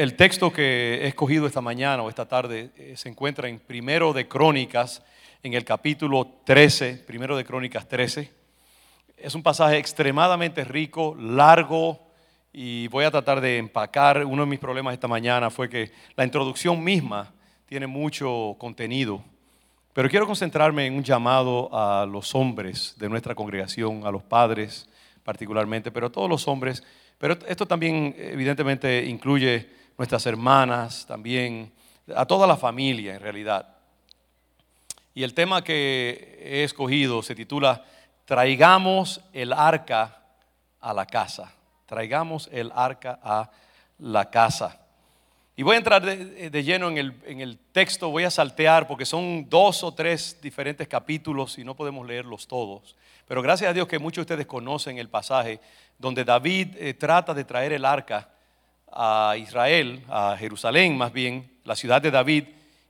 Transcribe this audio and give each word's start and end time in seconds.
el 0.00 0.14
texto 0.14 0.50
que 0.50 1.00
he 1.02 1.08
escogido 1.08 1.46
esta 1.46 1.60
mañana 1.60 2.02
o 2.02 2.08
esta 2.08 2.26
tarde 2.26 2.70
eh, 2.78 2.94
se 2.96 3.10
encuentra 3.10 3.50
en 3.50 3.58
Primero 3.58 4.14
de 4.14 4.26
Crónicas, 4.26 5.02
en 5.42 5.52
el 5.52 5.62
capítulo 5.62 6.26
13, 6.44 7.04
Primero 7.06 7.36
de 7.36 7.44
Crónicas 7.44 7.86
13. 7.86 8.32
Es 9.18 9.34
un 9.34 9.42
pasaje 9.42 9.76
extremadamente 9.76 10.64
rico, 10.64 11.14
largo, 11.20 12.00
y 12.50 12.88
voy 12.88 13.04
a 13.04 13.10
tratar 13.10 13.42
de 13.42 13.58
empacar. 13.58 14.24
Uno 14.24 14.44
de 14.44 14.48
mis 14.48 14.58
problemas 14.58 14.94
esta 14.94 15.06
mañana 15.06 15.50
fue 15.50 15.68
que 15.68 15.92
la 16.16 16.24
introducción 16.24 16.82
misma 16.82 17.34
tiene 17.66 17.86
mucho 17.86 18.56
contenido, 18.58 19.22
pero 19.92 20.08
quiero 20.08 20.26
concentrarme 20.26 20.86
en 20.86 20.94
un 20.94 21.04
llamado 21.04 21.68
a 21.74 22.06
los 22.06 22.34
hombres 22.34 22.94
de 22.96 23.10
nuestra 23.10 23.34
congregación, 23.34 24.06
a 24.06 24.10
los 24.10 24.22
padres 24.22 24.88
particularmente, 25.24 25.90
pero 25.90 26.06
a 26.06 26.10
todos 26.10 26.30
los 26.30 26.48
hombres. 26.48 26.82
Pero 27.18 27.36
esto 27.46 27.66
también 27.66 28.14
evidentemente 28.16 29.04
incluye 29.04 29.78
nuestras 30.00 30.24
hermanas, 30.24 31.04
también 31.06 31.70
a 32.16 32.24
toda 32.24 32.46
la 32.46 32.56
familia 32.56 33.16
en 33.16 33.20
realidad. 33.20 33.68
Y 35.12 35.24
el 35.24 35.34
tema 35.34 35.62
que 35.62 36.38
he 36.40 36.64
escogido 36.64 37.22
se 37.22 37.34
titula 37.34 37.84
Traigamos 38.24 39.20
el 39.34 39.52
arca 39.52 40.22
a 40.80 40.94
la 40.94 41.04
casa. 41.04 41.52
Traigamos 41.84 42.48
el 42.50 42.72
arca 42.74 43.20
a 43.22 43.50
la 43.98 44.30
casa. 44.30 44.80
Y 45.54 45.62
voy 45.64 45.74
a 45.74 45.78
entrar 45.80 46.02
de, 46.02 46.62
lleno 46.62 46.88
en 46.88 46.96
el, 46.96 47.14
en 47.26 47.40
el, 47.42 47.58
texto, 47.58 48.08
voy 48.08 48.24
a 48.24 48.30
saltear 48.30 48.86
porque 48.86 49.04
son 49.04 49.50
dos 49.50 49.84
o 49.84 49.92
tres 49.92 50.38
diferentes 50.40 50.88
capítulos 50.88 51.58
y 51.58 51.64
no 51.64 51.76
podemos 51.76 52.06
leerlos 52.06 52.48
todos. 52.48 52.96
Pero 53.28 53.42
gracias 53.42 53.68
a 53.68 53.74
Dios 53.74 53.86
que 53.86 53.98
muchos 53.98 54.26
de 54.26 54.32
ustedes 54.32 54.46
conocen 54.46 54.96
el 54.96 55.10
pasaje 55.10 55.60
donde 55.98 56.24
David 56.24 56.68
eh, 56.78 56.94
trata 56.94 57.34
de 57.34 57.44
traer 57.44 57.74
el 57.74 57.84
arca 57.84 58.30
a 58.92 59.34
Israel, 59.38 60.02
a 60.08 60.36
Jerusalén 60.38 60.96
más 60.96 61.12
bien, 61.12 61.50
la 61.64 61.76
ciudad 61.76 62.02
de 62.02 62.10
David, 62.10 62.44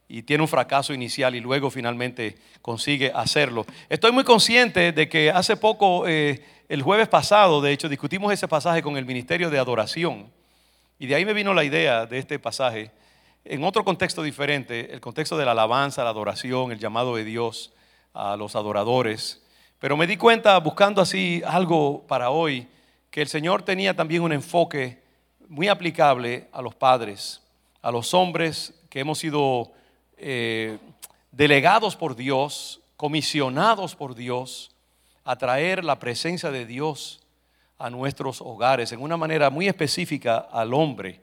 y 0.08 0.22
tiene 0.22 0.42
un 0.42 0.48
fracaso 0.48 0.92
inicial 0.92 1.36
y 1.36 1.40
luego 1.40 1.70
finalmente 1.70 2.36
consigue 2.62 3.12
hacerlo. 3.14 3.64
Estoy 3.88 4.10
muy 4.10 4.24
consciente 4.24 4.90
de 4.90 5.08
que 5.08 5.30
hace 5.30 5.56
poco, 5.56 6.08
eh, 6.08 6.44
el 6.68 6.82
jueves 6.82 7.06
pasado, 7.06 7.60
de 7.60 7.72
hecho, 7.72 7.88
discutimos 7.88 8.32
ese 8.32 8.48
pasaje 8.48 8.82
con 8.82 8.96
el 8.96 9.04
Ministerio 9.04 9.50
de 9.50 9.58
Adoración. 9.58 10.26
Y 10.98 11.06
de 11.06 11.14
ahí 11.14 11.24
me 11.24 11.32
vino 11.32 11.54
la 11.54 11.62
idea 11.62 12.06
de 12.06 12.18
este 12.18 12.40
pasaje 12.40 12.90
en 13.44 13.64
otro 13.64 13.84
contexto 13.84 14.22
diferente, 14.22 14.92
el 14.92 15.00
contexto 15.00 15.38
de 15.38 15.44
la 15.44 15.52
alabanza, 15.52 16.04
la 16.04 16.10
adoración, 16.10 16.72
el 16.72 16.78
llamado 16.78 17.16
de 17.16 17.24
Dios 17.24 17.72
a 18.12 18.36
los 18.36 18.56
adoradores. 18.56 19.42
Pero 19.78 19.96
me 19.96 20.06
di 20.06 20.16
cuenta, 20.16 20.58
buscando 20.58 21.00
así 21.00 21.40
algo 21.46 22.04
para 22.06 22.30
hoy, 22.30 22.66
que 23.10 23.22
el 23.22 23.28
Señor 23.28 23.62
tenía 23.62 23.94
también 23.94 24.22
un 24.22 24.32
enfoque 24.32 25.02
muy 25.50 25.66
aplicable 25.66 26.48
a 26.52 26.62
los 26.62 26.76
padres, 26.76 27.42
a 27.82 27.90
los 27.90 28.14
hombres 28.14 28.72
que 28.88 29.00
hemos 29.00 29.18
sido 29.18 29.72
eh, 30.16 30.78
delegados 31.32 31.96
por 31.96 32.14
Dios, 32.14 32.80
comisionados 32.96 33.96
por 33.96 34.14
Dios 34.14 34.70
a 35.24 35.34
traer 35.36 35.84
la 35.84 35.98
presencia 35.98 36.52
de 36.52 36.66
Dios 36.66 37.20
a 37.78 37.90
nuestros 37.90 38.40
hogares 38.40 38.92
en 38.92 39.00
una 39.00 39.16
manera 39.16 39.50
muy 39.50 39.66
específica 39.66 40.38
al 40.38 40.72
hombre. 40.72 41.20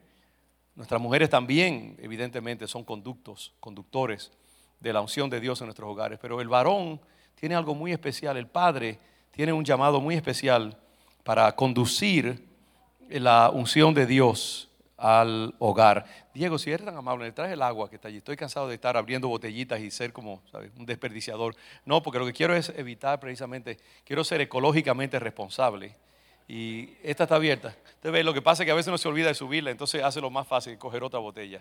Nuestras 0.74 1.00
mujeres 1.00 1.30
también, 1.30 1.96
evidentemente, 1.98 2.68
son 2.68 2.84
conductos, 2.84 3.54
conductores 3.60 4.30
de 4.78 4.92
la 4.92 5.00
unción 5.00 5.30
de 5.30 5.40
Dios 5.40 5.58
en 5.62 5.68
nuestros 5.68 5.88
hogares, 5.88 6.18
pero 6.20 6.42
el 6.42 6.48
varón 6.48 7.00
tiene 7.34 7.54
algo 7.54 7.74
muy 7.74 7.92
especial, 7.92 8.36
el 8.36 8.46
padre 8.46 8.98
tiene 9.30 9.54
un 9.54 9.64
llamado 9.64 10.02
muy 10.02 10.16
especial 10.16 10.76
para 11.24 11.50
conducir 11.56 12.47
la 13.08 13.50
unción 13.50 13.94
de 13.94 14.06
Dios 14.06 14.68
al 14.96 15.54
hogar. 15.60 16.04
Diego, 16.34 16.58
si 16.58 16.70
eres 16.70 16.84
tan 16.84 16.96
amable, 16.96 17.26
le 17.26 17.32
traes 17.32 17.52
el 17.52 17.62
agua 17.62 17.88
que 17.88 17.96
está 17.96 18.08
allí. 18.08 18.18
Estoy 18.18 18.36
cansado 18.36 18.68
de 18.68 18.74
estar 18.74 18.96
abriendo 18.96 19.28
botellitas 19.28 19.80
y 19.80 19.90
ser 19.90 20.12
como 20.12 20.42
un 20.76 20.84
desperdiciador. 20.84 21.54
No, 21.84 22.02
porque 22.02 22.18
lo 22.18 22.26
que 22.26 22.32
quiero 22.32 22.54
es 22.54 22.68
evitar 22.70 23.20
precisamente, 23.20 23.78
quiero 24.04 24.24
ser 24.24 24.40
ecológicamente 24.40 25.18
responsable. 25.18 25.96
Y 26.48 26.90
esta 27.02 27.24
está 27.24 27.36
abierta. 27.36 27.76
Usted 27.94 28.10
ve, 28.10 28.24
lo 28.24 28.34
que 28.34 28.42
pasa 28.42 28.62
es 28.62 28.66
que 28.66 28.72
a 28.72 28.74
veces 28.74 28.88
uno 28.88 28.98
se 28.98 29.08
olvida 29.08 29.28
de 29.28 29.34
subirla, 29.34 29.70
entonces 29.70 30.02
hace 30.02 30.20
lo 30.20 30.30
más 30.30 30.46
fácil, 30.48 30.76
coger 30.78 31.04
otra 31.04 31.20
botella. 31.20 31.60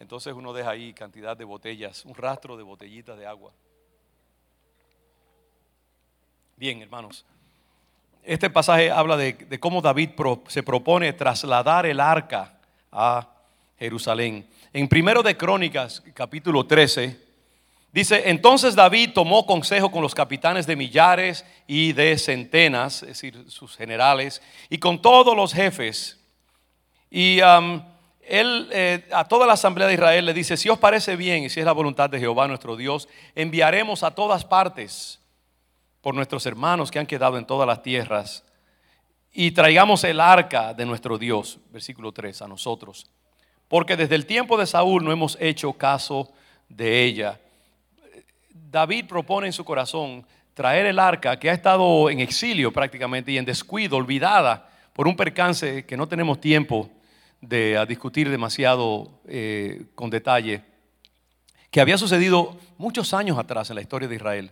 Entonces 0.00 0.32
uno 0.34 0.52
deja 0.52 0.70
ahí 0.70 0.92
cantidad 0.92 1.36
de 1.36 1.44
botellas, 1.44 2.04
un 2.04 2.14
rastro 2.14 2.56
de 2.56 2.62
botellitas 2.64 3.16
de 3.16 3.26
agua. 3.26 3.52
Bien, 6.56 6.82
hermanos. 6.82 7.24
Este 8.26 8.48
pasaje 8.48 8.90
habla 8.90 9.18
de, 9.18 9.60
cómo 9.60 9.82
David 9.82 10.10
se 10.48 10.62
propone 10.62 11.12
trasladar 11.12 11.84
el 11.84 12.00
arca 12.00 12.54
a 12.90 13.28
Jerusalén. 13.78 14.48
En 14.72 14.88
primero 14.88 15.22
de 15.22 15.36
Crónicas, 15.36 16.02
capítulo 16.14 16.64
13, 16.64 17.20
dice, 17.92 18.22
entonces 18.30 18.74
David 18.74 19.10
tomó 19.12 19.44
consejo 19.44 19.90
con 19.90 20.00
los 20.00 20.14
capitanes 20.14 20.66
de 20.66 20.74
millares 20.74 21.44
y 21.66 21.92
de 21.92 22.16
centenas, 22.16 23.02
es 23.02 23.08
decir, 23.08 23.44
sus 23.48 23.76
generales, 23.76 24.40
y 24.70 24.78
con 24.78 25.02
todos 25.02 25.36
los 25.36 25.52
jefes. 25.52 26.18
Y 27.10 27.42
um, 27.42 27.82
él 28.22 28.70
eh, 28.72 29.06
a 29.12 29.28
toda 29.28 29.46
la 29.46 29.52
asamblea 29.52 29.86
de 29.86 29.94
Israel 29.94 30.24
le 30.24 30.32
dice, 30.32 30.56
si 30.56 30.70
os 30.70 30.78
parece 30.78 31.16
bien 31.16 31.44
y 31.44 31.50
si 31.50 31.60
es 31.60 31.66
la 31.66 31.72
voluntad 31.72 32.08
de 32.08 32.18
Jehová 32.18 32.48
nuestro 32.48 32.74
Dios, 32.74 33.06
enviaremos 33.34 34.02
a 34.02 34.12
todas 34.12 34.46
partes 34.46 35.20
por 36.04 36.14
nuestros 36.14 36.44
hermanos 36.44 36.90
que 36.90 36.98
han 36.98 37.06
quedado 37.06 37.38
en 37.38 37.46
todas 37.46 37.66
las 37.66 37.82
tierras 37.82 38.44
y 39.32 39.52
traigamos 39.52 40.04
el 40.04 40.20
arca 40.20 40.74
de 40.74 40.84
nuestro 40.84 41.16
Dios, 41.16 41.58
versículo 41.70 42.12
3, 42.12 42.42
a 42.42 42.46
nosotros. 42.46 43.06
Porque 43.68 43.96
desde 43.96 44.14
el 44.14 44.26
tiempo 44.26 44.58
de 44.58 44.66
Saúl 44.66 45.02
no 45.02 45.12
hemos 45.12 45.38
hecho 45.40 45.72
caso 45.72 46.30
de 46.68 47.04
ella. 47.04 47.40
David 48.50 49.06
propone 49.06 49.46
en 49.46 49.54
su 49.54 49.64
corazón 49.64 50.26
traer 50.52 50.84
el 50.84 50.98
arca 50.98 51.38
que 51.38 51.48
ha 51.48 51.54
estado 51.54 52.10
en 52.10 52.20
exilio 52.20 52.70
prácticamente 52.70 53.32
y 53.32 53.38
en 53.38 53.46
descuido, 53.46 53.96
olvidada 53.96 54.68
por 54.92 55.08
un 55.08 55.16
percance 55.16 55.86
que 55.86 55.96
no 55.96 56.06
tenemos 56.06 56.38
tiempo 56.38 56.90
de 57.40 57.82
discutir 57.88 58.28
demasiado 58.28 59.22
eh, 59.26 59.86
con 59.94 60.10
detalle, 60.10 60.64
que 61.70 61.80
había 61.80 61.96
sucedido 61.96 62.58
muchos 62.76 63.14
años 63.14 63.38
atrás 63.38 63.70
en 63.70 63.76
la 63.76 63.82
historia 63.82 64.06
de 64.06 64.16
Israel. 64.16 64.50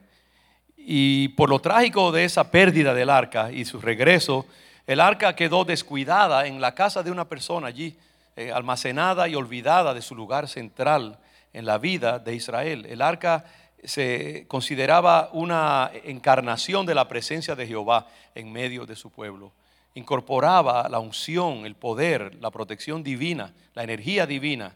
Y 0.85 1.29
por 1.29 1.49
lo 1.49 1.61
trágico 1.61 2.11
de 2.11 2.25
esa 2.25 2.51
pérdida 2.51 2.93
del 2.93 3.09
arca 3.09 3.53
y 3.53 3.65
su 3.65 3.81
regreso, 3.81 4.47
el 4.87 5.01
arca 5.01 5.37
quedó 5.37 5.65
descuidada 5.65 6.47
en 6.47 6.61
la 6.61 6.75
casa 6.75 7.03
de 7.03 7.13
una 7.13 7.29
persona 7.29 7.69
allí, 7.69 7.97
eh, 8.35 8.51
almacenada 8.51 9.29
y 9.29 9.37
olvidada 9.37 9.95
de 9.95 10.03
su 10.03 10.17
lugar 10.17 10.49
central 10.49 11.19
en 11.53 11.67
la 11.67 11.79
vida 11.79 12.19
de 12.19 12.35
Israel. 12.35 12.87
El 12.87 13.01
arca 13.01 13.45
se 13.85 14.45
consideraba 14.49 15.31
una 15.33 15.91
encarnación 16.05 16.87
de 16.87 16.95
la 16.95 17.09
presencia 17.09 17.55
de 17.55 17.67
Jehová 17.67 18.07
en 18.35 18.53
medio 18.53 18.87
de 18.87 18.97
su 18.97 19.11
pueblo. 19.11 19.53
Incorporaba 19.95 20.89
la 20.89 20.99
unción, 20.99 21.67
el 21.67 21.75
poder, 21.75 22.37
la 22.41 22.51
protección 22.51 23.03
divina, 23.03 23.53
la 23.75 23.85
energía 23.85 24.27
divina 24.27 24.75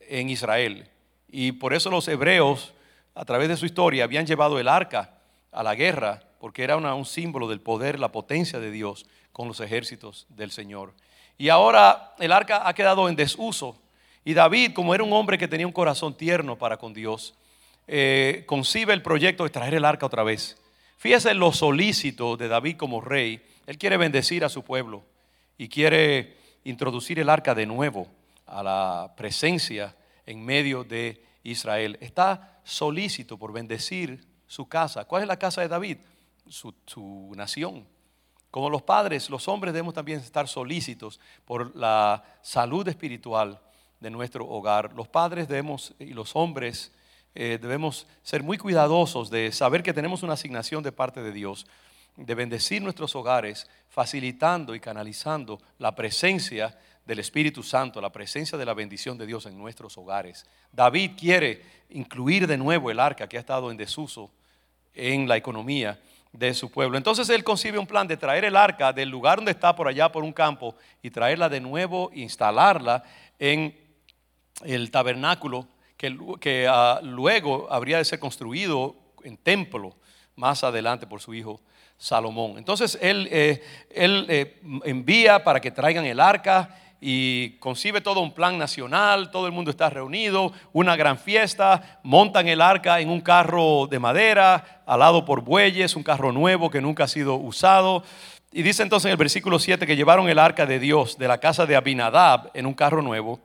en 0.00 0.30
Israel. 0.30 0.88
Y 1.28 1.52
por 1.52 1.74
eso 1.74 1.90
los 1.90 2.08
hebreos, 2.08 2.72
a 3.14 3.24
través 3.24 3.48
de 3.48 3.56
su 3.56 3.66
historia, 3.66 4.04
habían 4.04 4.26
llevado 4.26 4.58
el 4.58 4.68
arca 4.68 5.14
a 5.52 5.62
la 5.62 5.74
guerra 5.74 6.22
porque 6.38 6.62
era 6.62 6.76
un 6.76 7.04
símbolo 7.04 7.48
del 7.48 7.60
poder, 7.60 7.98
la 7.98 8.12
potencia 8.12 8.58
de 8.58 8.70
Dios 8.70 9.06
con 9.32 9.48
los 9.48 9.60
ejércitos 9.60 10.26
del 10.30 10.50
Señor. 10.50 10.94
Y 11.36 11.48
ahora 11.48 12.14
el 12.18 12.32
arca 12.32 12.66
ha 12.66 12.74
quedado 12.74 13.08
en 13.08 13.16
desuso. 13.16 13.76
Y 14.24 14.34
David, 14.34 14.72
como 14.72 14.94
era 14.94 15.04
un 15.04 15.12
hombre 15.12 15.38
que 15.38 15.48
tenía 15.48 15.66
un 15.66 15.72
corazón 15.72 16.14
tierno 16.14 16.56
para 16.56 16.76
con 16.76 16.94
Dios, 16.94 17.34
eh, 17.86 18.44
concibe 18.46 18.92
el 18.92 19.02
proyecto 19.02 19.44
de 19.44 19.50
traer 19.50 19.74
el 19.74 19.84
arca 19.84 20.06
otra 20.06 20.22
vez. 20.22 20.56
Fíjese 20.96 21.34
lo 21.34 21.52
solícito 21.52 22.36
de 22.36 22.48
David 22.48 22.76
como 22.76 23.00
rey. 23.00 23.42
Él 23.66 23.78
quiere 23.78 23.96
bendecir 23.96 24.44
a 24.44 24.48
su 24.48 24.62
pueblo 24.62 25.02
y 25.58 25.68
quiere 25.68 26.36
introducir 26.64 27.18
el 27.18 27.28
arca 27.28 27.54
de 27.54 27.66
nuevo 27.66 28.06
a 28.46 28.62
la 28.62 29.12
presencia 29.16 29.94
en 30.26 30.44
medio 30.44 30.84
de 30.84 31.22
Israel. 31.42 31.98
Está 32.00 32.60
solícito 32.64 33.38
por 33.38 33.52
bendecir 33.52 34.26
su 34.46 34.68
casa. 34.68 35.04
¿Cuál 35.04 35.22
es 35.22 35.28
la 35.28 35.38
casa 35.38 35.60
de 35.60 35.68
David? 35.68 35.98
su, 36.50 37.32
nación. 37.36 37.86
Como 38.50 38.68
los 38.68 38.82
padres, 38.82 39.30
los 39.30 39.46
hombres 39.48 39.72
debemos 39.72 39.94
también 39.94 40.18
estar 40.20 40.48
solícitos 40.48 41.20
por 41.44 41.74
la 41.76 42.24
salud 42.42 42.86
espiritual 42.88 43.60
de 44.00 44.10
nuestro 44.10 44.46
hogar. 44.48 44.92
Los 44.94 45.08
padres 45.08 45.46
debemos 45.46 45.94
y 45.98 46.12
los 46.12 46.34
hombres 46.34 46.92
eh, 47.34 47.58
debemos 47.60 48.08
ser 48.22 48.42
muy 48.42 48.58
cuidadosos 48.58 49.30
de 49.30 49.52
saber 49.52 49.82
que 49.82 49.92
tenemos 49.92 50.22
una 50.24 50.32
asignación 50.32 50.82
de 50.82 50.90
parte 50.90 51.22
de 51.22 51.32
Dios, 51.32 51.66
de 52.16 52.34
bendecir 52.34 52.82
nuestros 52.82 53.14
hogares, 53.14 53.68
facilitando 53.88 54.74
y 54.74 54.80
canalizando 54.80 55.60
la 55.78 55.94
presencia 55.94 56.76
del 57.04 57.18
Espíritu 57.18 57.62
Santo, 57.62 58.00
la 58.00 58.12
presencia 58.12 58.56
de 58.56 58.64
la 58.64 58.74
bendición 58.74 59.18
de 59.18 59.26
Dios 59.26 59.46
en 59.46 59.58
nuestros 59.58 59.96
hogares. 59.98 60.46
David 60.72 61.12
quiere 61.18 61.62
incluir 61.90 62.46
de 62.46 62.56
nuevo 62.56 62.90
el 62.90 63.00
arca 63.00 63.28
que 63.28 63.36
ha 63.36 63.40
estado 63.40 63.70
en 63.70 63.76
desuso 63.76 64.30
en 64.94 65.28
la 65.28 65.36
economía 65.36 66.00
de 66.32 66.54
su 66.54 66.70
pueblo. 66.70 66.96
Entonces 66.96 67.28
él 67.30 67.42
concibe 67.42 67.78
un 67.78 67.86
plan 67.86 68.06
de 68.06 68.16
traer 68.16 68.44
el 68.44 68.56
arca 68.56 68.92
del 68.92 69.08
lugar 69.08 69.36
donde 69.38 69.52
está 69.52 69.74
por 69.74 69.88
allá 69.88 70.12
por 70.12 70.22
un 70.22 70.32
campo 70.32 70.76
y 71.02 71.10
traerla 71.10 71.48
de 71.48 71.60
nuevo, 71.60 72.10
instalarla 72.14 73.02
en 73.38 73.76
el 74.62 74.90
tabernáculo 74.90 75.66
que, 75.96 76.16
que 76.40 76.66
ah, 76.68 77.00
luego 77.02 77.66
habría 77.72 77.98
de 77.98 78.04
ser 78.04 78.20
construido 78.20 78.94
en 79.24 79.36
templo 79.36 79.96
más 80.36 80.64
adelante 80.64 81.06
por 81.06 81.20
su 81.20 81.34
hijo 81.34 81.60
Salomón. 81.98 82.56
Entonces 82.56 82.98
él, 83.00 83.28
eh, 83.30 83.62
él 83.90 84.26
eh, 84.28 84.60
envía 84.84 85.44
para 85.44 85.60
que 85.60 85.70
traigan 85.70 86.06
el 86.06 86.18
arca 86.18 86.76
y 87.00 87.50
concibe 87.60 88.00
todo 88.00 88.20
un 88.20 88.32
plan 88.32 88.58
nacional, 88.58 89.30
todo 89.30 89.46
el 89.46 89.52
mundo 89.52 89.70
está 89.70 89.88
reunido, 89.88 90.52
una 90.72 90.96
gran 90.96 91.16
fiesta, 91.16 92.00
montan 92.02 92.46
el 92.48 92.60
arca 92.60 93.00
en 93.00 93.08
un 93.08 93.22
carro 93.22 93.86
de 93.86 93.98
madera, 93.98 94.82
alado 94.86 95.24
por 95.24 95.40
bueyes, 95.40 95.96
un 95.96 96.02
carro 96.02 96.30
nuevo 96.30 96.70
que 96.70 96.80
nunca 96.80 97.04
ha 97.04 97.08
sido 97.08 97.36
usado. 97.36 98.04
Y 98.52 98.62
dice 98.62 98.82
entonces 98.82 99.06
en 99.06 99.12
el 99.12 99.16
versículo 99.16 99.58
7 99.58 99.86
que 99.86 99.96
llevaron 99.96 100.28
el 100.28 100.38
arca 100.38 100.66
de 100.66 100.78
Dios 100.78 101.16
de 101.16 101.28
la 101.28 101.38
casa 101.38 101.64
de 101.64 101.76
Abinadab 101.76 102.50
en 102.52 102.66
un 102.66 102.74
carro 102.74 103.00
nuevo, 103.00 103.40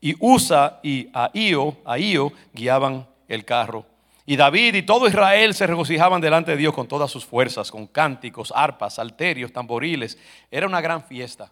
y 0.00 0.14
Usa 0.20 0.80
y 0.82 1.08
Ahío, 1.14 1.78
Ahío 1.84 2.32
guiaban 2.52 3.06
el 3.28 3.44
carro. 3.44 3.86
Y 4.26 4.36
David 4.36 4.74
y 4.74 4.82
todo 4.82 5.06
Israel 5.06 5.54
se 5.54 5.66
regocijaban 5.66 6.20
delante 6.20 6.50
de 6.50 6.56
Dios 6.56 6.74
con 6.74 6.88
todas 6.88 7.10
sus 7.10 7.24
fuerzas, 7.24 7.70
con 7.70 7.86
cánticos, 7.86 8.52
arpas, 8.54 8.94
salterios, 8.94 9.52
tamboriles. 9.52 10.18
Era 10.50 10.66
una 10.66 10.80
gran 10.80 11.02
fiesta. 11.04 11.50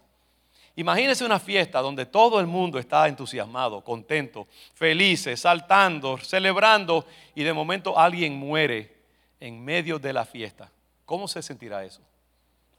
Imagínense 0.77 1.23
una 1.23 1.39
fiesta 1.39 1.79
donde 1.79 2.05
todo 2.05 2.39
el 2.39 2.47
mundo 2.47 2.77
está 2.77 3.07
entusiasmado, 3.07 3.81
contento, 3.81 4.47
felices, 4.73 5.39
saltando, 5.39 6.17
celebrando 6.17 7.05
y 7.33 7.43
de 7.43 7.53
momento 7.53 7.97
alguien 7.97 8.37
muere 8.37 8.93
en 9.39 9.63
medio 9.63 9.99
de 9.99 10.11
la 10.11 10.25
fiesta. 10.25 10.69
¿Cómo 11.05 11.27
se 11.27 11.41
sentirá 11.41 11.85
eso? 11.85 12.01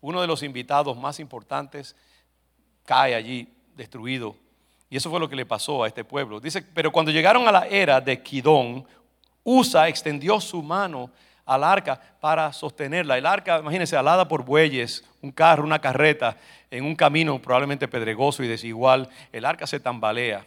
Uno 0.02 0.20
de 0.20 0.26
los 0.26 0.42
invitados 0.42 0.96
más 0.96 1.18
importantes 1.20 1.96
cae 2.84 3.14
allí 3.14 3.48
destruido. 3.74 4.36
Y 4.90 4.96
eso 4.96 5.10
fue 5.10 5.18
lo 5.18 5.28
que 5.28 5.36
le 5.36 5.46
pasó 5.46 5.82
a 5.82 5.88
este 5.88 6.04
pueblo. 6.04 6.38
Dice, 6.38 6.62
pero 6.62 6.92
cuando 6.92 7.10
llegaron 7.10 7.48
a 7.48 7.52
la 7.52 7.66
era 7.66 8.00
de 8.00 8.22
Kidón, 8.22 8.86
Usa 9.42 9.88
extendió 9.88 10.40
su 10.40 10.62
mano 10.62 11.10
al 11.46 11.64
arca 11.64 11.98
para 12.20 12.52
sostenerla. 12.52 13.16
El 13.16 13.24
arca, 13.24 13.60
imagínense, 13.60 13.96
alada 13.96 14.28
por 14.28 14.44
bueyes, 14.44 15.04
un 15.22 15.30
carro, 15.30 15.64
una 15.64 15.78
carreta, 15.78 16.36
en 16.70 16.84
un 16.84 16.96
camino 16.96 17.40
probablemente 17.40 17.88
pedregoso 17.88 18.42
y 18.42 18.48
desigual. 18.48 19.08
El 19.32 19.44
arca 19.44 19.66
se 19.66 19.80
tambalea 19.80 20.44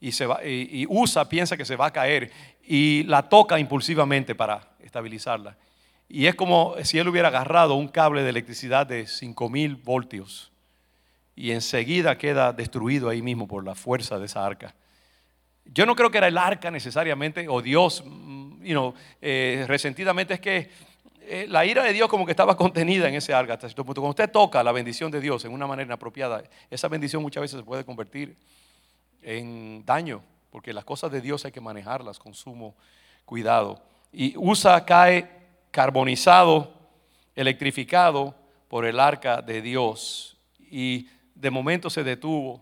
y, 0.00 0.12
se 0.12 0.26
va, 0.26 0.44
y, 0.44 0.86
Usa 0.88 1.28
piensa 1.28 1.56
que 1.56 1.66
se 1.66 1.76
va 1.76 1.86
a 1.86 1.92
caer 1.92 2.32
y 2.66 3.04
la 3.04 3.28
toca 3.28 3.58
impulsivamente 3.58 4.34
para 4.34 4.70
estabilizarla. 4.80 5.56
Y 6.08 6.26
es 6.26 6.34
como 6.34 6.74
si 6.82 6.98
él 6.98 7.06
hubiera 7.06 7.28
agarrado 7.28 7.74
un 7.74 7.86
cable 7.86 8.22
de 8.22 8.30
electricidad 8.30 8.86
de 8.86 9.06
5000 9.06 9.76
voltios 9.76 10.50
y 11.36 11.52
enseguida 11.52 12.18
queda 12.18 12.52
destruido 12.52 13.08
ahí 13.08 13.22
mismo 13.22 13.46
por 13.46 13.64
la 13.64 13.74
fuerza 13.74 14.18
de 14.18 14.26
esa 14.26 14.44
arca. 14.44 14.74
Yo 15.66 15.86
no 15.86 15.94
creo 15.94 16.10
que 16.10 16.18
era 16.18 16.26
el 16.26 16.38
arca 16.38 16.70
necesariamente, 16.70 17.46
o 17.48 17.62
Dios, 17.62 18.02
you 18.60 18.72
know, 18.72 18.94
eh, 19.20 19.64
resentidamente, 19.66 20.34
es 20.34 20.40
que 20.40 20.70
eh, 21.22 21.46
la 21.48 21.64
ira 21.64 21.84
de 21.84 21.92
Dios 21.92 22.08
como 22.08 22.24
que 22.24 22.32
estaba 22.32 22.56
contenida 22.56 23.08
en 23.08 23.14
ese 23.14 23.32
arca 23.32 23.54
hasta 23.54 23.68
cierto 23.68 23.84
punto. 23.84 24.00
Cuando 24.00 24.10
usted 24.10 24.30
toca 24.30 24.62
la 24.62 24.72
bendición 24.72 25.10
de 25.10 25.20
Dios 25.20 25.44
en 25.44 25.52
una 25.52 25.66
manera 25.66 25.86
inapropiada, 25.86 26.42
esa 26.70 26.88
bendición 26.88 27.22
muchas 27.22 27.42
veces 27.42 27.60
se 27.60 27.64
puede 27.64 27.84
convertir 27.84 28.36
en 29.22 29.84
daño, 29.84 30.22
porque 30.50 30.72
las 30.72 30.84
cosas 30.84 31.12
de 31.12 31.20
Dios 31.20 31.44
hay 31.44 31.52
que 31.52 31.60
manejarlas 31.60 32.18
con 32.18 32.34
sumo 32.34 32.74
cuidado. 33.24 33.80
Y 34.12 34.34
Usa 34.36 34.84
cae 34.84 35.30
carbonizado, 35.70 36.72
electrificado 37.36 38.34
por 38.68 38.84
el 38.84 38.98
arca 38.98 39.40
de 39.42 39.62
Dios. 39.62 40.36
Y 40.58 41.08
de 41.34 41.50
momento 41.50 41.90
se 41.90 42.02
detuvo 42.02 42.60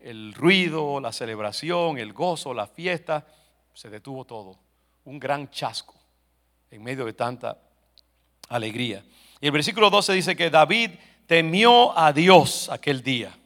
el 0.00 0.34
ruido, 0.34 1.00
la 1.00 1.12
celebración, 1.12 1.98
el 1.98 2.12
gozo, 2.12 2.52
la 2.52 2.66
fiesta, 2.66 3.26
se 3.74 3.88
detuvo 3.88 4.24
todo. 4.24 4.58
Un 5.04 5.18
gran 5.18 5.50
chasco 5.50 5.94
en 6.70 6.82
medio 6.82 7.04
de 7.04 7.12
tanta 7.12 7.58
alegría. 8.48 9.04
Y 9.40 9.46
el 9.46 9.52
versículo 9.52 9.90
12 9.90 10.12
dice 10.12 10.36
que 10.36 10.50
David 10.50 10.90
temió 11.26 11.96
a 11.98 12.12
Dios 12.12 12.68
aquel 12.70 13.02
día. 13.02 13.36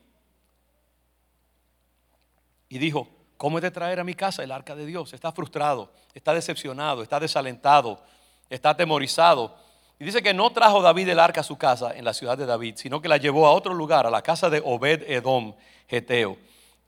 Y 2.68 2.78
dijo, 2.78 3.08
¿cómo 3.36 3.58
he 3.58 3.60
de 3.60 3.70
traer 3.70 4.00
a 4.00 4.04
mi 4.04 4.14
casa 4.14 4.42
el 4.42 4.52
arca 4.52 4.74
de 4.74 4.86
Dios? 4.86 5.12
Está 5.14 5.32
frustrado, 5.32 5.92
está 6.14 6.34
decepcionado, 6.34 7.02
está 7.02 7.20
desalentado, 7.20 8.02
está 8.50 8.70
atemorizado. 8.70 9.56
Y 9.98 10.04
dice 10.04 10.22
que 10.22 10.34
no 10.34 10.50
trajo 10.50 10.82
David 10.82 11.08
el 11.08 11.20
arca 11.20 11.40
a 11.40 11.44
su 11.44 11.56
casa 11.56 11.96
en 11.96 12.04
la 12.04 12.12
ciudad 12.12 12.36
de 12.36 12.44
David, 12.44 12.74
sino 12.76 13.00
que 13.00 13.08
la 13.08 13.16
llevó 13.16 13.46
a 13.46 13.52
otro 13.52 13.72
lugar, 13.72 14.06
a 14.06 14.10
la 14.10 14.22
casa 14.22 14.50
de 14.50 14.60
Obed 14.64 15.08
Edom, 15.08 15.54
Geteo. 15.88 16.36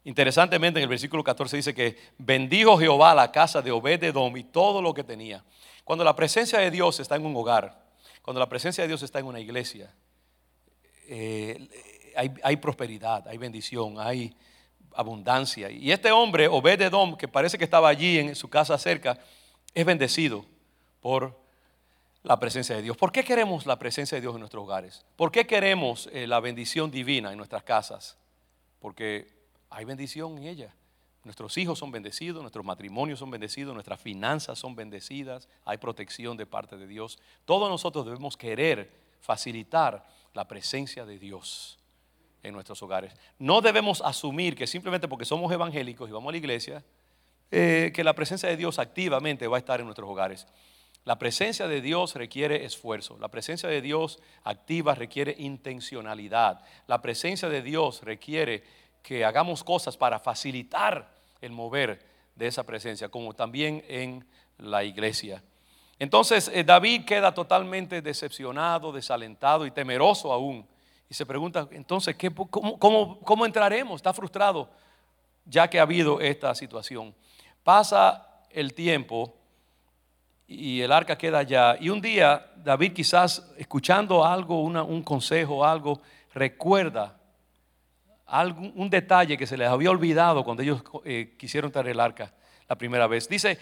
Interesantemente 0.05 0.79
en 0.79 0.85
el 0.85 0.89
versículo 0.89 1.23
14 1.23 1.57
dice 1.57 1.75
que 1.75 1.97
bendijo 2.19 2.79
Jehová 2.79 3.15
la 3.15 3.31
casa 3.31 3.61
de 3.61 3.71
Obed 3.71 4.03
Edom 4.03 4.37
y 4.37 4.45
todo 4.45 4.81
lo 4.81 4.95
que 4.95 5.05
tenía. 5.05 5.45
Cuando 5.85 6.05
la 6.05 6.15
presencia 6.15 6.59
de 6.59 6.71
Dios 6.71 7.01
está 7.01 7.17
en 7.17 7.27
un 7.27 7.37
hogar, 7.37 7.87
cuando 8.23 8.41
la 8.41 8.49
presencia 8.49 8.83
de 8.85 8.89
Dios 8.89 9.03
está 9.03 9.19
en 9.19 9.27
una 9.27 9.41
iglesia, 9.41 9.93
eh, 11.09 11.69
hay, 12.43 12.57
prosperidad, 12.57 13.27
hay 13.29 13.39
bendición, 13.39 13.97
hay 13.99 14.35
abundancia. 14.95 15.71
Y 15.71 15.93
este 15.93 16.11
hombre, 16.11 16.49
Obed 16.49 16.83
Edom, 16.83 17.17
que 17.17 17.29
parece 17.29 17.57
que 17.57 17.65
estaba 17.65 17.89
allí 17.89 18.19
en 18.19 18.35
su 18.35 18.51
casa 18.51 18.77
cerca, 18.77 19.19
es 19.73 19.87
bendecido 19.87 20.45
por 21.01 21.39
la 22.23 22.39
presencia 22.39 22.77
de 22.77 22.83
Dios. 22.83 22.97
¿Por 22.97 23.13
qué 23.13 23.25
queremos 23.25 23.65
la 23.65 23.79
presencia 23.79 24.17
de 24.17 24.21
Dios 24.21 24.35
en 24.35 24.41
nuestros 24.41 24.65
hogares? 24.65 25.07
¿Por 25.17 25.31
qué 25.31 25.47
queremos 25.47 26.09
eh, 26.13 26.27
la 26.27 26.41
bendición 26.41 26.91
divina 26.91 27.31
en 27.31 27.39
nuestras 27.39 27.63
casas? 27.63 28.19
Porque 28.81 29.38
hay 29.71 29.85
bendición 29.85 30.39
en 30.39 30.45
ella. 30.45 30.75
Nuestros 31.25 31.59
hijos 31.59 31.79
son 31.79 31.91
bendecidos, 31.91 32.41
nuestros 32.43 32.65
matrimonios 32.65 33.19
son 33.19 33.31
bendecidos, 33.31 33.75
nuestras 33.75 34.01
finanzas 34.01 34.59
son 34.59 34.75
bendecidas, 34.75 35.49
hay 35.65 35.77
protección 35.79 36.37
de 36.37 36.47
parte 36.47 36.77
de 36.77 36.87
Dios. 36.87 37.19
Todos 37.45 37.69
nosotros 37.69 38.05
debemos 38.05 38.37
querer 38.37 38.91
facilitar 39.21 40.07
la 40.33 40.47
presencia 40.47 41.05
de 41.05 41.19
Dios 41.19 41.79
en 42.43 42.55
nuestros 42.55 42.83
hogares. 42.83 43.13
No 43.39 43.61
debemos 43.61 44.01
asumir 44.01 44.55
que 44.55 44.67
simplemente 44.67 45.09
porque 45.09 45.25
somos 45.25 45.53
evangélicos 45.53 46.09
y 46.09 46.13
vamos 46.13 46.31
a 46.31 46.33
la 46.33 46.39
iglesia, 46.39 46.85
eh, 47.51 47.91
que 47.95 48.05
la 48.05 48.15
presencia 48.15 48.49
de 48.49 48.57
Dios 48.57 48.79
activamente 48.79 49.47
va 49.49 49.57
a 49.57 49.61
estar 49.61 49.81
en 49.81 49.87
nuestros 49.87 50.09
hogares. 50.09 50.47
La 51.05 51.19
presencia 51.19 51.67
de 51.67 51.81
Dios 51.81 52.15
requiere 52.15 52.65
esfuerzo. 52.65 53.17
La 53.19 53.29
presencia 53.29 53.69
de 53.69 53.81
Dios 53.81 54.21
activa 54.45 54.95
requiere 54.95 55.35
intencionalidad. 55.39 56.61
La 56.87 57.01
presencia 57.01 57.49
de 57.49 57.63
Dios 57.63 58.03
requiere 58.03 58.63
que 59.03 59.25
hagamos 59.25 59.65
cosas 59.65 59.97
para 59.97 60.19
facilitar 60.19 61.11
el 61.41 61.53
mover 61.53 62.05
de 62.35 62.47
esa 62.47 62.65
presencia, 62.65 63.09
como 63.09 63.33
también 63.35 63.85
en 63.89 64.27
la 64.59 64.85
iglesia. 64.85 65.43
Entonces 65.99 66.51
eh, 66.55 66.63
David 66.63 67.05
queda 67.05 67.33
totalmente 67.33 68.01
decepcionado, 68.03 68.93
desalentado 68.93 69.67
y 69.67 69.71
temeroso 69.71 70.33
aún. 70.33 70.67
Y 71.11 71.15
se 71.15 71.27
pregunta, 71.27 71.67
entonces, 71.71 72.15
¿qué, 72.17 72.31
cómo, 72.31 73.19
cómo 73.21 73.47
entraremos? 73.47 73.97
Está 73.97 74.13
frustrado 74.13 74.71
ya 75.49 75.69
que 75.69 75.79
ha 75.79 75.83
habido 75.83 76.21
esta 76.21 76.55
situación. 76.55 77.15
Pasa 77.65 78.43
el 78.51 78.75
tiempo 78.75 79.35
y 80.47 80.81
el 80.81 80.93
arca 80.93 81.17
queda 81.17 81.39
allá. 81.39 81.77
Y 81.81 81.89
un 81.89 82.01
día 82.01 82.53
David 82.57 82.93
quizás 82.93 83.51
escuchando 83.57 84.25
algo, 84.25 84.63
un 84.63 85.03
consejo, 85.03 85.65
algo, 85.65 86.01
recuerda 86.33 87.18
algún, 88.29 88.73
un 88.77 88.89
detalle 88.89 89.37
que 89.37 89.47
se 89.47 89.57
les 89.57 89.69
había 89.69 89.91
olvidado 89.91 90.45
cuando 90.45 90.63
ellos 90.63 90.83
eh, 91.05 91.35
quisieron 91.39 91.73
traer 91.73 91.89
el 91.89 92.01
arca 92.01 92.33
la 92.69 92.77
primera 92.77 93.07
vez. 93.07 93.29
Dice 93.29 93.59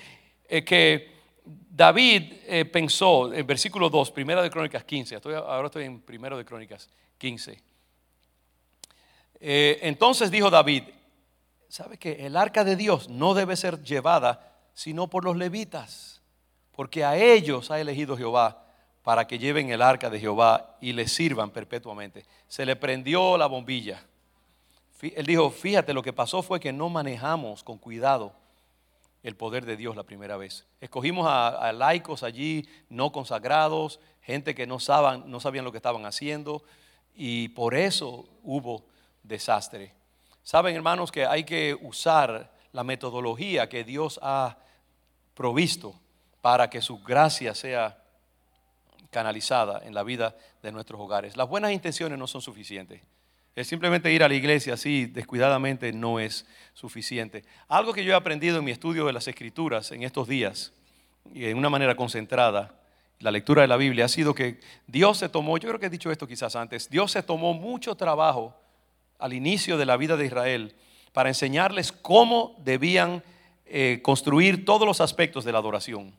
eh, 0.49 0.65
que 0.65 1.15
David 1.45 2.33
eh, 2.47 2.65
pensó, 2.65 3.33
en 3.33 3.47
versículo 3.47 3.89
2, 3.89 4.11
primera 4.11 4.43
de 4.43 4.51
Crónicas 4.51 4.85
15, 4.85 5.21
ahora 5.25 5.67
estoy 5.67 5.85
en 5.85 6.01
primero 6.01 6.37
de 6.37 6.45
Crónicas 6.45 6.89
15. 7.19 7.63
entonces 9.41 10.31
dijo 10.31 10.51
David, 10.51 10.85
¿sabe 11.69 11.99
que 11.99 12.27
el 12.27 12.37
arca 12.37 12.65
de 12.65 12.77
Dios 12.77 13.09
no 13.09 13.35
debe 13.35 13.57
ser 13.57 13.83
llevada 13.83 14.53
sino 14.75 15.09
por 15.09 15.25
los 15.25 15.37
levitas? 15.37 16.17
porque 16.77 17.05
a 17.05 17.17
ellos 17.17 17.71
ha 17.71 17.81
elegido 17.81 18.17
Jehová 18.17 18.63
para 19.03 19.27
que 19.27 19.39
lleven 19.39 19.71
el 19.71 19.81
arca 19.81 20.11
de 20.11 20.21
Jehová 20.21 20.77
y 20.81 20.93
le 20.93 21.09
sirvan 21.09 21.51
perpetuamente. 21.51 22.27
Se 22.47 22.67
le 22.67 22.77
prendió 22.77 23.39
la 23.39 23.47
bombilla. 23.47 24.05
Él 25.03 25.27
dijo, 25.27 25.51
fíjate, 25.51 25.93
lo 25.93 26.03
que 26.03 26.13
pasó 26.13 26.43
fue 26.43 26.61
que 26.61 26.73
no 26.73 26.89
manejamos 26.89 27.63
con 27.63 27.79
cuidado 27.79 28.33
el 29.23 29.37
poder 29.37 29.67
de 29.67 29.77
Dios 29.77 29.97
la 29.97 30.05
primera 30.05 30.37
vez. 30.37 30.65
Escogimos 30.81 31.27
a, 31.29 31.73
laicos 31.73 32.23
allí, 32.23 32.69
no 32.89 33.13
consagrados, 33.13 34.01
gente 34.23 34.55
que 34.55 34.67
no, 34.67 34.79
no 35.27 35.41
sabían 35.41 35.65
lo 35.65 35.73
que 35.73 35.79
estaban 35.79 36.07
haciendo 36.07 36.63
y 37.15 37.49
por 37.49 37.75
eso 37.75 38.29
hubo 38.43 38.85
desastre. 39.23 39.93
Saben, 40.43 40.77
hermanos, 40.77 41.11
que 41.11 41.27
hay 41.27 41.45
que 41.45 41.77
usar 41.83 42.53
la 42.73 42.85
metodología 42.85 43.69
que 43.69 43.83
Dios 43.83 44.21
ha 44.23 44.59
provisto 45.35 45.95
para 46.41 46.71
que 46.71 46.81
su 46.81 47.03
gracia 47.03 47.55
sea 47.55 47.99
canalizada 49.11 49.81
en 49.85 49.93
la 49.93 50.05
vida 50.05 50.37
de 50.63 50.71
nuestros 50.71 51.01
hogares. 51.01 51.37
Las 51.37 51.49
buenas 51.49 51.73
intenciones 51.73 52.19
no 52.19 52.27
son 52.27 52.43
suficientes. 52.43 53.03
El 53.57 53.65
simplemente 53.65 54.13
ir 54.13 54.23
a 54.23 54.29
la 54.29 54.35
iglesia 54.35 54.75
así 54.75 55.07
descuidadamente 55.07 55.91
no 55.91 56.21
es 56.21 56.45
suficiente. 56.75 57.43
Algo 57.69 57.95
que 57.95 58.05
yo 58.05 58.13
he 58.13 58.15
aprendido 58.15 58.59
en 58.59 58.65
mi 58.65 58.71
estudio 58.71 59.07
de 59.07 59.15
las 59.15 59.27
escrituras 59.29 59.91
en 59.93 60.03
estos 60.03 60.29
días, 60.29 60.75
y 61.33 61.41
de 61.41 61.55
una 61.55 61.71
manera 61.71 61.97
concentrada, 61.97 62.75
la 63.19 63.31
lectura 63.31 63.63
de 63.63 63.69
la 63.69 63.79
Biblia, 63.79 64.05
ha 64.05 64.09
sido 64.09 64.35
que 64.35 64.61
Dios 64.87 65.17
se 65.17 65.31
tomó, 65.31 65.57
yo 65.57 65.69
creo 65.69 65.81
que 65.81 65.87
he 65.87 65.91
dicho 65.91 66.11
esto 66.11 66.29
quizás 66.29 66.55
antes, 66.55 66.91
Dios 66.91 67.13
se 67.13 67.23
tomó 67.23 67.55
mucho 67.55 67.95
trabajo 67.95 68.55
al 69.19 69.33
inicio 69.33 69.79
de 69.79 69.87
la 69.87 69.97
vida 69.97 70.19
de 70.19 70.27
Israel 70.27 70.75
para 71.15 71.31
enseñarles 71.31 71.93
cómo 71.93 72.57
debían 72.63 73.23
eh, 73.65 74.01
construir 74.03 74.67
todos 74.67 74.87
los 74.87 75.01
aspectos 75.01 75.47
de 75.47 75.53
la 75.53 75.59
adoración. 75.59 76.13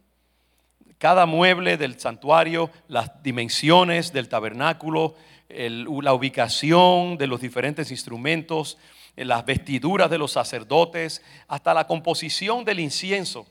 Cada 0.98 1.28
mueble 1.28 1.78
del 1.78 2.00
santuario, 2.00 2.72
las 2.88 3.22
dimensiones 3.22 4.12
del 4.12 4.28
tabernáculo, 4.28 5.14
la 5.50 6.14
ubicación 6.14 7.18
de 7.18 7.28
los 7.28 7.42
diferentes 7.42 7.92
instrumentos, 7.92 8.78
las 9.16 9.46
vestiduras 9.46 10.10
de 10.10 10.18
los 10.18 10.32
sacerdotes, 10.32 11.22
hasta 11.48 11.74
la 11.74 11.88
composición 11.88 12.66
del 12.66 12.80
incienso 12.80 13.48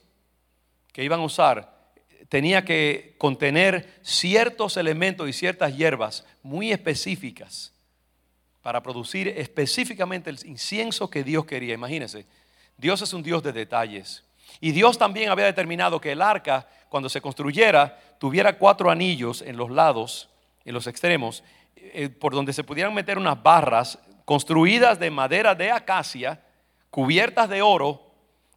que 0.92 1.04
iban 1.04 1.20
a 1.20 1.24
usar, 1.24 1.76
tenía 2.28 2.64
que 2.64 3.14
contener 3.18 3.98
ciertos 4.02 4.76
elementos 4.76 5.28
y 5.28 5.32
ciertas 5.32 5.76
hierbas 5.76 6.24
muy 6.42 6.72
específicas 6.72 7.72
para 8.62 8.82
producir 8.82 9.28
específicamente 9.28 10.30
el 10.30 10.38
incienso 10.44 11.08
que 11.08 11.22
Dios 11.22 11.44
quería. 11.46 11.74
Imagínense, 11.74 12.26
Dios 12.76 13.00
es 13.02 13.12
un 13.12 13.22
Dios 13.22 13.42
de 13.42 13.52
detalles. 13.52 14.24
Y 14.60 14.72
Dios 14.72 14.98
también 14.98 15.30
había 15.30 15.44
determinado 15.44 16.00
que 16.00 16.12
el 16.12 16.22
arca, 16.22 16.68
cuando 16.88 17.08
se 17.08 17.20
construyera, 17.20 18.00
tuviera 18.18 18.58
cuatro 18.58 18.90
anillos 18.90 19.42
en 19.42 19.56
los 19.56 19.70
lados, 19.70 20.30
en 20.64 20.74
los 20.74 20.86
extremos, 20.86 21.44
eh, 21.94 22.08
por 22.08 22.32
donde 22.32 22.52
se 22.52 22.64
pudieran 22.64 22.94
meter 22.94 23.18
unas 23.18 23.42
barras 23.42 23.98
construidas 24.24 24.98
de 24.98 25.10
madera 25.10 25.54
de 25.54 25.70
acacia, 25.70 26.40
cubiertas 26.90 27.48
de 27.48 27.62
oro, 27.62 28.02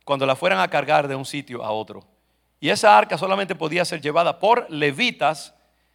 cuando 0.04 0.26
la 0.26 0.36
fueran 0.36 0.60
a 0.60 0.68
cargar 0.68 1.08
de 1.08 1.16
un 1.16 1.26
sitio 1.26 1.64
a 1.64 1.72
otro. 1.72 2.04
Y 2.60 2.70
esa 2.70 2.98
arca 2.98 3.18
solamente 3.18 3.56
podía 3.56 3.86
ser 3.86 4.02
llevada 4.02 4.40
por 4.40 4.70
levitas 4.70 5.54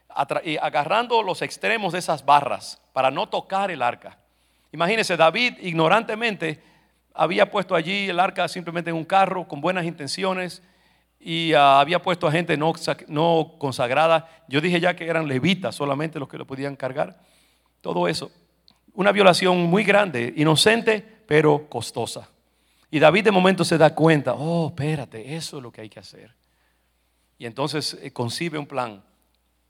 agarrando 0.08 1.22
los 1.22 1.42
extremos 1.42 1.92
de 1.92 1.98
esas 1.98 2.24
barras 2.24 2.80
para 2.92 3.10
no 3.10 3.28
tocar 3.28 3.70
el 3.70 3.82
arca. 3.82 4.16
Imagínense, 4.72 5.16
David 5.16 5.58
ignorantemente 5.60 6.62
había 7.12 7.50
puesto 7.50 7.74
allí 7.74 8.08
el 8.08 8.20
arca 8.20 8.46
simplemente 8.48 8.90
en 8.90 8.96
un 8.96 9.04
carro 9.04 9.46
con 9.46 9.60
buenas 9.60 9.84
intenciones 9.84 10.62
y 11.26 11.54
ah, 11.54 11.80
había 11.80 12.02
puesto 12.02 12.26
a 12.26 12.30
gente 12.30 12.54
no, 12.58 12.74
no 13.08 13.54
consagrada. 13.58 14.28
Yo 14.46 14.60
dije 14.60 14.78
ya 14.78 14.94
que 14.94 15.06
eran 15.06 15.26
levitas 15.26 15.74
solamente 15.74 16.18
los 16.18 16.28
que 16.28 16.36
lo 16.36 16.46
podían 16.46 16.76
cargar. 16.76 17.18
Todo 17.80 18.06
eso. 18.08 18.30
Una 18.92 19.10
violación 19.10 19.62
muy 19.62 19.84
grande, 19.84 20.34
inocente, 20.36 21.02
pero 21.26 21.66
costosa. 21.70 22.28
Y 22.90 22.98
David 22.98 23.24
de 23.24 23.30
momento 23.30 23.64
se 23.64 23.78
da 23.78 23.94
cuenta, 23.94 24.34
oh, 24.34 24.68
espérate, 24.68 25.34
eso 25.34 25.56
es 25.56 25.62
lo 25.62 25.72
que 25.72 25.80
hay 25.80 25.88
que 25.88 25.98
hacer. 25.98 26.30
Y 27.38 27.46
entonces 27.46 27.98
eh, 28.02 28.12
concibe 28.12 28.58
un 28.58 28.66
plan. 28.66 29.02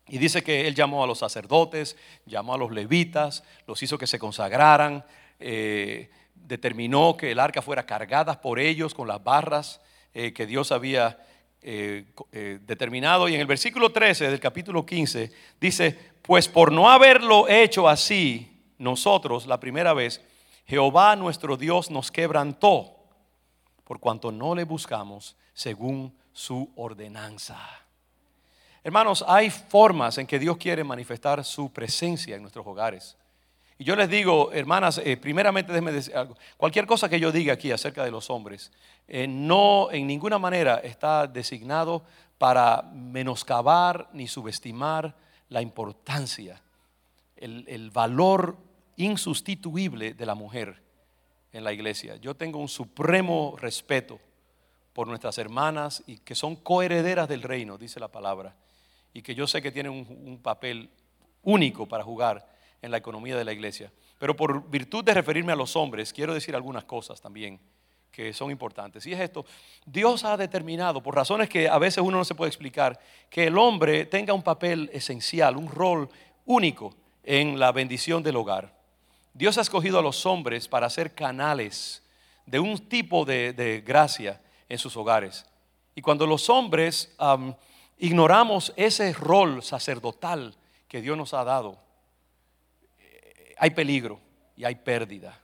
Y 0.09 0.19
dice 0.19 0.43
que 0.43 0.67
él 0.67 0.75
llamó 0.75 1.05
a 1.05 1.07
los 1.07 1.21
sacerdotes, 1.21 1.97
llamó 2.27 2.55
a 2.55 2.59
los 2.59 2.73
levitas, 2.73 3.45
los 3.69 3.81
hizo 3.81 3.97
que 3.97 4.09
se 4.09 4.19
consagraran, 4.19 5.05
eh, 5.39 6.11
determinó 6.35 7.17
que 7.17 7.31
el 7.31 7.39
arca 7.39 7.63
fuera 7.63 7.87
cargada 7.87 8.41
por 8.41 8.59
ellos 8.59 8.93
con 8.93 9.07
las 9.07 9.23
barras 9.23 9.81
eh, 10.15 10.33
que 10.33 10.47
Dios 10.47 10.73
había 10.73 11.19
determinado. 11.65 13.29
Y 13.29 13.35
en 13.35 13.41
el 13.41 13.47
versículo 13.47 13.91
13 13.91 14.31
del 14.31 14.41
capítulo 14.41 14.85
15 14.85 15.33
dice, 15.61 15.99
pues 16.23 16.49
por 16.49 16.71
no 16.71 16.91
haberlo 16.91 17.49
hecho 17.49 17.89
así 17.89 18.63
nosotros 18.79 19.47
la 19.47 19.59
primera 19.59 19.95
vez, 19.95 20.21
Jehová 20.67 21.17
nuestro 21.17 21.57
Dios 21.57 21.91
nos 21.91 22.11
quebrantó 22.11 22.95
por 23.85 24.01
cuanto 24.01 24.33
no 24.33 24.55
le 24.55 24.65
buscamos 24.65 25.37
según 25.53 26.17
su 26.33 26.71
ordenanza. 26.77 27.59
Hermanos, 28.83 29.25
hay 29.27 29.51
formas 29.51 30.19
en 30.19 30.27
que 30.27 30.39
Dios 30.39 30.57
quiere 30.59 30.85
manifestar 30.85 31.45
su 31.45 31.73
presencia 31.73 32.37
en 32.37 32.43
nuestros 32.43 32.67
hogares. 32.67 33.17
Yo 33.85 33.95
les 33.97 34.09
digo, 34.09 34.51
hermanas, 34.53 35.01
eh, 35.05 35.17
primeramente 35.17 35.73
déjenme 35.73 35.93
decir 35.93 36.17
algo. 36.17 36.37
Cualquier 36.57 36.87
cosa 36.87 37.09
que 37.09 37.21
yo 37.21 37.31
diga 37.31 37.53
aquí 37.53 37.71
acerca 37.71 38.05
de 38.05 38.11
los 38.11 38.31
hombres, 38.31 38.73
eh, 39.07 39.29
no 39.29 39.93
en 39.93 40.07
ninguna 40.07 40.39
manera 40.39 40.79
está 40.79 41.27
designado 41.27 42.03
para 42.39 42.83
menoscabar 42.83 44.09
ni 44.13 44.27
subestimar 44.27 45.15
la 45.49 45.63
importancia, 45.63 46.63
el 47.37 47.91
valor 47.91 48.57
insustituible 48.97 50.15
de 50.15 50.27
la 50.27 50.35
mujer 50.35 50.83
en 51.53 51.65
la 51.65 51.73
iglesia. 51.73 52.17
Yo 52.17 52.35
tengo 52.35 52.59
un 52.59 52.69
supremo 52.69 53.55
respeto 53.59 54.19
por 54.93 55.07
nuestras 55.07 55.39
hermanas 55.39 56.03
y 56.07 56.19
que 56.19 56.35
son 56.35 56.57
coherederas 56.57 57.29
del 57.29 57.43
reino, 57.43 57.79
dice 57.79 58.01
la 58.01 58.09
palabra, 58.09 58.55
y 59.13 59.23
que 59.23 59.35
yo 59.35 59.47
sé 59.47 59.63
que 59.63 59.73
tienen 59.73 59.93
un, 59.93 60.39
papel 60.43 60.91
único 61.43 61.87
para 61.87 62.05
jugar 62.05 62.54
en 62.85 62.91
la 62.91 62.99
economía 62.99 63.37
de 63.37 63.45
la 63.45 63.53
iglesia. 63.53 63.91
Pero 64.19 64.37
por 64.37 64.69
virtud 64.69 65.03
de 65.03 65.15
referirme 65.15 65.53
a 65.53 65.57
los 65.57 65.75
hombres, 65.75 66.13
quiero 66.13 66.35
decir 66.35 66.55
algunas 66.55 66.85
cosas 66.85 67.21
también 67.21 67.59
que 68.11 68.33
son 68.33 68.51
importantes. 68.51 69.05
Y 69.07 69.13
es 69.13 69.21
esto, 69.21 69.45
Dios 69.85 70.23
ha 70.25 70.37
determinado, 70.37 71.03
por 71.03 71.17
razones 71.17 71.49
que 71.49 71.69
a 71.69 71.79
veces 71.79 72.05
uno 72.05 72.19
no 72.19 72.25
se 72.25 72.35
puede 72.35 72.49
explicar, 72.49 73.01
que 73.29 73.49
el 73.49 73.59
hombre 73.59 74.07
tenga 74.07 74.33
un 74.33 74.43
papel 74.43 74.89
esencial, 74.93 75.57
un 75.57 75.69
rol 75.69 76.09
único 76.45 76.95
en 77.25 77.59
la 77.59 77.73
bendición 77.73 78.23
del 78.23 78.37
hogar. 78.37 78.73
Dios 79.33 79.59
ha 79.59 79.63
escogido 79.63 79.99
a 79.99 80.03
los 80.03 80.27
hombres 80.27 80.69
para 80.69 80.89
ser 80.91 81.15
canales 81.15 82.03
de 82.47 82.61
un 82.61 82.79
tipo 82.89 83.25
de 83.25 83.83
gracia 83.85 84.41
en 84.69 84.79
sus 84.79 84.97
hogares. 84.97 85.45
Y 85.97 86.03
cuando 86.03 86.27
los 86.27 86.49
hombres 86.51 87.17
ignoramos 87.99 88.73
ese 88.77 89.13
rol 89.13 89.63
sacerdotal 89.63 90.55
que 90.87 91.01
Dios 91.01 91.17
nos 91.17 91.35
ha 91.35 91.43
dado, 91.43 91.79
hay 93.59 93.71
peligro 93.71 94.21
y 94.57 94.65
hay 94.65 94.75
pérdida. 94.77 95.41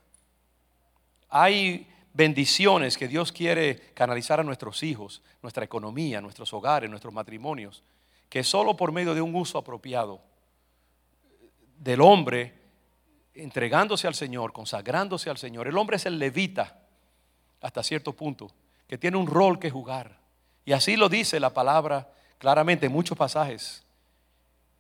Hay 1.29 1.87
bendiciones 2.13 2.97
que 2.97 3.09
Dios 3.09 3.33
quiere 3.33 3.93
canalizar 3.95 4.41
a 4.41 4.45
nuestros 4.45 4.83
hijos, 4.83 5.23
nuestra 5.43 5.65
economía, 5.65 6.21
nuestros 6.21 6.53
hogares, 6.53 6.91
nuestros 6.91 7.15
matrimonios, 7.15 7.83
que 8.29 8.43
solo 8.45 8.77
por 8.77 8.93
medio 8.93 9.15
de 9.15 9.21
un 9.21 9.35
uso 9.35 9.59
apropiado 9.59 10.21
del 11.79 12.01
hombre, 12.01 12.55
entregándose 13.35 14.07
al 14.07 14.15
Señor, 14.15 14.53
consagrándose 14.53 15.31
al 15.31 15.39
Señor, 15.39 15.67
el 15.69 15.79
hombre 15.79 15.97
es 15.97 16.07
el 16.07 16.19
levita 16.19 16.81
hasta 17.61 17.83
cierto 17.83 18.15
punto 18.15 18.51
que 18.87 18.99
tiene 18.99 19.17
un 19.17 19.27
rol 19.27 19.59
que 19.59 19.71
jugar. 19.71 20.19
Y 20.65 20.73
así 20.73 20.97
lo 20.97 21.09
dice 21.09 21.41
la 21.41 21.55
palabra 21.55 22.13
claramente 22.39 22.87
en 22.87 22.93
muchos 22.93 23.17
pasajes. 23.17 23.85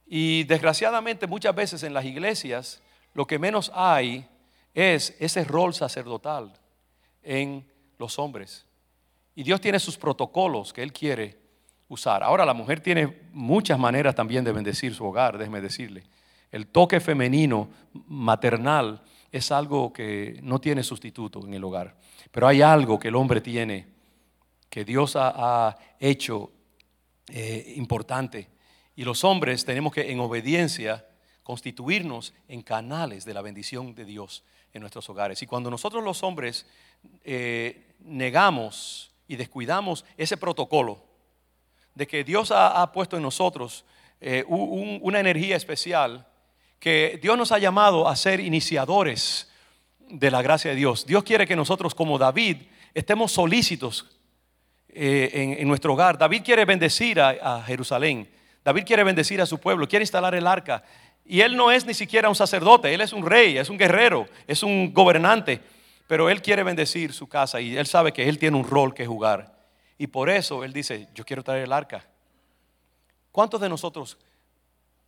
Y 0.06 0.42
desgraciadamente 0.44 1.28
muchas 1.28 1.54
veces 1.54 1.82
en 1.84 1.94
las 1.94 2.04
iglesias 2.04 2.82
lo 3.14 3.26
que 3.26 3.38
menos 3.38 3.70
hay 3.74 4.26
es 4.74 5.16
ese 5.18 5.44
rol 5.44 5.74
sacerdotal 5.74 6.52
en 7.22 7.66
los 7.98 8.18
hombres. 8.18 8.66
Y 9.34 9.42
Dios 9.42 9.60
tiene 9.60 9.78
sus 9.78 9.96
protocolos 9.96 10.72
que 10.72 10.82
Él 10.82 10.92
quiere 10.92 11.38
usar. 11.88 12.22
Ahora 12.22 12.44
la 12.44 12.54
mujer 12.54 12.80
tiene 12.80 13.22
muchas 13.32 13.78
maneras 13.78 14.14
también 14.14 14.44
de 14.44 14.52
bendecir 14.52 14.94
su 14.94 15.04
hogar, 15.04 15.38
déjeme 15.38 15.60
decirle. 15.60 16.04
El 16.50 16.66
toque 16.66 17.00
femenino, 17.00 17.68
maternal, 18.06 19.02
es 19.30 19.52
algo 19.52 19.92
que 19.92 20.40
no 20.42 20.60
tiene 20.60 20.82
sustituto 20.82 21.44
en 21.46 21.54
el 21.54 21.62
hogar. 21.62 21.94
Pero 22.30 22.48
hay 22.48 22.62
algo 22.62 22.98
que 22.98 23.08
el 23.08 23.16
hombre 23.16 23.40
tiene 23.40 23.86
que 24.68 24.84
Dios 24.84 25.16
ha, 25.16 25.76
hecho 25.98 26.50
eh, 27.28 27.74
importante. 27.76 28.48
Y 28.94 29.04
los 29.04 29.24
hombres 29.24 29.64
tenemos 29.64 29.92
que, 29.92 30.10
en 30.10 30.20
obediencia, 30.20 31.04
constituirnos 31.42 32.32
en 32.48 32.62
canales 32.62 33.24
de 33.24 33.34
la 33.34 33.42
bendición 33.42 33.94
de 33.94 34.04
Dios 34.04 34.44
en 34.72 34.80
nuestros 34.80 35.08
hogares. 35.08 35.42
Y 35.42 35.46
cuando 35.46 35.70
nosotros 35.70 36.02
los 36.02 36.22
hombres 36.22 36.66
eh, 37.24 37.94
negamos 38.00 39.10
y 39.26 39.36
descuidamos 39.36 40.04
ese 40.16 40.36
protocolo 40.36 41.04
de 41.94 42.06
que 42.06 42.24
Dios 42.24 42.52
ha, 42.54 42.90
puesto 42.92 43.16
en 43.16 43.22
nosotros 43.22 43.84
eh, 44.20 44.44
una 44.48 45.20
energía 45.20 45.56
especial, 45.56 46.26
que 46.78 47.18
Dios 47.20 47.36
nos 47.36 47.52
ha 47.52 47.58
llamado 47.58 48.08
a 48.08 48.16
ser 48.16 48.40
iniciadores 48.40 49.50
de 49.98 50.30
la 50.30 50.42
gracia 50.42 50.70
de 50.70 50.76
Dios. 50.76 51.06
Dios 51.06 51.22
quiere 51.22 51.46
que 51.46 51.56
nosotros 51.56 51.94
como 51.94 52.18
David 52.18 52.56
estemos 52.94 53.32
solícitos 53.32 54.06
eh, 54.88 55.56
en, 55.60 55.68
nuestro 55.68 55.92
hogar. 55.92 56.18
David 56.18 56.42
quiere 56.44 56.64
bendecir 56.64 57.20
a, 57.20 57.62
Jerusalén. 57.66 58.28
David 58.64 58.84
quiere 58.84 59.04
bendecir 59.04 59.40
a 59.40 59.46
su 59.46 59.58
pueblo, 59.58 59.86
quiere 59.86 60.02
instalar 60.02 60.34
el 60.34 60.46
arca. 60.46 60.82
Y 61.30 61.42
él 61.42 61.56
no 61.56 61.70
es 61.70 61.86
ni 61.86 61.94
siquiera 61.94 62.28
un 62.28 62.34
sacerdote, 62.34 62.92
él 62.92 63.00
es 63.02 63.12
un 63.12 63.24
rey, 63.24 63.56
es 63.56 63.70
un 63.70 63.78
guerrero, 63.78 64.26
es 64.48 64.64
un 64.64 64.92
gobernante. 64.92 65.60
Pero 66.08 66.28
él 66.28 66.42
quiere 66.42 66.64
bendecir 66.64 67.12
su 67.12 67.28
casa 67.28 67.60
y 67.60 67.76
él 67.76 67.86
sabe 67.86 68.12
que 68.12 68.28
él 68.28 68.36
tiene 68.36 68.56
un 68.56 68.64
rol 68.64 68.92
que 68.92 69.06
jugar. 69.06 69.56
Y 69.96 70.08
por 70.08 70.28
eso 70.28 70.64
él 70.64 70.72
dice, 70.72 71.06
yo 71.14 71.24
quiero 71.24 71.44
traer 71.44 71.62
el 71.62 71.72
arca. 71.72 72.04
¿Cuántos 73.30 73.60
de 73.60 73.68
nosotros 73.68 74.18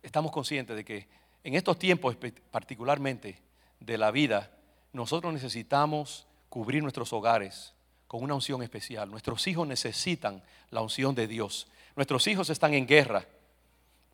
estamos 0.01 0.31
conscientes 0.31 0.77
de 0.77 0.85
que 0.85 1.09
en 1.43 1.55
estos 1.55 1.77
tiempos 1.77 2.15
particularmente 2.51 3.41
de 3.81 3.97
la 3.97 4.09
vida, 4.09 4.49
nosotros 4.93 5.33
necesitamos 5.33 6.25
cubrir 6.47 6.81
nuestros 6.81 7.11
hogares 7.11 7.73
con 8.07 8.23
una 8.23 8.35
unción 8.35 8.63
especial. 8.63 9.11
Nuestros 9.11 9.45
hijos 9.47 9.67
necesitan 9.67 10.41
la 10.69 10.79
unción 10.79 11.15
de 11.15 11.27
Dios. 11.27 11.67
Nuestros 11.97 12.25
hijos 12.27 12.49
están 12.49 12.73
en 12.75 12.87
guerra 12.87 13.25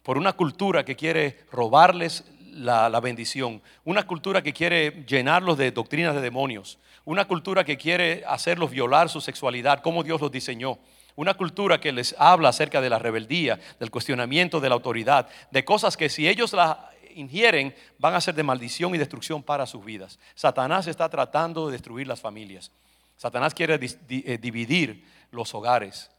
por 0.09 0.17
una 0.17 0.33
cultura 0.33 0.83
que 0.83 0.95
quiere 0.95 1.37
robarles 1.51 2.23
la, 2.51 2.99
bendición, 2.99 3.61
una 3.85 4.07
cultura 4.07 4.41
que 4.41 4.53
quiere 4.53 5.05
llenarlos 5.05 5.55
de 5.55 5.69
doctrinas 5.69 6.15
de 6.15 6.21
demonios, 6.21 6.79
una 7.05 7.25
cultura 7.25 7.63
que 7.63 7.77
quiere 7.77 8.23
hacerlos 8.25 8.71
violar 8.71 9.09
su 9.09 9.21
sexualidad, 9.21 9.83
como 9.83 10.01
Dios 10.01 10.19
los 10.19 10.31
diseñó, 10.31 10.79
una 11.15 11.35
cultura 11.35 11.79
que 11.79 11.91
les 11.91 12.15
habla 12.17 12.49
acerca 12.49 12.81
de 12.81 12.89
la 12.89 12.97
rebeldía, 12.97 13.59
del 13.79 13.91
cuestionamiento 13.91 14.59
de 14.59 14.69
la 14.69 14.73
autoridad, 14.73 15.29
de 15.51 15.63
cosas 15.63 15.95
que 15.95 16.09
si 16.09 16.27
ellos 16.27 16.53
las 16.53 16.75
ingieren 17.13 17.75
van 17.99 18.15
a 18.15 18.21
ser 18.21 18.33
de 18.33 18.41
maldición 18.41 18.95
y 18.95 18.97
destrucción 18.97 19.43
para 19.43 19.67
sus 19.67 19.85
vidas. 19.85 20.17
Satanás 20.33 20.87
está 20.87 21.07
tratando 21.09 21.67
de 21.67 21.73
destruir 21.73 22.07
las 22.07 22.19
familias. 22.19 22.71
Satanás 23.15 23.53
quiere 23.53 23.79
eh, 24.09 24.39
dividir 24.41 25.05
los 25.29 25.53
hogares 25.53 26.09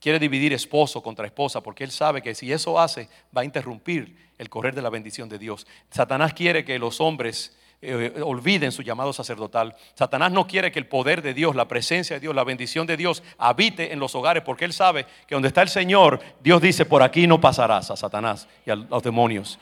quiere 0.00 0.18
dividir 0.18 0.52
esposo 0.52 1.02
contra 1.02 1.26
esposa 1.26 1.62
porque 1.62 1.84
él 1.84 1.90
sabe 1.90 2.22
que 2.22 2.34
si 2.34 2.52
eso 2.52 2.78
hace 2.78 3.08
va 3.36 3.42
a 3.42 3.44
interrumpir 3.44 4.30
el 4.38 4.48
correr 4.48 4.74
de 4.74 4.82
la 4.82 4.90
bendición 4.90 5.28
de 5.28 5.38
Dios. 5.38 5.66
Satanás 5.90 6.32
quiere 6.32 6.64
que 6.64 6.78
los 6.78 7.00
hombres 7.00 7.56
eh, 7.82 8.20
olviden 8.22 8.72
su 8.72 8.82
llamado 8.82 9.12
sacerdotal. 9.12 9.74
Satanás 9.94 10.32
no 10.32 10.46
quiere 10.46 10.70
que 10.70 10.78
el 10.78 10.86
poder 10.86 11.22
de 11.22 11.32
Dios, 11.32 11.56
la 11.56 11.66
presencia 11.66 12.16
de 12.16 12.20
Dios, 12.20 12.34
la 12.34 12.44
bendición 12.44 12.86
de 12.86 12.96
Dios 12.96 13.22
habite 13.38 13.92
en 13.92 13.98
los 13.98 14.14
hogares 14.14 14.42
porque 14.42 14.66
él 14.66 14.72
sabe 14.72 15.06
que 15.26 15.34
donde 15.34 15.48
está 15.48 15.62
el 15.62 15.70
Señor, 15.70 16.20
Dios 16.42 16.60
dice, 16.60 16.84
por 16.84 17.02
aquí 17.02 17.26
no 17.26 17.40
pasarás 17.40 17.90
a 17.90 17.96
Satanás 17.96 18.48
y 18.66 18.70
a 18.70 18.76
los 18.76 19.02
demonios. 19.02 19.58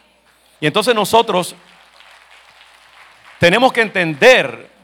Y 0.61 0.67
entonces 0.67 0.95
nosotros 0.95 1.55
tenemos 3.39 3.73
que 3.73 3.83
entender 3.83 4.78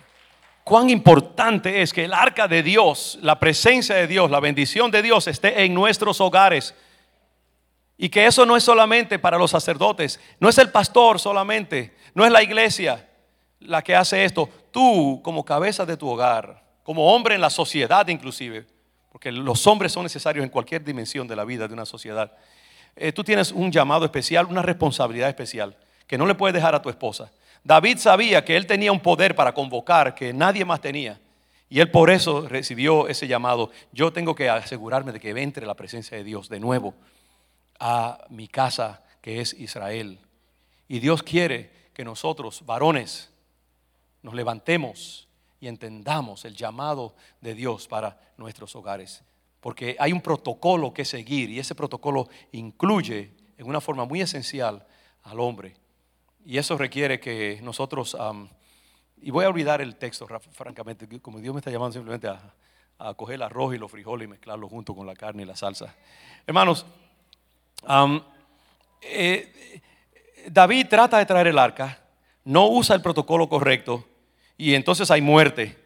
cuán 0.64 0.88
importante 0.88 1.82
es 1.82 1.92
que 1.92 2.06
el 2.06 2.14
arca 2.14 2.48
de 2.48 2.62
Dios, 2.62 3.18
la 3.20 3.38
presencia 3.38 3.94
de 3.94 4.06
Dios, 4.06 4.30
la 4.30 4.40
bendición 4.40 4.90
de 4.90 5.02
Dios 5.02 5.28
esté 5.28 5.64
en 5.64 5.74
nuestros 5.74 6.20
hogares. 6.20 6.74
Y 7.96 8.08
que 8.08 8.26
eso 8.26 8.44
no 8.44 8.56
es 8.56 8.64
solamente 8.64 9.18
para 9.18 9.38
los 9.38 9.52
sacerdotes, 9.52 10.18
no 10.40 10.48
es 10.48 10.58
el 10.58 10.70
pastor 10.70 11.20
solamente, 11.20 11.94
no 12.14 12.24
es 12.24 12.32
la 12.32 12.42
iglesia 12.42 13.08
la 13.60 13.82
que 13.82 13.94
hace 13.94 14.24
esto. 14.24 14.48
Tú 14.72 15.20
como 15.22 15.44
cabeza 15.44 15.86
de 15.86 15.96
tu 15.96 16.08
hogar, 16.08 16.64
como 16.82 17.14
hombre 17.14 17.36
en 17.36 17.40
la 17.40 17.50
sociedad 17.50 18.08
inclusive, 18.08 18.66
porque 19.12 19.30
los 19.30 19.66
hombres 19.66 19.92
son 19.92 20.02
necesarios 20.02 20.42
en 20.42 20.50
cualquier 20.50 20.82
dimensión 20.82 21.28
de 21.28 21.36
la 21.36 21.44
vida 21.44 21.68
de 21.68 21.74
una 21.74 21.86
sociedad, 21.86 22.32
eh, 22.96 23.12
tú 23.12 23.22
tienes 23.22 23.52
un 23.52 23.70
llamado 23.70 24.04
especial, 24.04 24.46
una 24.46 24.62
responsabilidad 24.62 25.28
especial 25.28 25.76
que 26.06 26.18
no 26.18 26.26
le 26.26 26.34
puedes 26.34 26.54
dejar 26.54 26.74
a 26.74 26.82
tu 26.82 26.88
esposa. 26.88 27.30
David 27.64 27.96
sabía 27.96 28.44
que 28.44 28.56
él 28.56 28.66
tenía 28.66 28.92
un 28.92 29.00
poder 29.00 29.34
para 29.34 29.54
convocar 29.54 30.14
que 30.14 30.34
nadie 30.34 30.64
más 30.66 30.82
tenía. 30.82 31.18
Y 31.70 31.80
él 31.80 31.90
por 31.90 32.10
eso 32.10 32.46
recibió 32.46 33.08
ese 33.08 33.26
llamado. 33.26 33.70
Yo 33.90 34.12
tengo 34.12 34.34
que 34.34 34.50
asegurarme 34.50 35.12
de 35.12 35.18
que 35.18 35.30
entre 35.30 35.66
la 35.66 35.74
presencia 35.74 36.16
de 36.16 36.22
Dios 36.22 36.48
de 36.50 36.60
nuevo 36.60 36.94
a 37.80 38.24
mi 38.28 38.48
casa 38.48 39.02
que 39.22 39.40
es 39.40 39.54
Israel. 39.54 40.18
Y 40.88 41.00
Dios 41.00 41.22
quiere 41.22 41.70
que 41.94 42.04
nosotros, 42.04 42.64
varones, 42.66 43.30
nos 44.22 44.34
levantemos 44.34 45.26
y 45.58 45.68
entendamos 45.68 46.44
el 46.44 46.54
llamado 46.54 47.14
de 47.40 47.54
Dios 47.54 47.88
para 47.88 48.20
nuestros 48.36 48.76
hogares. 48.76 49.22
Porque 49.60 49.96
hay 49.98 50.12
un 50.12 50.20
protocolo 50.20 50.92
que 50.92 51.06
seguir 51.06 51.48
y 51.48 51.58
ese 51.58 51.74
protocolo 51.74 52.28
incluye 52.52 53.32
en 53.56 53.66
una 53.66 53.80
forma 53.80 54.04
muy 54.04 54.20
esencial 54.20 54.86
al 55.22 55.40
hombre. 55.40 55.74
Y 56.44 56.58
eso 56.58 56.76
requiere 56.76 57.20
que 57.20 57.58
nosotros, 57.62 58.16
y 59.22 59.30
voy 59.30 59.46
a 59.46 59.48
olvidar 59.48 59.80
el 59.80 59.96
texto, 59.96 60.26
francamente, 60.52 61.08
como 61.20 61.40
Dios 61.40 61.54
me 61.54 61.60
está 61.60 61.70
llamando 61.70 61.94
simplemente 61.94 62.28
a, 62.28 63.14
coger 63.16 63.36
el 63.36 63.42
arroz 63.42 63.74
y 63.74 63.78
los 63.78 63.90
frijoles 63.90 64.26
y 64.26 64.28
mezclarlo 64.28 64.68
junto 64.68 64.94
con 64.94 65.06
la 65.06 65.14
carne 65.14 65.42
y 65.42 65.46
la 65.46 65.56
salsa. 65.56 65.94
Hermanos, 66.46 66.86
eh, 69.02 69.80
David 70.48 70.86
trata 70.88 71.18
de 71.18 71.26
traer 71.26 71.48
el 71.48 71.58
arca, 71.58 71.98
no 72.44 72.68
usa 72.68 72.94
el 72.94 73.02
protocolo 73.02 73.48
correcto 73.48 74.06
y 74.56 74.74
entonces 74.74 75.10
hay 75.10 75.20
muerte. 75.20 75.76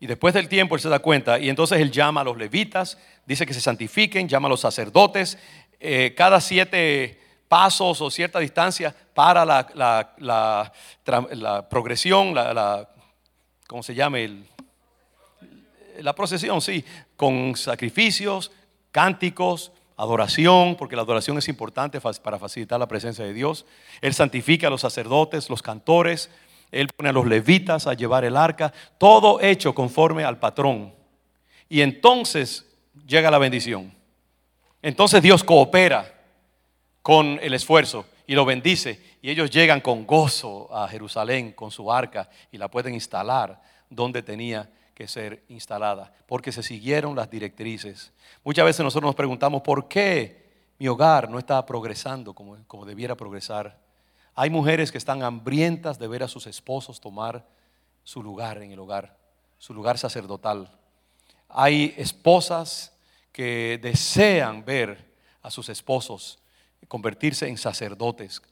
Y 0.00 0.06
después 0.06 0.34
del 0.34 0.48
tiempo 0.48 0.74
él 0.74 0.80
se 0.80 0.88
da 0.88 0.98
cuenta 0.98 1.38
y 1.38 1.48
entonces 1.48 1.80
él 1.80 1.90
llama 1.90 2.22
a 2.22 2.24
los 2.24 2.36
levitas, 2.36 2.98
dice 3.26 3.46
que 3.46 3.54
se 3.54 3.60
santifiquen, 3.60 4.28
llama 4.28 4.46
a 4.46 4.50
los 4.50 4.60
sacerdotes. 4.60 5.38
Eh, 5.78 6.14
cada 6.16 6.40
siete 6.40 7.20
pasos 7.50 8.00
o 8.00 8.08
cierta 8.12 8.38
distancia 8.38 8.94
para 9.12 9.44
la, 9.44 10.72
progresión, 11.68 12.32
la, 12.32 12.88
¿cómo 13.66 13.82
se 13.82 13.92
llama? 13.92 14.18
la 15.98 16.14
procesión, 16.14 16.60
sí, 16.60 16.84
con 17.16 17.56
sacrificios, 17.56 18.52
cánticos, 18.92 19.72
adoración, 19.96 20.76
porque 20.76 20.94
la 20.94 21.02
adoración 21.02 21.38
es 21.38 21.48
importante 21.48 22.00
para 22.00 22.38
facilitar 22.38 22.78
la 22.78 22.86
presencia 22.86 23.24
de 23.24 23.32
Dios. 23.32 23.66
Él 24.00 24.14
santifica 24.14 24.68
a 24.68 24.70
los 24.70 24.82
sacerdotes, 24.82 25.50
los 25.50 25.60
cantores, 25.60 26.30
él 26.70 26.86
pone 26.96 27.08
a 27.08 27.12
los 27.12 27.26
levitas 27.26 27.88
a 27.88 27.94
llevar 27.94 28.24
el 28.24 28.36
arca, 28.36 28.72
todo 28.96 29.40
hecho 29.40 29.74
conforme 29.74 30.22
al 30.22 30.38
patrón. 30.38 30.94
Y 31.68 31.80
entonces 31.80 32.64
llega 33.08 33.28
la 33.28 33.38
bendición. 33.38 33.92
Entonces 34.82 35.20
Dios 35.20 35.42
coopera 35.42 36.19
con 37.02 37.38
el 37.42 37.54
esfuerzo 37.54 38.06
y 38.26 38.34
lo 38.34 38.44
bendice. 38.44 39.00
Y 39.22 39.30
ellos 39.30 39.50
llegan 39.50 39.80
con 39.80 40.06
gozo 40.06 40.74
a 40.74 40.88
Jerusalén 40.88 41.52
con 41.52 41.70
su 41.70 41.92
arca 41.92 42.28
y 42.52 42.58
la 42.58 42.70
pueden 42.70 42.94
instalar 42.94 43.60
donde 43.88 44.22
tenía 44.22 44.70
que 44.94 45.08
ser 45.08 45.42
instalada, 45.48 46.12
porque 46.26 46.52
se 46.52 46.62
siguieron 46.62 47.16
las 47.16 47.30
directrices. 47.30 48.12
Muchas 48.44 48.64
veces 48.66 48.84
nosotros 48.84 49.08
nos 49.08 49.14
preguntamos, 49.14 49.62
¿por 49.62 49.88
qué 49.88 50.48
mi 50.78 50.88
hogar 50.88 51.30
no 51.30 51.38
está 51.38 51.64
progresando 51.64 52.34
como, 52.34 52.56
como 52.66 52.84
debiera 52.84 53.16
progresar? 53.16 53.78
Hay 54.34 54.50
mujeres 54.50 54.92
que 54.92 54.98
están 54.98 55.22
hambrientas 55.22 55.98
de 55.98 56.06
ver 56.06 56.22
a 56.22 56.28
sus 56.28 56.46
esposos 56.46 57.00
tomar 57.00 57.46
su 58.04 58.22
lugar 58.22 58.62
en 58.62 58.72
el 58.72 58.78
hogar, 58.78 59.16
su 59.58 59.74
lugar 59.74 59.98
sacerdotal. 59.98 60.70
Hay 61.48 61.94
esposas 61.96 62.92
que 63.32 63.78
desean 63.82 64.64
ver 64.64 65.10
a 65.42 65.50
sus 65.50 65.68
esposos 65.68 66.39
convertirse 66.88 67.48
en 67.48 67.56
sacerdotes. 67.56 68.42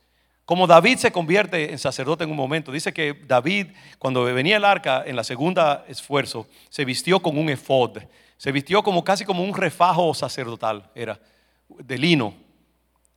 Como 0.48 0.66
David 0.66 0.96
se 0.96 1.12
convierte 1.12 1.72
en 1.72 1.78
sacerdote 1.78 2.24
en 2.24 2.30
un 2.30 2.36
momento, 2.36 2.72
dice 2.72 2.92
que 2.94 3.12
David, 3.26 3.66
cuando 3.98 4.24
venía 4.24 4.56
el 4.56 4.64
arca 4.64 5.02
en 5.04 5.14
la 5.14 5.22
segunda 5.22 5.84
esfuerzo, 5.88 6.46
se 6.70 6.86
vistió 6.86 7.20
con 7.20 7.36
un 7.36 7.50
efod, 7.50 7.98
se 8.38 8.50
vistió 8.50 8.82
como 8.82 9.04
casi 9.04 9.26
como 9.26 9.44
un 9.44 9.54
refajo 9.54 10.14
sacerdotal, 10.14 10.90
era 10.94 11.20
de 11.68 11.98
lino. 11.98 12.32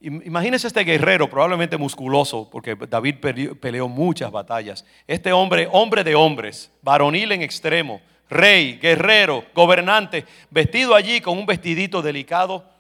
Imagínese 0.01 0.67
este 0.67 0.83
guerrero, 0.83 1.29
probablemente 1.29 1.77
musculoso, 1.77 2.49
porque 2.51 2.75
David 2.75 3.15
peleó 3.61 3.87
muchas 3.87 4.29
batallas. 4.29 4.83
Este 5.07 5.31
hombre, 5.31 5.69
hombre 5.71 6.03
de 6.03 6.15
hombres, 6.15 6.69
varonil 6.81 7.31
en 7.31 7.43
extremo, 7.43 8.01
rey, 8.29 8.79
guerrero, 8.81 9.45
gobernante, 9.53 10.25
vestido 10.49 10.95
allí 10.95 11.21
con 11.21 11.37
un 11.37 11.45
vestidito 11.45 12.01
delicado 12.01 12.70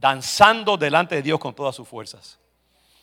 danzando 0.00 0.76
delante 0.76 1.16
de 1.16 1.22
Dios 1.22 1.38
con 1.38 1.54
todas 1.54 1.74
sus 1.74 1.86
fuerzas. 1.86 2.38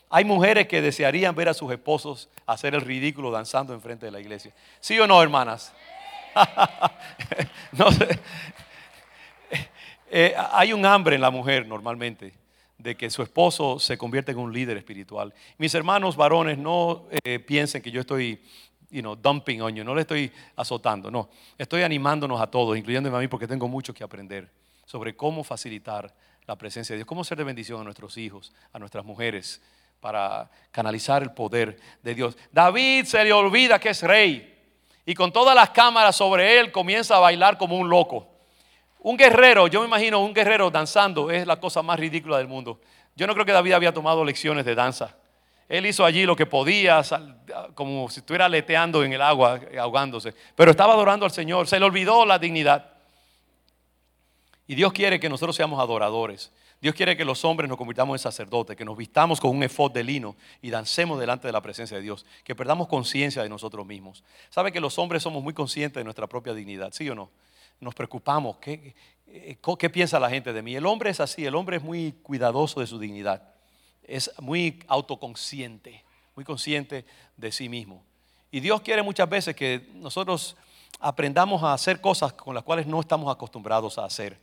Hay 0.10 0.24
mujeres 0.24 0.68
que 0.68 0.82
desearían 0.82 1.36
ver 1.36 1.50
a 1.50 1.54
sus 1.54 1.72
esposos 1.72 2.30
hacer 2.46 2.76
el 2.76 2.82
ridículo 2.82 3.32
danzando 3.32 3.74
enfrente 3.74 4.06
de 4.06 4.12
la 4.12 4.20
iglesia. 4.20 4.54
¿Sí 4.80 4.98
o 5.00 5.08
no, 5.08 5.22
hermanas? 5.22 5.74
no 7.72 7.92
sé. 7.92 8.20
Eh, 10.10 10.36
hay 10.52 10.72
un 10.72 10.86
hambre 10.86 11.16
en 11.16 11.22
la 11.22 11.32
mujer 11.32 11.68
normalmente 11.68 12.34
de 12.78 12.96
que 12.96 13.10
su 13.10 13.24
esposo 13.24 13.80
se 13.80 13.98
convierta 13.98 14.32
en 14.32 14.38
un 14.38 14.54
líder 14.54 14.78
espiritual. 14.78 15.34
Mis 15.58 15.74
hermanos 15.74 16.16
varones, 16.16 16.58
no 16.58 17.06
eh, 17.24 17.40
piensen 17.40 17.82
que 17.82 17.92
yo 17.92 18.02
estoy 18.02 18.42
you 18.92 19.02
know, 19.02 19.16
dumping 19.16 19.62
on 19.62 19.76
you, 19.76 19.84
no 19.84 19.96
le 19.96 20.02
estoy 20.02 20.32
azotando, 20.56 21.10
no. 21.10 21.30
Estoy 21.58 21.82
animándonos 21.82 22.40
a 22.40 22.48
todos, 22.48 22.78
incluyéndome 22.78 23.18
a 23.18 23.20
mí, 23.20 23.28
porque 23.28 23.48
tengo 23.48 23.68
mucho 23.68 23.94
que 23.94 24.04
aprender 24.04 24.50
sobre 24.86 25.16
cómo 25.16 25.44
facilitar 25.44 26.14
la 26.48 26.56
presencia 26.56 26.94
de 26.94 26.98
Dios, 26.98 27.08
cómo 27.08 27.24
ser 27.24 27.38
de 27.38 27.44
bendición 27.44 27.82
a 27.82 27.84
nuestros 27.84 28.18
hijos, 28.18 28.54
a 28.72 28.80
nuestras 28.80 29.06
mujeres, 29.06 29.62
para 30.00 30.50
canalizar 30.72 31.24
el 31.24 31.32
poder 31.32 31.80
de 32.04 32.14
Dios. 32.14 32.38
David 32.52 33.06
se 33.06 33.24
le 33.24 33.34
olvida 33.34 33.80
que 33.80 33.90
es 33.90 34.04
rey 34.04 34.56
y 35.06 35.14
con 35.14 35.32
todas 35.32 35.56
las 35.56 35.72
cámaras 35.72 36.16
sobre 36.16 36.60
él 36.60 36.72
comienza 36.72 37.16
a 37.16 37.20
bailar 37.20 37.58
como 37.58 37.78
un 37.78 37.90
loco. 37.90 38.28
Un 39.00 39.18
guerrero, 39.18 39.68
yo 39.68 39.82
me 39.82 39.88
imagino 39.88 40.20
un 40.20 40.34
guerrero 40.34 40.72
danzando 40.72 41.30
es 41.30 41.46
la 41.46 41.60
cosa 41.60 41.82
más 41.82 42.00
ridícula 42.00 42.38
del 42.38 42.48
mundo. 42.48 42.80
Yo 43.16 43.28
no 43.28 43.34
creo 43.34 43.46
que 43.46 43.52
David 43.52 43.74
había 43.74 43.94
tomado 43.94 44.26
lecciones 44.26 44.66
de 44.66 44.76
danza. 44.76 45.16
Él 45.68 45.86
hizo 45.86 46.06
allí 46.06 46.26
lo 46.26 46.36
que 46.36 46.46
podía, 46.46 47.02
como 47.74 48.10
si 48.10 48.20
estuviera 48.20 48.48
leteando 48.48 49.04
en 49.04 49.14
el 49.14 49.22
agua, 49.22 49.60
ahogándose. 49.80 50.34
Pero 50.56 50.72
estaba 50.72 50.94
adorando 50.94 51.26
al 51.26 51.32
Señor. 51.32 51.68
Se 51.68 51.80
le 51.80 51.86
olvidó 51.86 52.26
la 52.26 52.38
dignidad. 52.38 52.95
Y 54.68 54.76
Dios 54.76 54.94
quiere 54.94 55.20
que 55.20 55.30
nosotros 55.30 55.56
seamos 55.56 55.80
adoradores. 55.80 56.52
Dios 56.82 56.94
quiere 56.94 57.16
que 57.16 57.26
los 57.26 57.46
hombres 57.46 57.70
nos 57.70 57.78
convirtamos 57.78 58.16
en 58.16 58.20
sacerdotes, 58.20 58.76
que 58.76 58.86
nos 58.86 58.98
vistamos 58.98 59.40
con 59.40 59.52
un 59.52 59.64
efod 59.64 59.92
de 59.92 60.04
lino 60.04 60.36
y 60.62 60.70
dancemos 60.70 61.20
delante 61.20 61.48
de 61.48 61.54
la 61.54 61.62
presencia 61.62 61.98
de 61.98 62.04
Dios, 62.04 62.26
que 62.44 62.56
perdamos 62.56 62.88
conciencia 62.88 63.42
de 63.42 63.50
nosotros 63.50 63.86
mismos. 63.86 64.24
¿Sabe 64.50 64.72
que 64.72 64.80
los 64.80 65.00
hombres 65.00 65.24
somos 65.24 65.42
muy 65.42 65.54
conscientes 65.54 66.00
de 66.00 66.04
nuestra 66.04 66.28
propia 66.28 66.54
dignidad? 66.54 66.92
¿Sí 66.94 67.10
o 67.10 67.16
no? 67.16 67.32
Nos 67.80 67.96
preocupamos. 67.96 68.58
¿Qué, 68.58 68.96
qué, 69.80 69.90
piensa 69.90 70.20
la 70.20 70.30
gente 70.30 70.54
de 70.54 70.62
mí? 70.62 70.76
El 70.76 70.86
hombre 70.86 71.10
es 71.10 71.20
así, 71.20 71.46
el 71.46 71.56
hombre 71.56 71.78
es 71.78 71.84
muy 71.84 72.14
cuidadoso 72.24 72.80
de 72.80 72.88
su 72.88 73.00
dignidad, 73.00 73.42
es 74.04 74.32
muy 74.40 74.84
autoconsciente, 74.88 76.04
muy 76.36 76.46
consciente 76.46 77.06
de 77.38 77.52
sí 77.52 77.70
mismo. 77.70 78.04
Y 78.52 78.60
Dios 78.60 78.82
quiere 78.82 79.02
muchas 79.02 79.30
veces 79.30 79.56
que 79.56 79.90
nosotros 79.96 80.56
aprendamos 81.00 81.64
a 81.64 81.74
hacer 81.74 82.00
cosas 82.00 82.34
con 82.34 82.56
las 82.56 82.64
cuales 82.64 82.86
no 82.88 83.00
estamos 83.00 83.34
acostumbrados 83.34 83.98
a 83.98 84.06
hacer. 84.06 84.40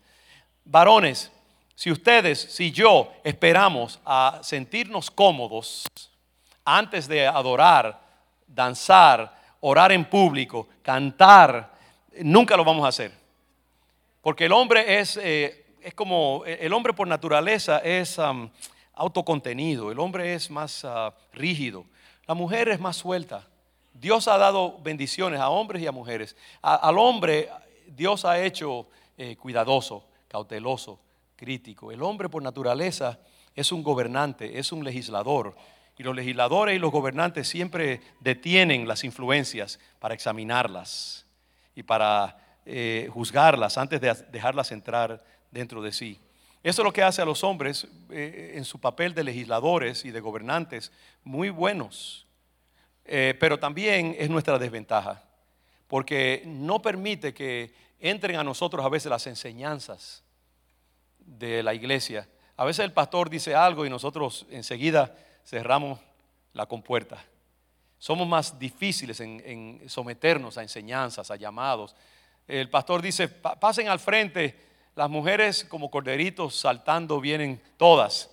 Varones, 0.64 1.30
si 1.74 1.90
ustedes, 1.90 2.40
si 2.40 2.70
yo 2.70 3.12
esperamos 3.24 4.00
a 4.04 4.40
sentirnos 4.42 5.10
cómodos 5.10 5.84
antes 6.64 7.08
de 7.08 7.26
adorar, 7.26 8.00
danzar, 8.46 9.40
orar 9.60 9.92
en 9.92 10.04
público, 10.04 10.68
cantar, 10.82 11.72
nunca 12.20 12.56
lo 12.56 12.64
vamos 12.64 12.84
a 12.84 12.88
hacer. 12.88 13.12
Porque 14.20 14.44
el 14.44 14.52
hombre 14.52 15.00
es, 15.00 15.16
eh, 15.16 15.64
es 15.82 15.94
como, 15.94 16.44
el 16.46 16.72
hombre 16.72 16.92
por 16.92 17.08
naturaleza 17.08 17.78
es 17.78 18.20
autocontenido, 18.94 19.90
el 19.90 19.98
hombre 19.98 20.34
es 20.34 20.50
más 20.50 20.84
ah, 20.84 21.12
rígido, 21.32 21.84
la 22.26 22.34
mujer 22.34 22.68
es 22.68 22.78
más 22.78 22.96
suelta. 22.96 23.46
Dios 23.92 24.28
ha 24.28 24.38
dado 24.38 24.78
bendiciones 24.78 25.40
a 25.40 25.50
hombres 25.50 25.82
y 25.82 25.86
a 25.86 25.92
mujeres. 25.92 26.36
al 26.62 26.98
hombre 26.98 27.48
Dios 27.88 28.24
ha 28.24 28.40
hecho 28.40 28.86
eh, 29.18 29.36
cuidadoso, 29.36 30.04
cauteloso, 30.32 30.98
crítico. 31.36 31.92
El 31.92 32.02
hombre 32.02 32.30
por 32.30 32.42
naturaleza 32.42 33.20
es 33.54 33.70
un 33.70 33.82
gobernante, 33.82 34.58
es 34.58 34.72
un 34.72 34.82
legislador. 34.82 35.54
Y 35.98 36.02
los 36.02 36.16
legisladores 36.16 36.74
y 36.74 36.78
los 36.78 36.90
gobernantes 36.90 37.46
siempre 37.46 38.00
detienen 38.20 38.88
las 38.88 39.04
influencias 39.04 39.78
para 39.98 40.14
examinarlas 40.14 41.26
y 41.76 41.82
para 41.82 42.38
eh, 42.64 43.10
juzgarlas 43.12 43.76
antes 43.76 44.00
de 44.00 44.14
dejarlas 44.32 44.72
entrar 44.72 45.22
dentro 45.50 45.82
de 45.82 45.92
sí. 45.92 46.18
Eso 46.62 46.80
es 46.80 46.84
lo 46.86 46.94
que 46.94 47.02
hace 47.02 47.20
a 47.20 47.26
los 47.26 47.44
hombres 47.44 47.86
eh, 48.08 48.54
en 48.54 48.64
su 48.64 48.80
papel 48.80 49.12
de 49.12 49.24
legisladores 49.24 50.06
y 50.06 50.12
de 50.12 50.20
gobernantes 50.20 50.92
muy 51.24 51.50
buenos. 51.50 52.26
Eh, 53.04 53.36
pero 53.38 53.58
también 53.58 54.16
es 54.18 54.30
nuestra 54.30 54.58
desventaja, 54.58 55.24
porque 55.88 56.42
no 56.46 56.80
permite 56.80 57.34
que 57.34 57.74
entren 58.02 58.36
a 58.36 58.44
nosotros 58.44 58.84
a 58.84 58.88
veces 58.88 59.08
las 59.08 59.26
enseñanzas 59.26 60.24
de 61.20 61.62
la 61.62 61.72
iglesia. 61.72 62.28
A 62.56 62.64
veces 62.64 62.84
el 62.84 62.92
pastor 62.92 63.30
dice 63.30 63.54
algo 63.54 63.86
y 63.86 63.90
nosotros 63.90 64.44
enseguida 64.50 65.16
cerramos 65.46 66.00
la 66.52 66.66
compuerta. 66.66 67.24
Somos 67.98 68.26
más 68.26 68.58
difíciles 68.58 69.20
en, 69.20 69.80
someternos 69.86 70.58
a 70.58 70.62
enseñanzas, 70.62 71.30
a 71.30 71.36
llamados. 71.36 71.94
El 72.48 72.68
pastor 72.68 73.00
dice, 73.00 73.28
pasen 73.28 73.88
al 73.88 74.00
frente, 74.00 74.58
las 74.96 75.08
mujeres 75.08 75.64
como 75.64 75.88
corderitos 75.88 76.56
saltando 76.56 77.20
vienen 77.20 77.62
todas. 77.76 78.30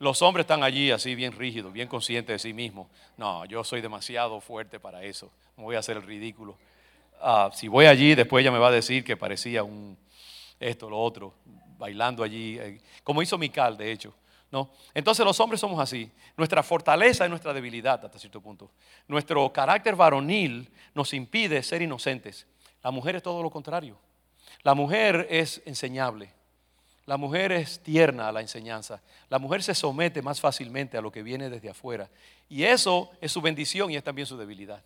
Los 0.00 0.20
hombres 0.20 0.44
están 0.44 0.64
allí 0.64 0.90
así 0.90 1.14
bien 1.14 1.32
rígidos, 1.32 1.72
bien 1.72 1.86
conscientes 1.86 2.34
de 2.34 2.48
sí 2.48 2.52
mismos. 2.52 2.88
No, 3.16 3.44
yo 3.44 3.62
soy 3.62 3.80
demasiado 3.80 4.40
fuerte 4.40 4.80
para 4.80 5.04
eso. 5.04 5.30
No 5.56 5.62
voy 5.62 5.76
a 5.76 5.78
hacer 5.78 5.96
el 5.96 6.02
ridículo. 6.02 6.58
Ah, 7.20 7.50
si 7.52 7.68
voy 7.68 7.86
allí, 7.86 8.14
después 8.14 8.42
ella 8.42 8.52
me 8.52 8.58
va 8.58 8.68
a 8.68 8.72
decir 8.72 9.04
que 9.04 9.16
parecía 9.16 9.62
un 9.62 9.96
esto, 10.58 10.88
lo 10.88 10.98
otro 10.98 11.34
bailando 11.78 12.22
allí, 12.22 12.58
eh, 12.58 12.80
como 13.02 13.22
hizo 13.22 13.38
Mical, 13.38 13.76
de 13.76 13.92
hecho. 13.92 14.14
¿no? 14.50 14.70
Entonces 14.94 15.24
los 15.24 15.38
hombres 15.40 15.60
somos 15.60 15.80
así. 15.80 16.10
Nuestra 16.36 16.62
fortaleza 16.62 17.24
es 17.24 17.30
nuestra 17.30 17.52
debilidad 17.52 18.04
hasta 18.04 18.18
cierto 18.18 18.40
punto. 18.40 18.70
Nuestro 19.08 19.52
carácter 19.52 19.96
varonil 19.96 20.70
nos 20.94 21.12
impide 21.14 21.62
ser 21.62 21.82
inocentes. 21.82 22.46
La 22.82 22.90
mujer 22.90 23.16
es 23.16 23.22
todo 23.22 23.42
lo 23.42 23.50
contrario. 23.50 23.98
La 24.62 24.74
mujer 24.74 25.26
es 25.30 25.62
enseñable. 25.66 26.32
La 27.06 27.16
mujer 27.16 27.52
es 27.52 27.80
tierna 27.80 28.28
a 28.28 28.32
la 28.32 28.40
enseñanza. 28.40 29.00
La 29.28 29.38
mujer 29.38 29.62
se 29.62 29.74
somete 29.74 30.22
más 30.22 30.40
fácilmente 30.40 30.96
a 30.96 31.00
lo 31.00 31.12
que 31.12 31.22
viene 31.22 31.50
desde 31.50 31.70
afuera. 31.70 32.08
Y 32.48 32.64
eso 32.64 33.10
es 33.20 33.32
su 33.32 33.40
bendición 33.40 33.90
y 33.90 33.96
es 33.96 34.04
también 34.04 34.26
su 34.26 34.36
debilidad. 34.36 34.82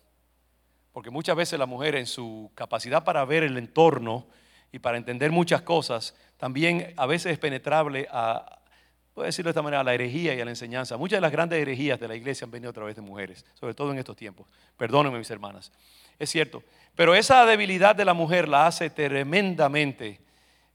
Porque 0.91 1.09
muchas 1.09 1.35
veces 1.35 1.57
la 1.57 1.65
mujer 1.65 1.95
en 1.95 2.05
su 2.05 2.51
capacidad 2.55 3.03
para 3.03 3.23
ver 3.25 3.43
el 3.43 3.57
entorno 3.57 4.27
y 4.71 4.79
para 4.79 4.97
entender 4.97 5.31
muchas 5.31 5.61
cosas, 5.61 6.15
también 6.37 6.93
a 6.97 7.05
veces 7.05 7.33
es 7.33 7.39
penetrable 7.39 8.07
a, 8.11 8.59
puedo 9.13 9.25
decirlo 9.25 9.49
de 9.49 9.51
esta 9.51 9.61
manera, 9.61 9.81
a 9.81 9.83
la 9.83 9.93
herejía 9.93 10.33
y 10.33 10.41
a 10.41 10.45
la 10.45 10.51
enseñanza. 10.51 10.97
Muchas 10.97 11.17
de 11.17 11.21
las 11.21 11.31
grandes 11.31 11.61
herejías 11.61 11.99
de 11.99 12.07
la 12.07 12.15
iglesia 12.15 12.45
han 12.45 12.51
venido 12.51 12.69
a 12.69 12.73
través 12.73 12.95
de 12.95 13.01
mujeres, 13.01 13.45
sobre 13.53 13.73
todo 13.73 13.91
en 13.91 13.99
estos 13.99 14.15
tiempos. 14.15 14.47
Perdónenme 14.77 15.17
mis 15.17 15.29
hermanas. 15.29 15.71
Es 16.17 16.29
cierto. 16.29 16.63
Pero 16.95 17.15
esa 17.15 17.45
debilidad 17.45 17.95
de 17.95 18.05
la 18.05 18.13
mujer 18.13 18.47
la 18.47 18.67
hace 18.67 18.89
tremendamente 18.89 20.19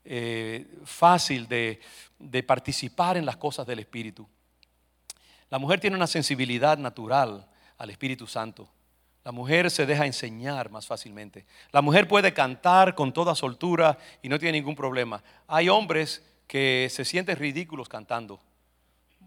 eh, 0.05 0.67
fácil 0.85 1.47
de, 1.49 1.81
de 2.19 2.43
participar 2.43 3.17
en 3.17 3.27
las 3.27 3.37
cosas 3.37 3.67
del 3.67 3.79
Espíritu. 3.79 4.27
La 5.51 5.59
mujer 5.59 5.81
tiene 5.81 5.97
una 5.97 6.07
sensibilidad 6.07 6.79
natural 6.79 7.47
al 7.79 7.91
Espíritu 7.91 8.27
Santo. 8.27 8.69
La 9.27 9.33
mujer 9.33 9.73
se 9.73 9.87
deja 9.87 10.07
enseñar 10.07 10.71
más 10.71 10.87
fácilmente. 10.87 11.47
La 11.73 11.83
mujer 11.83 12.07
puede 12.07 12.33
cantar 12.33 12.95
con 12.95 13.13
toda 13.13 13.35
soltura 13.35 13.99
y 14.23 14.29
no 14.29 14.39
tiene 14.39 14.59
ningún 14.59 14.77
problema. 14.77 15.21
Hay 15.49 15.69
hombres 15.69 16.25
que 16.47 16.87
se 16.93 17.05
sienten 17.05 17.37
ridículos 17.37 17.89
cantando. 17.89 18.39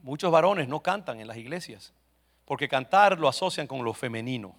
Muchos 0.02 0.32
varones 0.32 0.70
no 0.70 0.80
cantan 0.80 1.20
en 1.20 1.28
las 1.28 1.36
iglesias 1.36 1.92
porque 2.46 2.70
cantar 2.70 3.20
lo 3.20 3.28
asocian 3.28 3.68
con 3.68 3.84
lo 3.84 3.94
femenino. 3.94 4.56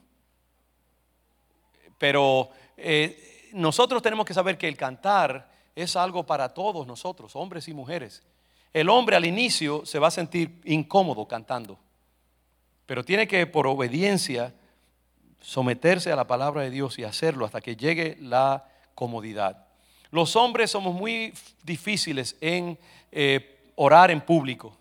Pero 1.96 2.50
eh, 2.76 3.48
nosotros 3.54 4.02
tenemos 4.02 4.26
que 4.26 4.34
saber 4.34 4.58
que 4.58 4.68
el 4.68 4.76
cantar 4.76 5.50
es 5.74 5.96
algo 5.96 6.26
para 6.26 6.50
todos 6.50 6.86
nosotros, 6.86 7.34
hombres 7.34 7.66
y 7.66 7.72
mujeres. 7.72 8.22
El 8.74 8.90
hombre 8.90 9.16
al 9.16 9.24
inicio 9.24 9.86
se 9.86 9.98
va 9.98 10.08
a 10.08 10.10
sentir 10.10 10.60
incómodo 10.66 11.26
cantando, 11.26 11.78
pero 12.84 13.02
tiene 13.02 13.26
que 13.26 13.46
por 13.46 13.66
obediencia 13.66 14.52
someterse 15.40 16.12
a 16.12 16.16
la 16.16 16.26
palabra 16.26 16.62
de 16.62 16.70
Dios 16.70 16.98
y 16.98 17.04
hacerlo 17.04 17.44
hasta 17.44 17.60
que 17.60 17.76
llegue 17.76 18.16
la 18.20 18.66
comodidad. 18.94 19.66
Los 20.10 20.36
hombres 20.36 20.70
somos 20.70 20.94
muy 20.94 21.32
difíciles 21.62 22.36
en 22.40 22.78
eh, 23.12 23.72
orar 23.76 24.10
en 24.10 24.20
público. 24.20 24.76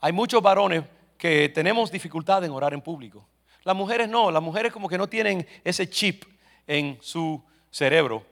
Hay 0.00 0.12
muchos 0.12 0.42
varones 0.42 0.84
que 1.18 1.50
tenemos 1.50 1.92
dificultad 1.92 2.44
en 2.44 2.50
orar 2.50 2.72
en 2.72 2.80
público. 2.80 3.28
Las 3.64 3.76
mujeres 3.76 4.08
no, 4.08 4.30
las 4.30 4.42
mujeres 4.42 4.72
como 4.72 4.88
que 4.88 4.96
no 4.96 5.08
tienen 5.08 5.46
ese 5.64 5.88
chip 5.88 6.24
en 6.66 6.98
su 7.02 7.42
cerebro. 7.70 8.24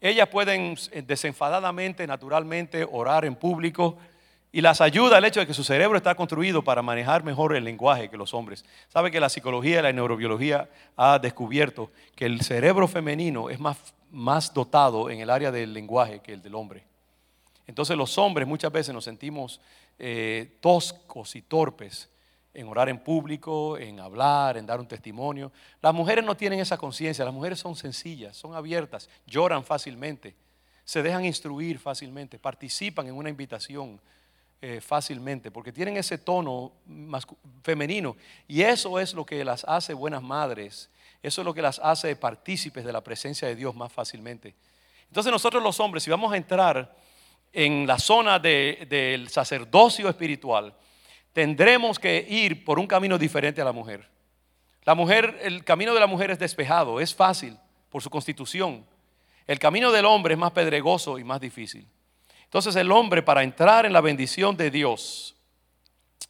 Ellas 0.00 0.28
pueden 0.28 0.76
eh, 0.90 1.02
desenfadadamente, 1.02 2.06
naturalmente, 2.06 2.86
orar 2.90 3.24
en 3.24 3.36
público, 3.36 3.96
y 4.54 4.60
las 4.60 4.80
ayuda 4.80 5.18
el 5.18 5.24
hecho 5.24 5.40
de 5.40 5.48
que 5.48 5.52
su 5.52 5.64
cerebro 5.64 5.96
está 5.96 6.14
construido 6.14 6.62
para 6.62 6.80
manejar 6.80 7.24
mejor 7.24 7.56
el 7.56 7.64
lenguaje 7.64 8.08
que 8.08 8.16
los 8.16 8.32
hombres. 8.34 8.64
Sabe 8.86 9.10
que 9.10 9.18
la 9.18 9.28
psicología 9.28 9.80
y 9.80 9.82
la 9.82 9.92
neurobiología 9.92 10.70
ha 10.96 11.18
descubierto 11.18 11.90
que 12.14 12.26
el 12.26 12.40
cerebro 12.40 12.86
femenino 12.86 13.50
es 13.50 13.58
más, 13.58 13.76
más 14.12 14.54
dotado 14.54 15.10
en 15.10 15.18
el 15.18 15.28
área 15.28 15.50
del 15.50 15.72
lenguaje 15.72 16.20
que 16.20 16.32
el 16.32 16.40
del 16.40 16.54
hombre. 16.54 16.84
Entonces 17.66 17.96
los 17.96 18.16
hombres 18.16 18.46
muchas 18.46 18.70
veces 18.70 18.94
nos 18.94 19.02
sentimos 19.02 19.60
eh, 19.98 20.56
toscos 20.60 21.34
y 21.34 21.42
torpes 21.42 22.08
en 22.54 22.68
orar 22.68 22.88
en 22.88 23.00
público, 23.00 23.76
en 23.76 23.98
hablar, 23.98 24.56
en 24.56 24.66
dar 24.66 24.78
un 24.78 24.86
testimonio. 24.86 25.50
Las 25.82 25.92
mujeres 25.92 26.24
no 26.24 26.36
tienen 26.36 26.60
esa 26.60 26.78
conciencia, 26.78 27.24
las 27.24 27.34
mujeres 27.34 27.58
son 27.58 27.74
sencillas, 27.74 28.36
son 28.36 28.54
abiertas, 28.54 29.10
lloran 29.26 29.64
fácilmente, 29.64 30.36
se 30.84 31.02
dejan 31.02 31.24
instruir 31.24 31.80
fácilmente, 31.80 32.38
participan 32.38 33.08
en 33.08 33.16
una 33.16 33.30
invitación, 33.30 33.98
eh, 34.60 34.80
fácilmente, 34.80 35.50
porque 35.50 35.72
tienen 35.72 35.96
ese 35.96 36.18
tono 36.18 36.72
femenino. 37.62 38.16
Y 38.48 38.62
eso 38.62 38.98
es 38.98 39.14
lo 39.14 39.26
que 39.26 39.44
las 39.44 39.64
hace 39.64 39.94
buenas 39.94 40.22
madres, 40.22 40.90
eso 41.22 41.40
es 41.40 41.44
lo 41.44 41.54
que 41.54 41.62
las 41.62 41.78
hace 41.78 42.16
partícipes 42.16 42.84
de 42.84 42.92
la 42.92 43.02
presencia 43.02 43.48
de 43.48 43.56
Dios 43.56 43.74
más 43.74 43.92
fácilmente. 43.92 44.54
Entonces 45.08 45.30
nosotros 45.30 45.62
los 45.62 45.78
hombres, 45.80 46.02
si 46.02 46.10
vamos 46.10 46.32
a 46.32 46.36
entrar 46.36 46.96
en 47.52 47.86
la 47.86 47.98
zona 47.98 48.38
del 48.38 49.28
sacerdocio 49.28 50.08
espiritual, 50.08 50.74
tendremos 51.32 51.98
que 51.98 52.26
ir 52.28 52.64
por 52.64 52.78
un 52.78 52.86
camino 52.86 53.16
diferente 53.16 53.60
a 53.60 53.64
la 53.64 53.72
mujer. 53.72 54.08
La 54.84 54.94
mujer, 54.94 55.38
el 55.42 55.64
camino 55.64 55.94
de 55.94 56.00
la 56.00 56.06
mujer 56.06 56.30
es 56.30 56.38
despejado, 56.38 57.00
es 57.00 57.14
fácil 57.14 57.56
por 57.90 58.02
su 58.02 58.10
constitución. 58.10 58.84
El 59.46 59.58
camino 59.58 59.92
del 59.92 60.04
hombre 60.04 60.34
es 60.34 60.40
más 60.40 60.52
pedregoso 60.52 61.18
y 61.18 61.24
más 61.24 61.40
difícil. 61.40 61.86
Entonces 62.54 62.76
el 62.76 62.92
hombre 62.92 63.20
para 63.20 63.42
entrar 63.42 63.84
en 63.84 63.92
la 63.92 64.00
bendición 64.00 64.56
de 64.56 64.70
Dios 64.70 65.34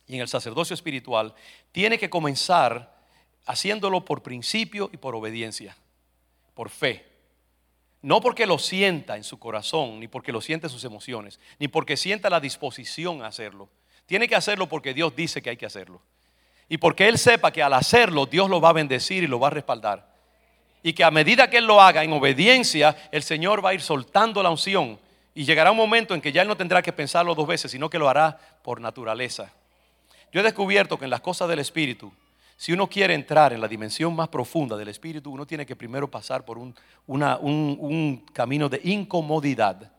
y 0.07 0.15
en 0.15 0.23
el 0.23 0.29
sacerdocio 0.29 0.73
espiritual 0.73 1.35
tiene 1.71 1.99
que 1.99 2.09
comenzar 2.09 2.97
haciéndolo 3.45 4.07
por 4.07 4.23
principio 4.23 4.89
y 4.91 4.97
por 4.97 5.15
obediencia, 5.15 5.77
por 6.55 6.71
fe. 6.71 7.05
no 8.01 8.23
porque 8.23 8.47
lo 8.47 8.59
sienta 8.59 9.19
en 9.19 9.23
su 9.23 9.39
corazón, 9.39 10.01
ni 10.01 10.09
porque 10.09 10.33
lo 10.33 10.41
sienta 10.41 10.67
en 10.67 10.71
sus 10.71 10.85
emociones, 10.85 11.41
ni 11.59 11.69
porque 11.69 11.95
sienta 11.95 12.31
la 12.31 12.41
disposición 12.41 13.23
a 13.23 13.27
hacerlo. 13.27 13.69
Tiene 14.07 14.27
que 14.27 14.35
hacerlo 14.35 14.67
porque 14.67 14.95
Dios 14.95 15.15
dice 15.15 15.43
que 15.43 15.51
hay 15.51 15.59
que 15.59 15.67
hacerlo. 15.67 16.01
Y 16.71 16.79
porque 16.79 17.07
Él 17.07 17.19
sepa 17.19 17.53
que 17.53 17.63
al 17.63 17.75
hacerlo 17.75 18.25
Dios 18.25 18.49
lo 18.49 18.63
va 18.63 18.71
a 18.71 18.73
bendecir 18.73 19.25
y 19.25 19.27
lo 19.27 19.41
va 19.41 19.49
a 19.49 19.51
respaldar. 19.51 20.11
Y 20.83 20.95
que 20.95 21.05
a 21.05 21.11
medida 21.11 21.51
que 21.51 21.59
Él 21.59 21.67
lo 21.67 21.83
haga 21.83 22.03
en 22.03 22.15
obediencia, 22.15 22.97
el 23.13 23.23
Señor 23.23 23.63
va 23.63 23.71
a 23.71 23.75
ir 23.75 23.83
soltando 23.83 24.43
la 24.43 24.49
unción. 24.49 25.04
Y 25.35 25.45
llegará 25.45 25.73
un 25.73 25.77
momento 25.77 26.15
en 26.15 26.21
que 26.21 26.33
ya 26.33 26.43
Él 26.43 26.49
no 26.49 26.57
tendrá 26.57 26.81
que 26.81 26.93
pensarlo 26.93 27.35
dos 27.35 27.47
veces, 27.47 27.71
sino 27.71 27.91
que 27.91 27.99
lo 27.99 28.09
hará 28.09 28.39
por 28.63 28.81
naturaleza. 28.81 29.53
Yo 30.33 30.41
he 30.41 30.45
descubierto 30.45 30.99
que 30.99 31.05
en 31.05 31.11
las 31.11 31.21
cosas 31.21 31.49
del 31.49 31.59
Espíritu, 31.59 32.13
si 32.57 32.73
uno 32.73 32.89
quiere 32.89 33.15
entrar 33.15 33.53
en 33.53 33.61
la 33.61 33.69
dimensión 33.69 34.15
más 34.15 34.29
profunda 34.29 34.77
del 34.77 34.89
Espíritu, 34.89 35.33
uno 35.33 35.47
tiene 35.47 35.67
que 35.67 35.75
primero 35.75 36.09
pasar 36.09 36.45
por 36.45 36.57
un, 36.57 36.75
un 37.07 38.25
camino 38.33 38.69
de 38.69 38.81
incomodidad. 38.85 39.91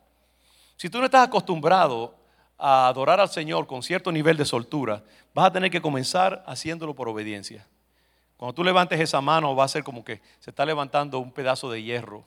Si 0.78 0.90
tú 0.90 1.00
no 1.00 1.06
estás 1.06 1.28
acostumbrado 1.28 2.16
a 2.58 2.88
adorar 2.88 3.20
al 3.20 3.30
Señor 3.30 3.68
con 3.68 3.84
cierto 3.84 4.12
nivel 4.12 4.38
de 4.38 4.46
soltura, 4.46 5.04
vas 5.34 5.48
a 5.48 5.52
tener 5.52 5.70
que 5.70 5.82
comenzar 5.82 6.44
haciéndolo 6.48 6.94
por 6.94 7.10
obediencia. 7.10 7.68
Cuando 8.38 8.54
tú 8.54 8.64
levantes 8.64 9.00
esa 9.00 9.22
mano 9.22 9.56
va 9.56 9.66
a 9.66 9.70
ser 9.70 9.84
como 9.84 10.04
que 10.04 10.22
se 10.40 10.50
está 10.50 10.66
levantando 10.66 11.20
un 11.20 11.32
pedazo 11.32 11.70
de 11.70 11.84
hierro. 11.84 12.26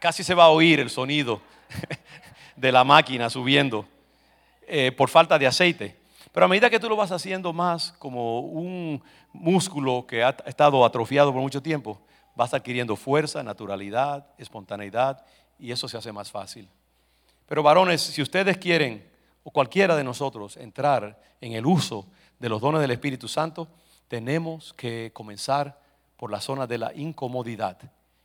Casi 0.00 0.24
se 0.24 0.34
va 0.34 0.44
a 0.44 0.48
oír 0.48 0.80
el 0.80 0.90
sonido 0.90 1.40
de 2.56 2.72
la 2.72 2.82
máquina 2.82 3.30
subiendo 3.30 3.86
eh, 4.66 4.90
por 4.90 5.08
falta 5.08 5.38
de 5.38 5.46
aceite. 5.46 5.96
Pero 6.32 6.46
a 6.46 6.48
medida 6.48 6.68
que 6.68 6.80
tú 6.80 6.88
lo 6.88 6.96
vas 6.96 7.12
haciendo 7.12 7.52
más 7.52 7.92
como 7.92 8.40
un 8.40 9.00
músculo 9.32 10.04
que 10.06 10.24
ha 10.24 10.36
estado 10.46 10.84
atrofiado 10.84 11.32
por 11.32 11.40
mucho 11.40 11.62
tiempo, 11.62 12.00
vas 12.34 12.52
adquiriendo 12.52 12.96
fuerza, 12.96 13.42
naturalidad, 13.44 14.26
espontaneidad 14.38 15.24
y 15.58 15.70
eso 15.70 15.88
se 15.88 15.96
hace 15.96 16.10
más 16.10 16.32
fácil. 16.32 16.68
Pero 17.46 17.62
varones, 17.62 18.02
si 18.02 18.20
ustedes 18.20 18.58
quieren, 18.58 19.08
o 19.44 19.50
cualquiera 19.52 19.94
de 19.94 20.02
nosotros, 20.02 20.56
entrar 20.56 21.18
en 21.40 21.52
el 21.52 21.64
uso 21.64 22.06
de 22.40 22.48
los 22.48 22.60
dones 22.60 22.80
del 22.80 22.90
Espíritu 22.90 23.28
Santo, 23.28 23.68
tenemos 24.08 24.72
que 24.74 25.10
comenzar 25.14 25.80
por 26.16 26.32
la 26.32 26.40
zona 26.40 26.66
de 26.66 26.78
la 26.78 26.92
incomodidad. 26.92 27.78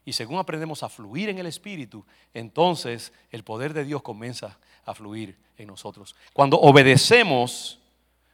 Y 0.05 0.13
según 0.13 0.39
aprendemos 0.39 0.83
a 0.83 0.89
fluir 0.89 1.29
en 1.29 1.39
el 1.39 1.45
Espíritu, 1.45 2.05
entonces 2.33 3.13
el 3.29 3.43
poder 3.43 3.73
de 3.73 3.83
Dios 3.83 4.01
comienza 4.01 4.57
a 4.85 4.93
fluir 4.93 5.37
en 5.57 5.67
nosotros. 5.67 6.15
Cuando 6.33 6.59
obedecemos 6.59 7.79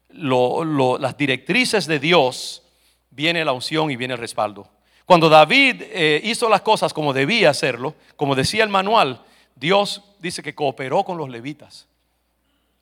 las 0.10 1.18
directrices 1.18 1.86
de 1.88 2.00
Dios, 2.00 2.64
viene 3.12 3.44
la 3.44 3.52
unción 3.52 3.92
y 3.92 3.96
viene 3.96 4.14
el 4.14 4.20
respaldo. 4.20 4.70
Cuando 5.06 5.30
David 5.30 5.84
eh, 5.84 6.22
hizo 6.24 6.50
las 6.50 6.62
cosas 6.62 6.94
como 6.94 7.14
debía 7.14 7.50
hacerlo, 7.50 7.96
como 8.16 8.36
decía 8.36 8.64
el 8.64 8.70
manual, 8.70 9.24
Dios 9.56 10.04
dice 10.20 10.44
que 10.44 10.56
cooperó 10.56 11.04
con 11.04 11.18
los 11.18 11.30
levitas 11.30 11.88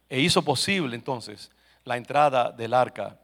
e 0.09 0.19
hizo 0.19 0.43
posible 0.43 0.95
entonces 0.95 1.51
la 1.83 1.97
entrada 1.97 2.51
del 2.51 2.73
arca 2.73 3.19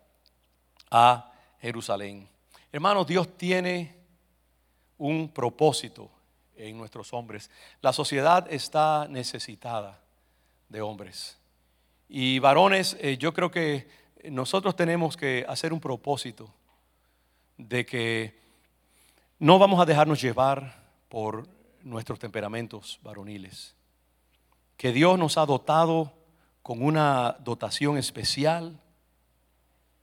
a 0.89 1.31
Jerusalén. 1.59 2.27
Hermanos, 2.71 3.07
Dios 3.07 3.37
tiene 3.37 3.95
un 5.01 5.29
propósito 5.29 6.11
en 6.55 6.77
nuestros 6.77 7.11
hombres. 7.11 7.49
La 7.81 7.91
sociedad 7.91 8.45
está 8.53 9.07
necesitada 9.09 9.99
de 10.69 10.79
hombres. 10.81 11.39
Y 12.07 12.37
varones, 12.37 12.95
eh, 12.99 13.17
yo 13.17 13.33
creo 13.33 13.49
que 13.49 13.89
nosotros 14.25 14.75
tenemos 14.75 15.17
que 15.17 15.43
hacer 15.49 15.73
un 15.73 15.79
propósito 15.79 16.53
de 17.57 17.83
que 17.83 18.39
no 19.39 19.57
vamos 19.57 19.81
a 19.81 19.85
dejarnos 19.85 20.21
llevar 20.21 20.83
por 21.09 21.47
nuestros 21.81 22.19
temperamentos 22.19 22.99
varoniles. 23.01 23.73
Que 24.77 24.91
Dios 24.91 25.17
nos 25.17 25.39
ha 25.39 25.47
dotado 25.47 26.13
con 26.61 26.83
una 26.83 27.37
dotación 27.39 27.97
especial 27.97 28.79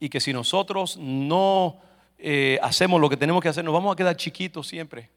y 0.01 0.09
que 0.09 0.19
si 0.19 0.33
nosotros 0.33 0.97
no 0.97 1.88
eh, 2.19 2.59
hacemos 2.63 3.01
lo 3.01 3.09
que 3.09 3.17
tenemos 3.17 3.43
que 3.43 3.49
hacer, 3.49 3.65
nos 3.65 3.73
vamos 3.73 3.93
a 3.93 3.97
quedar 3.97 4.17
chiquitos 4.17 4.67
siempre. 4.67 5.09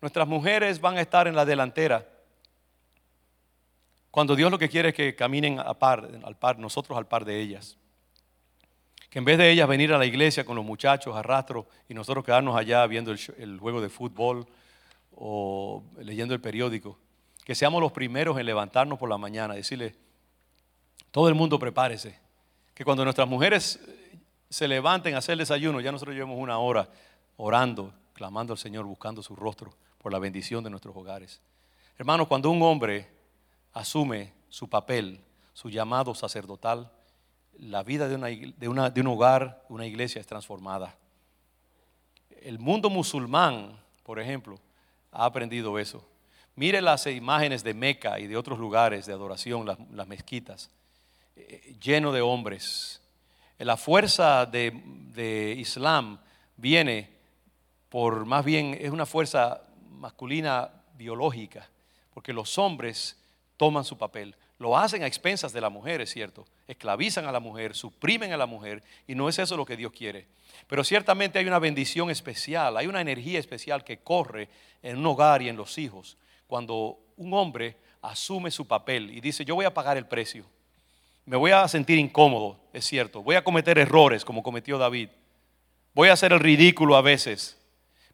Nuestras 0.00 0.26
mujeres 0.26 0.80
van 0.80 0.98
a 0.98 1.00
estar 1.00 1.28
en 1.28 1.36
la 1.36 1.44
delantera. 1.44 2.06
Cuando 4.10 4.34
Dios 4.34 4.50
lo 4.50 4.58
que 4.58 4.68
quiere 4.68 4.88
es 4.88 4.94
que 4.94 5.14
caminen 5.14 5.60
a 5.60 5.74
par, 5.74 6.08
al 6.24 6.36
par, 6.36 6.58
nosotros 6.58 6.98
al 6.98 7.06
par 7.06 7.24
de 7.24 7.40
ellas. 7.40 7.76
Que 9.08 9.20
en 9.20 9.24
vez 9.24 9.38
de 9.38 9.50
ellas 9.50 9.68
venir 9.68 9.92
a 9.92 9.98
la 9.98 10.06
iglesia 10.06 10.44
con 10.44 10.56
los 10.56 10.64
muchachos 10.64 11.14
a 11.14 11.22
rastro 11.22 11.68
y 11.88 11.94
nosotros 11.94 12.24
quedarnos 12.24 12.56
allá 12.56 12.86
viendo 12.86 13.12
el 13.12 13.58
juego 13.60 13.80
de 13.80 13.88
fútbol 13.88 14.46
o 15.16 15.82
leyendo 15.98 16.34
el 16.34 16.40
periódico, 16.40 16.98
que 17.44 17.54
seamos 17.54 17.80
los 17.80 17.92
primeros 17.92 18.38
en 18.38 18.46
levantarnos 18.46 18.98
por 18.98 19.08
la 19.08 19.16
mañana, 19.16 19.54
decirle, 19.54 19.94
todo 21.10 21.28
el 21.28 21.34
mundo 21.34 21.58
prepárese, 21.58 22.18
que 22.74 22.84
cuando 22.84 23.04
nuestras 23.04 23.26
mujeres 23.26 23.80
se 24.48 24.68
levanten 24.68 25.14
a 25.14 25.18
hacer 25.18 25.38
desayuno, 25.38 25.80
ya 25.80 25.92
nosotros 25.92 26.14
llevamos 26.14 26.38
una 26.38 26.58
hora 26.58 26.88
orando, 27.36 27.92
clamando 28.12 28.52
al 28.52 28.58
Señor, 28.58 28.84
buscando 28.84 29.22
su 29.22 29.36
rostro 29.36 29.74
por 29.98 30.12
la 30.12 30.18
bendición 30.18 30.62
de 30.64 30.70
nuestros 30.70 30.96
hogares. 30.96 31.40
Hermanos, 31.98 32.28
cuando 32.28 32.50
un 32.50 32.62
hombre 32.62 33.08
asume 33.72 34.32
su 34.48 34.68
papel, 34.68 35.20
su 35.52 35.70
llamado 35.70 36.14
sacerdotal, 36.14 36.90
la 37.58 37.82
vida 37.82 38.08
de, 38.08 38.14
una, 38.68 38.90
de 38.90 39.00
un 39.00 39.06
hogar, 39.06 39.64
una 39.68 39.86
iglesia 39.86 40.20
es 40.20 40.26
transformada. 40.26 40.96
El 42.42 42.58
mundo 42.58 42.90
musulmán, 42.90 43.78
por 44.02 44.20
ejemplo, 44.20 44.60
ha 45.10 45.24
aprendido 45.24 45.78
eso. 45.78 46.06
Mire 46.54 46.80
las 46.80 47.06
imágenes 47.06 47.64
de 47.64 47.74
Meca 47.74 48.18
y 48.18 48.26
de 48.26 48.36
otros 48.36 48.58
lugares 48.58 49.06
de 49.06 49.12
adoración, 49.12 49.66
las, 49.66 50.06
mezquitas, 50.06 50.70
eh, 51.34 51.76
lleno 51.80 52.12
de 52.12 52.20
hombres. 52.20 53.02
La 53.58 53.76
fuerza 53.76 54.46
de, 54.46 55.54
Islam 55.58 56.18
viene 56.56 57.10
por, 57.88 58.26
más 58.26 58.44
bien, 58.44 58.76
es 58.80 58.90
una 58.90 59.06
fuerza 59.06 59.62
masculina 59.90 60.70
biológica, 60.96 61.68
porque 62.12 62.32
los 62.32 62.58
hombres 62.58 63.16
toman 63.56 63.84
su 63.84 63.96
papel. 63.96 64.34
Lo 64.58 64.76
hacen 64.76 65.02
a 65.02 65.06
expensas 65.06 65.52
de 65.52 65.60
la 65.60 65.70
mujer, 65.70 66.00
es 66.00 66.10
cierto. 66.10 66.46
Esclavizan 66.66 67.26
a 67.26 67.32
la 67.32 67.40
mujer, 67.40 67.74
suprimen 67.74 68.32
a 68.32 68.36
la 68.36 68.46
mujer, 68.46 68.82
y 69.06 69.14
no 69.14 69.28
es 69.28 69.38
eso 69.38 69.56
lo 69.56 69.64
que 69.64 69.76
Dios 69.76 69.92
quiere. 69.92 70.26
Pero 70.66 70.84
ciertamente 70.84 71.38
hay 71.38 71.46
una 71.46 71.58
bendición 71.58 72.10
especial, 72.10 72.76
hay 72.76 72.86
una 72.86 73.00
energía 73.00 73.38
especial 73.38 73.84
que 73.84 73.98
corre 73.98 74.48
en 74.82 74.98
un 74.98 75.06
hogar 75.06 75.42
y 75.42 75.48
en 75.48 75.56
los 75.56 75.78
hijos 75.78 76.16
cuando 76.46 76.98
un 77.16 77.34
hombre 77.34 77.76
asume 78.02 78.50
su 78.50 78.66
papel 78.66 79.10
y 79.10 79.20
dice, 79.20 79.44
yo 79.44 79.54
voy 79.54 79.64
a 79.64 79.74
pagar 79.74 79.96
el 79.96 80.06
precio. 80.06 80.44
Me 81.26 81.36
voy 81.36 81.50
a 81.50 81.66
sentir 81.66 81.98
incómodo, 81.98 82.56
es 82.72 82.84
cierto. 82.84 83.20
Voy 83.20 83.34
a 83.34 83.42
cometer 83.42 83.78
errores 83.78 84.24
como 84.24 84.44
cometió 84.44 84.78
David. 84.78 85.08
Voy 85.92 86.08
a 86.08 86.12
hacer 86.12 86.32
el 86.32 86.38
ridículo 86.38 86.94
a 86.94 87.02
veces. 87.02 87.58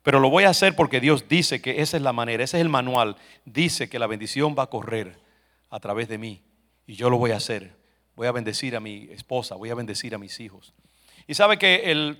Pero 0.02 0.18
lo 0.18 0.30
voy 0.30 0.44
a 0.44 0.48
hacer 0.48 0.74
porque 0.74 0.98
Dios 0.98 1.28
dice 1.28 1.60
que 1.60 1.82
esa 1.82 1.98
es 1.98 2.02
la 2.02 2.14
manera, 2.14 2.42
ese 2.42 2.56
es 2.56 2.62
el 2.62 2.70
manual. 2.70 3.16
Dice 3.44 3.90
que 3.90 3.98
la 3.98 4.06
bendición 4.06 4.56
va 4.58 4.64
a 4.64 4.70
correr 4.70 5.18
a 5.68 5.78
través 5.78 6.08
de 6.08 6.16
mí. 6.16 6.42
Y 6.86 6.94
yo 6.94 7.10
lo 7.10 7.18
voy 7.18 7.32
a 7.32 7.36
hacer. 7.36 7.76
Voy 8.16 8.26
a 8.26 8.32
bendecir 8.32 8.74
a 8.76 8.80
mi 8.80 9.08
esposa, 9.10 9.56
voy 9.56 9.68
a 9.68 9.74
bendecir 9.74 10.14
a 10.14 10.18
mis 10.18 10.40
hijos. 10.40 10.72
Y 11.26 11.34
sabe 11.34 11.58
que 11.58 11.92
el, 11.92 12.18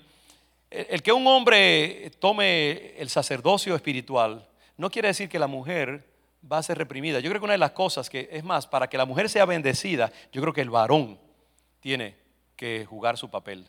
el 0.69 1.01
que 1.01 1.11
un 1.11 1.25
hombre 1.25 2.11
tome 2.19 2.93
el 2.97 3.09
sacerdocio 3.09 3.75
espiritual 3.75 4.47
no 4.77 4.91
quiere 4.91 5.07
decir 5.07 5.27
que 5.27 5.39
la 5.39 5.47
mujer 5.47 6.12
va 6.51 6.57
a 6.57 6.63
ser 6.63 6.77
reprimida. 6.77 7.19
Yo 7.19 7.29
creo 7.29 7.41
que 7.41 7.45
una 7.45 7.53
de 7.53 7.59
las 7.59 7.71
cosas 7.71 8.09
que, 8.09 8.29
es 8.31 8.43
más, 8.43 8.67
para 8.67 8.87
que 8.87 8.97
la 8.97 9.05
mujer 9.05 9.29
sea 9.29 9.45
bendecida, 9.45 10.11
yo 10.31 10.41
creo 10.41 10.53
que 10.53 10.61
el 10.61 10.69
varón 10.69 11.19
tiene 11.79 12.17
que 12.55 12.85
jugar 12.85 13.17
su 13.17 13.29
papel. 13.29 13.67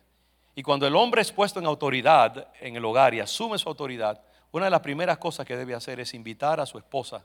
Y 0.54 0.62
cuando 0.62 0.86
el 0.86 0.94
hombre 0.94 1.22
es 1.22 1.32
puesto 1.32 1.58
en 1.58 1.66
autoridad 1.66 2.48
en 2.60 2.76
el 2.76 2.84
hogar 2.84 3.14
y 3.14 3.20
asume 3.20 3.58
su 3.58 3.68
autoridad, 3.68 4.20
una 4.52 4.66
de 4.66 4.70
las 4.70 4.80
primeras 4.80 5.18
cosas 5.18 5.46
que 5.46 5.56
debe 5.56 5.74
hacer 5.74 5.98
es 5.98 6.14
invitar 6.14 6.60
a 6.60 6.66
su 6.66 6.78
esposa 6.78 7.24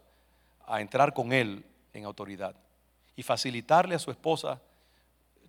a 0.66 0.82
entrar 0.82 1.14
con 1.14 1.32
él 1.32 1.64
en 1.94 2.06
autoridad 2.06 2.56
y 3.16 3.24
facilitarle 3.24 3.96
a 3.96 4.00
su 4.00 4.10
esposa 4.12 4.62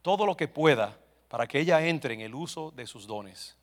todo 0.03 0.27
lo 0.27 0.37
que 0.37 0.49
pueda 0.49 0.97
para 1.29 1.47
que 1.47 1.61
ella 1.61 1.87
entre 1.87 2.15
en 2.15 2.21
el 2.21 2.35
uso 2.35 2.71
de 2.71 2.87
sus 2.87 3.07
dones 3.07 3.57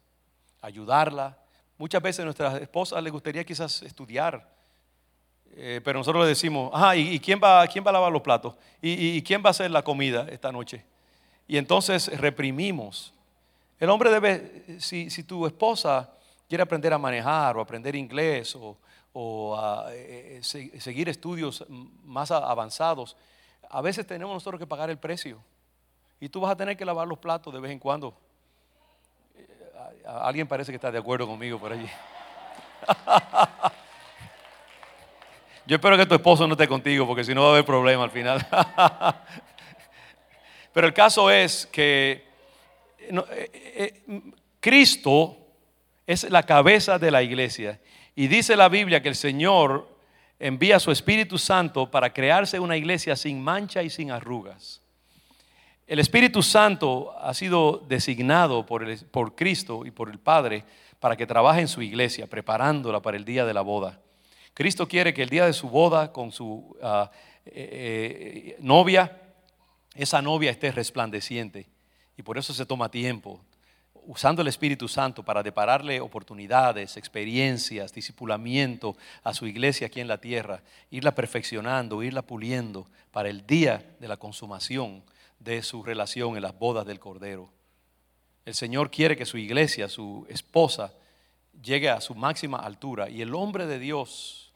ayudarla. 0.62 1.38
Muchas 1.78 2.02
veces 2.02 2.22
a 2.22 2.26
nuestras 2.26 2.62
esposas 2.62 3.04
les 3.04 3.12
gustaría 3.12 3.44
quizás 3.44 3.82
estudiar, 3.84 4.57
eh, 5.56 5.82
pero 5.84 6.00
nosotros 6.00 6.24
le 6.24 6.30
decimos, 6.30 6.70
ajá, 6.74 6.96
¿y, 6.96 7.20
quién, 7.20 7.40
va, 7.44 7.66
quién 7.68 7.84
va 7.84 7.90
a 7.90 7.94
lavar 7.94 8.12
los 8.12 8.22
platos? 8.22 8.54
¿Y, 8.82 9.22
quién 9.24 9.42
va 9.44 9.50
a 9.50 9.52
hacer 9.52 9.72
la 9.72 9.82
comida 9.82 10.28
esta 10.30 10.52
noche? 10.52 10.84
Y 11.48 11.58
entonces 11.58 12.16
reprimimos. 12.20 13.14
El 13.80 13.90
hombre 13.90 14.12
debe, 14.12 14.80
si, 14.80 15.24
tu 15.24 15.48
esposa 15.48 16.12
quiere 16.48 16.62
aprender 16.62 16.94
a 16.94 16.98
manejar 16.98 17.58
o 17.58 17.62
aprender 17.62 17.96
inglés 17.96 18.56
o, 19.14 19.56
a, 19.58 19.88
eh, 19.92 20.42
eh, 20.42 20.80
seguir 20.80 21.10
estudios 21.10 21.66
más 22.04 22.30
avanzados, 22.30 23.16
a 23.70 23.82
veces 23.82 24.06
tenemos 24.06 24.34
nosotros 24.34 24.60
que 24.60 24.68
pagar 24.68 24.90
el 24.90 24.98
precio. 24.98 25.40
Y 26.20 26.30
tú 26.30 26.42
vas 26.42 26.52
a 26.52 26.56
tener 26.56 26.78
que 26.78 26.86
lavar 26.86 27.08
los 27.08 27.18
platos 27.18 27.54
de 27.54 27.60
vez 27.60 27.72
en 27.72 27.80
cuando. 27.80 28.16
Alguien 30.06 30.48
parece 30.48 30.72
que 30.72 30.76
está 30.76 30.92
de 30.92 31.00
acuerdo 31.00 31.28
conmigo 31.28 31.60
por 31.60 31.74
allí. 31.74 31.90
Yo 35.68 35.76
espero 35.76 35.98
que 35.98 36.06
tu 36.06 36.16
esposo 36.16 36.48
no 36.48 36.54
esté 36.54 36.66
contigo 36.66 37.06
porque 37.06 37.26
si 37.26 37.36
no 37.36 37.42
va 37.42 37.50
a 37.50 37.52
haber 37.52 37.66
problema 37.66 38.06
al 38.06 38.10
final. 38.10 38.48
Pero 40.74 40.88
el 40.88 40.94
caso 40.94 41.30
es 41.30 41.68
que 41.70 42.24
eh, 43.00 43.52
eh, 43.54 44.22
Cristo 44.62 45.38
es 46.06 46.30
la 46.30 46.44
cabeza 46.44 46.98
de 46.98 47.12
la 47.12 47.22
iglesia. 47.22 47.82
Y 48.16 48.28
dice 48.28 48.56
la 48.56 48.70
Biblia 48.70 49.02
que 49.02 49.10
el 49.10 49.16
Señor 49.16 49.90
envía 50.40 50.80
su 50.80 50.90
Espíritu 50.90 51.38
Santo 51.38 51.92
para 51.92 52.14
crearse 52.14 52.62
una 52.62 52.78
iglesia 52.78 53.18
sin 53.18 53.44
mancha 53.44 53.84
y 53.84 53.90
sin 53.90 54.10
arrugas. 54.10 54.82
El 55.86 56.00
Espíritu 56.00 56.44
Santo 56.44 57.14
ha 57.20 57.34
sido 57.34 57.84
designado 57.90 58.66
por, 58.66 58.88
por 59.08 59.36
Cristo 59.36 59.86
y 59.86 59.92
por 59.92 60.10
el 60.10 60.20
Padre 60.20 60.64
para 61.02 61.18
que 61.18 61.28
trabaje 61.28 61.60
en 61.60 61.68
su 61.68 61.82
iglesia, 61.82 62.26
preparándola 62.26 63.02
para 63.02 63.18
el 63.18 63.26
día 63.26 63.44
de 63.44 63.54
la 63.54 63.62
boda. 63.64 64.00
Cristo 64.58 64.88
quiere 64.88 65.14
que 65.14 65.22
el 65.22 65.30
día 65.30 65.46
de 65.46 65.54
su 65.54 65.70
boda 65.70 66.12
con 66.12 66.32
su 66.32 66.76
ah, 66.82 67.12
eh, 67.46 68.56
eh, 68.56 68.58
novia, 68.60 69.22
esa 69.94 70.20
novia 70.20 70.50
esté 70.50 70.72
resplandeciente. 70.72 71.68
Y 72.18 72.24
por 72.24 72.40
eso 72.40 72.56
se 72.56 72.66
toma 72.66 72.90
tiempo, 72.90 73.40
usando 73.94 74.42
el 74.42 74.48
Espíritu 74.48 74.88
Santo 74.88 75.22
para 75.22 75.44
depararle 75.44 76.02
oportunidades, 76.02 76.98
experiencias, 76.98 77.94
discipulamiento 77.94 78.98
a 79.24 79.36
su 79.36 79.46
iglesia 79.46 79.86
aquí 79.86 80.02
en 80.02 80.08
la 80.08 80.18
tierra, 80.20 80.64
irla 80.90 81.14
perfeccionando, 81.14 82.02
irla 82.02 82.24
puliendo 82.24 82.88
para 83.12 83.30
el 83.30 83.46
día 83.46 83.86
de 84.00 84.08
la 84.08 84.18
consumación 84.18 85.04
de 85.38 85.62
su 85.62 85.84
relación 85.84 86.36
en 86.36 86.42
las 86.42 86.58
bodas 86.58 86.88
del 86.88 87.00
Cordero. 87.00 87.48
El 88.44 88.56
Señor 88.56 88.90
quiere 88.90 89.16
que 89.16 89.28
su 89.28 89.38
iglesia, 89.38 89.88
su 89.88 90.26
esposa, 90.28 90.96
llegue 91.62 91.92
a 91.92 92.02
su 92.02 92.16
máxima 92.16 92.58
altura 92.58 93.08
y 93.08 93.22
el 93.22 93.36
hombre 93.36 93.68
de 93.68 93.78
Dios 93.78 94.47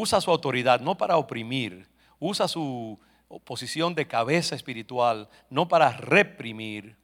usa 0.00 0.20
su 0.20 0.30
autoridad 0.30 0.80
no 0.80 0.96
para 0.96 1.16
oprimir, 1.16 1.88
usa 2.18 2.46
su 2.46 2.98
posición 3.44 3.94
de 3.94 4.06
cabeza 4.06 4.54
espiritual 4.54 5.28
no 5.50 5.68
para 5.68 5.92
reprimir 5.92 6.96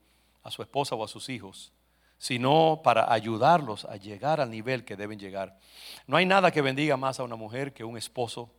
a 0.42 0.50
su 0.50 0.62
esposa 0.62 0.94
o 0.94 1.04
a 1.04 1.08
sus 1.08 1.28
hijos, 1.28 1.72
sino 2.18 2.80
para 2.84 3.12
ayudarlos 3.12 3.84
a 3.84 3.96
llegar 3.96 4.40
al 4.40 4.50
nivel 4.50 4.84
que 4.84 4.96
deben 4.96 5.18
llegar. 5.18 5.58
No 6.06 6.16
hay 6.16 6.26
nada 6.26 6.50
que 6.50 6.62
bendiga 6.62 6.96
más 6.96 7.18
a 7.18 7.24
una 7.24 7.36
mujer 7.36 7.72
que 7.72 7.84
un 7.84 7.96
esposo 7.96 8.50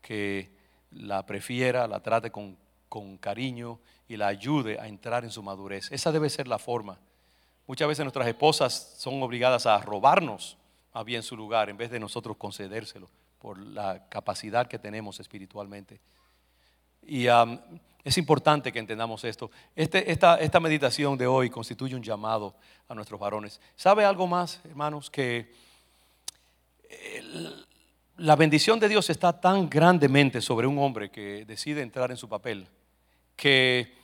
que 0.00 0.52
la 0.90 1.26
prefiera, 1.26 1.86
la 1.86 2.00
trate 2.00 2.30
con 2.30 2.56
con 2.90 3.16
cariño 3.18 3.78
y 4.08 4.16
la 4.16 4.26
ayude 4.26 4.78
a 4.80 4.88
entrar 4.88 5.24
en 5.24 5.30
su 5.30 5.42
madurez. 5.42 5.90
Esa 5.92 6.10
debe 6.10 6.28
ser 6.28 6.48
la 6.48 6.58
forma. 6.58 6.98
Muchas 7.66 7.86
veces 7.86 8.04
nuestras 8.04 8.26
esposas 8.26 8.96
son 8.98 9.22
obligadas 9.22 9.64
a 9.64 9.78
robarnos 9.78 10.58
a 10.92 11.04
bien 11.04 11.22
su 11.22 11.36
lugar 11.36 11.70
en 11.70 11.76
vez 11.76 11.90
de 11.92 12.00
nosotros 12.00 12.36
concedérselo 12.36 13.08
por 13.40 13.58
la 13.58 14.06
capacidad 14.08 14.68
que 14.68 14.78
tenemos 14.78 15.18
espiritualmente. 15.18 16.00
Y 17.06 17.26
es 18.04 18.18
importante 18.18 18.70
que 18.70 18.78
entendamos 18.78 19.24
esto. 19.24 19.50
Este, 19.74 20.12
esta, 20.12 20.36
esta 20.36 20.60
meditación 20.60 21.18
de 21.18 21.26
hoy 21.26 21.50
constituye 21.50 21.96
un 21.96 22.02
llamado 22.02 22.54
a 22.88 22.94
nuestros 22.94 23.18
varones. 23.18 23.60
¿Sabe 23.74 24.04
algo 24.04 24.26
más, 24.26 24.60
hermanos? 24.64 25.10
Que 25.10 25.52
la 28.18 28.36
bendición 28.36 28.78
de 28.78 28.88
Dios 28.88 29.08
está 29.08 29.40
tan 29.40 29.68
grandemente 29.68 30.40
sobre 30.40 30.66
un 30.66 30.78
hombre 30.78 31.10
que 31.10 31.44
decide 31.46 31.80
entrar 31.80 32.10
en 32.10 32.16
su 32.16 32.28
papel 32.28 32.68
que 33.36 33.94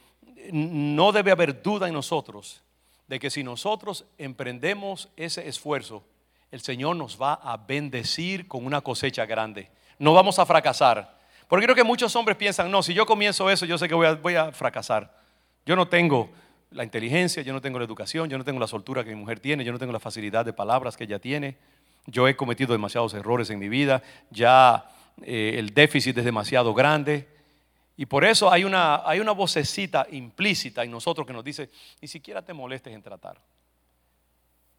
no 0.50 1.12
debe 1.12 1.30
haber 1.30 1.62
duda 1.62 1.88
en 1.88 1.92
nosotros 1.92 2.62
de 3.06 3.18
que 3.20 3.30
si 3.30 3.44
nosotros 3.44 4.06
emprendemos 4.18 5.10
ese 5.16 5.46
esfuerzo, 5.46 6.02
el 6.50 6.60
Señor 6.60 6.96
nos 6.96 7.20
va 7.20 7.34
a 7.34 7.56
bendecir 7.56 8.46
con 8.48 8.64
una 8.64 8.80
cosecha 8.80 9.26
grande. 9.26 9.70
No 9.98 10.14
vamos 10.14 10.38
a 10.38 10.46
fracasar. 10.46 11.16
Porque 11.48 11.64
creo 11.64 11.76
que 11.76 11.84
muchos 11.84 12.14
hombres 12.16 12.36
piensan, 12.36 12.70
no, 12.70 12.82
si 12.82 12.92
yo 12.92 13.06
comienzo 13.06 13.48
eso, 13.50 13.66
yo 13.66 13.78
sé 13.78 13.88
que 13.88 13.94
voy 13.94 14.34
a, 14.34 14.52
fracasar. 14.52 15.16
Yo 15.64 15.76
no 15.76 15.86
tengo 15.88 16.30
la 16.70 16.82
inteligencia, 16.82 17.42
yo 17.42 17.52
no 17.52 17.60
tengo 17.60 17.78
la 17.78 17.84
educación, 17.84 18.28
yo 18.28 18.36
no 18.36 18.44
tengo 18.44 18.58
la 18.58 18.66
soltura 18.66 19.04
que 19.04 19.10
mi 19.10 19.16
mujer 19.16 19.38
tiene, 19.38 19.64
yo 19.64 19.72
no 19.72 19.78
tengo 19.78 19.92
la 19.92 20.00
facilidad 20.00 20.44
de 20.44 20.52
palabras 20.52 20.96
que 20.96 21.04
ella 21.04 21.18
tiene. 21.18 21.56
Yo 22.06 22.26
he 22.26 22.36
cometido 22.36 22.72
demasiados 22.72 23.14
errores 23.14 23.50
en 23.50 23.58
mi 23.58 23.68
vida, 23.68 24.02
ya 24.30 24.88
eh, 25.22 25.54
el 25.56 25.72
déficit 25.72 26.18
es 26.18 26.24
demasiado 26.24 26.74
grande. 26.74 27.28
Y 27.96 28.06
por 28.06 28.24
eso 28.24 28.50
hay 28.50 28.64
una, 28.64 29.02
hay 29.08 29.20
una 29.20 29.32
vocecita 29.32 30.06
implícita 30.10 30.84
en 30.84 30.90
nosotros 30.90 31.26
que 31.26 31.32
nos 31.32 31.44
dice, 31.44 31.70
ni 32.00 32.08
siquiera 32.08 32.42
te 32.42 32.52
molestes 32.52 32.92
en 32.92 33.02
tratar. 33.02 33.40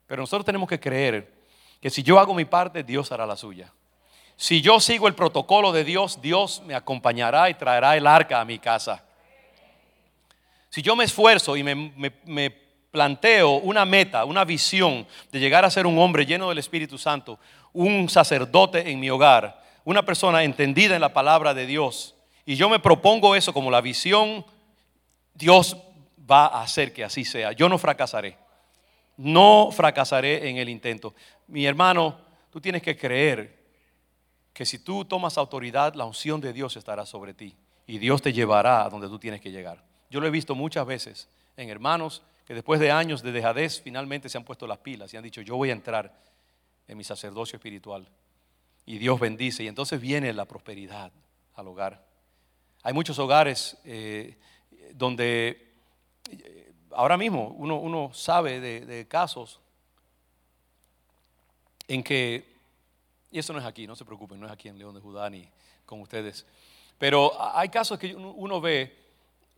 Pero 0.05 0.21
nosotros 0.21 0.45
tenemos 0.45 0.69
que 0.69 0.79
creer 0.79 1.36
que 1.81 1.89
si 1.89 2.03
yo 2.03 2.19
hago 2.19 2.33
mi 2.33 2.45
parte, 2.45 2.83
Dios 2.83 3.11
hará 3.11 3.25
la 3.25 3.35
suya. 3.35 3.71
Si 4.35 4.61
yo 4.61 4.79
sigo 4.79 5.07
el 5.07 5.15
protocolo 5.15 5.71
de 5.71 5.83
Dios, 5.83 6.21
Dios 6.21 6.61
me 6.65 6.75
acompañará 6.75 7.49
y 7.49 7.55
traerá 7.55 7.97
el 7.97 8.05
arca 8.05 8.39
a 8.39 8.45
mi 8.45 8.59
casa. 8.59 9.03
Si 10.69 10.81
yo 10.81 10.95
me 10.95 11.05
esfuerzo 11.05 11.57
y 11.57 11.63
me, 11.63 11.75
me 12.25 12.49
planteo 12.91 13.51
una 13.51 13.85
meta, 13.85 14.25
una 14.25 14.45
visión 14.45 15.07
de 15.31 15.39
llegar 15.39 15.65
a 15.65 15.71
ser 15.71 15.87
un 15.87 15.97
hombre 15.97 16.25
lleno 16.25 16.49
del 16.49 16.57
Espíritu 16.57 16.97
Santo, 16.97 17.39
un 17.73 18.09
sacerdote 18.09 18.89
en 18.89 18.99
mi 18.99 19.09
hogar, 19.09 19.63
una 19.83 20.03
persona 20.03 20.43
entendida 20.43 20.95
en 20.95 21.01
la 21.01 21.13
palabra 21.13 21.53
de 21.53 21.65
Dios, 21.65 22.15
y 22.45 22.55
yo 22.55 22.69
me 22.69 22.79
propongo 22.79 23.35
eso 23.35 23.53
como 23.53 23.69
la 23.69 23.81
visión, 23.81 24.45
Dios 25.33 25.77
va 26.29 26.45
a 26.47 26.61
hacer 26.61 26.93
que 26.93 27.03
así 27.03 27.25
sea. 27.25 27.51
Yo 27.51 27.67
no 27.69 27.77
fracasaré. 27.77 28.37
No 29.17 29.69
fracasaré 29.71 30.49
en 30.49 30.57
el 30.57 30.69
intento. 30.69 31.13
Mi 31.47 31.65
hermano, 31.65 32.19
tú 32.49 32.61
tienes 32.61 32.81
que 32.81 32.97
creer 32.97 33.57
que 34.53 34.65
si 34.65 34.79
tú 34.79 35.05
tomas 35.05 35.37
autoridad, 35.37 35.93
la 35.93 36.05
unción 36.05 36.41
de 36.41 36.53
Dios 36.53 36.77
estará 36.77 37.05
sobre 37.05 37.33
ti 37.33 37.55
y 37.85 37.99
Dios 37.99 38.21
te 38.21 38.33
llevará 38.33 38.83
a 38.83 38.89
donde 38.89 39.07
tú 39.07 39.19
tienes 39.19 39.41
que 39.41 39.51
llegar. 39.51 39.83
Yo 40.09 40.19
lo 40.19 40.27
he 40.27 40.31
visto 40.31 40.55
muchas 40.55 40.85
veces 40.85 41.29
en 41.55 41.69
hermanos 41.69 42.23
que 42.45 42.53
después 42.53 42.79
de 42.79 42.91
años 42.91 43.21
de 43.21 43.31
dejadez 43.31 43.81
finalmente 43.81 44.29
se 44.29 44.37
han 44.37 44.45
puesto 44.45 44.67
las 44.67 44.77
pilas 44.77 45.13
y 45.13 45.17
han 45.17 45.23
dicho, 45.23 45.41
yo 45.41 45.57
voy 45.57 45.69
a 45.69 45.73
entrar 45.73 46.17
en 46.87 46.97
mi 46.97 47.03
sacerdocio 47.03 47.57
espiritual. 47.57 48.07
Y 48.85 48.99
Dios 48.99 49.19
bendice 49.19 49.63
y 49.63 49.67
entonces 49.67 49.99
viene 49.99 50.31
la 50.31 50.45
prosperidad 50.45 51.11
al 51.55 51.67
hogar. 51.67 52.05
Hay 52.83 52.93
muchos 52.93 53.19
hogares 53.19 53.77
eh, 53.83 54.37
donde 54.93 55.73
eh, 56.31 56.66
ahora 56.91 57.17
mismo 57.17 57.55
uno, 57.57 58.11
sabe 58.13 58.59
de, 58.59 59.07
casos 59.07 59.59
en 61.87 62.03
que, 62.03 62.55
y 63.31 63.39
eso 63.39 63.53
no 63.53 63.59
es 63.59 63.65
aquí, 63.65 63.87
no 63.87 63.95
se 63.95 64.05
preocupen, 64.05 64.39
no 64.39 64.45
es 64.45 64.51
aquí 64.51 64.67
en 64.67 64.77
León 64.77 64.95
de 64.95 65.01
Judá 65.01 65.29
ni 65.29 65.47
con 65.85 66.01
ustedes, 66.01 66.45
pero 66.97 67.31
hay 67.55 67.69
casos 67.69 67.97
que 67.97 68.15
uno 68.15 68.59
ve 68.59 69.05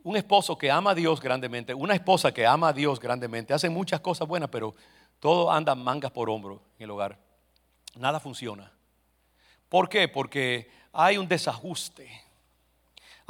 un 0.03 0.15
esposo 0.15 0.57
que 0.57 0.69
ama 0.71 0.91
a 0.91 0.95
Dios 0.95 1.19
grandemente, 1.19 1.73
una 1.73 1.93
esposa 1.93 2.31
que 2.31 2.45
ama 2.45 2.69
a 2.69 2.73
Dios 2.73 2.99
grandemente, 2.99 3.53
hace 3.53 3.69
muchas 3.69 3.99
cosas 3.99 4.27
buenas, 4.27 4.49
pero 4.49 4.75
todo 5.19 5.51
anda 5.51 5.75
mangas 5.75 6.11
por 6.11 6.29
hombro 6.29 6.61
en 6.77 6.85
el 6.85 6.91
hogar. 6.91 7.17
Nada 7.95 8.19
funciona. 8.19 8.71
¿Por 9.67 9.89
qué? 9.89 10.07
Porque 10.07 10.71
hay 10.93 11.17
un 11.17 11.27
desajuste 11.27 12.09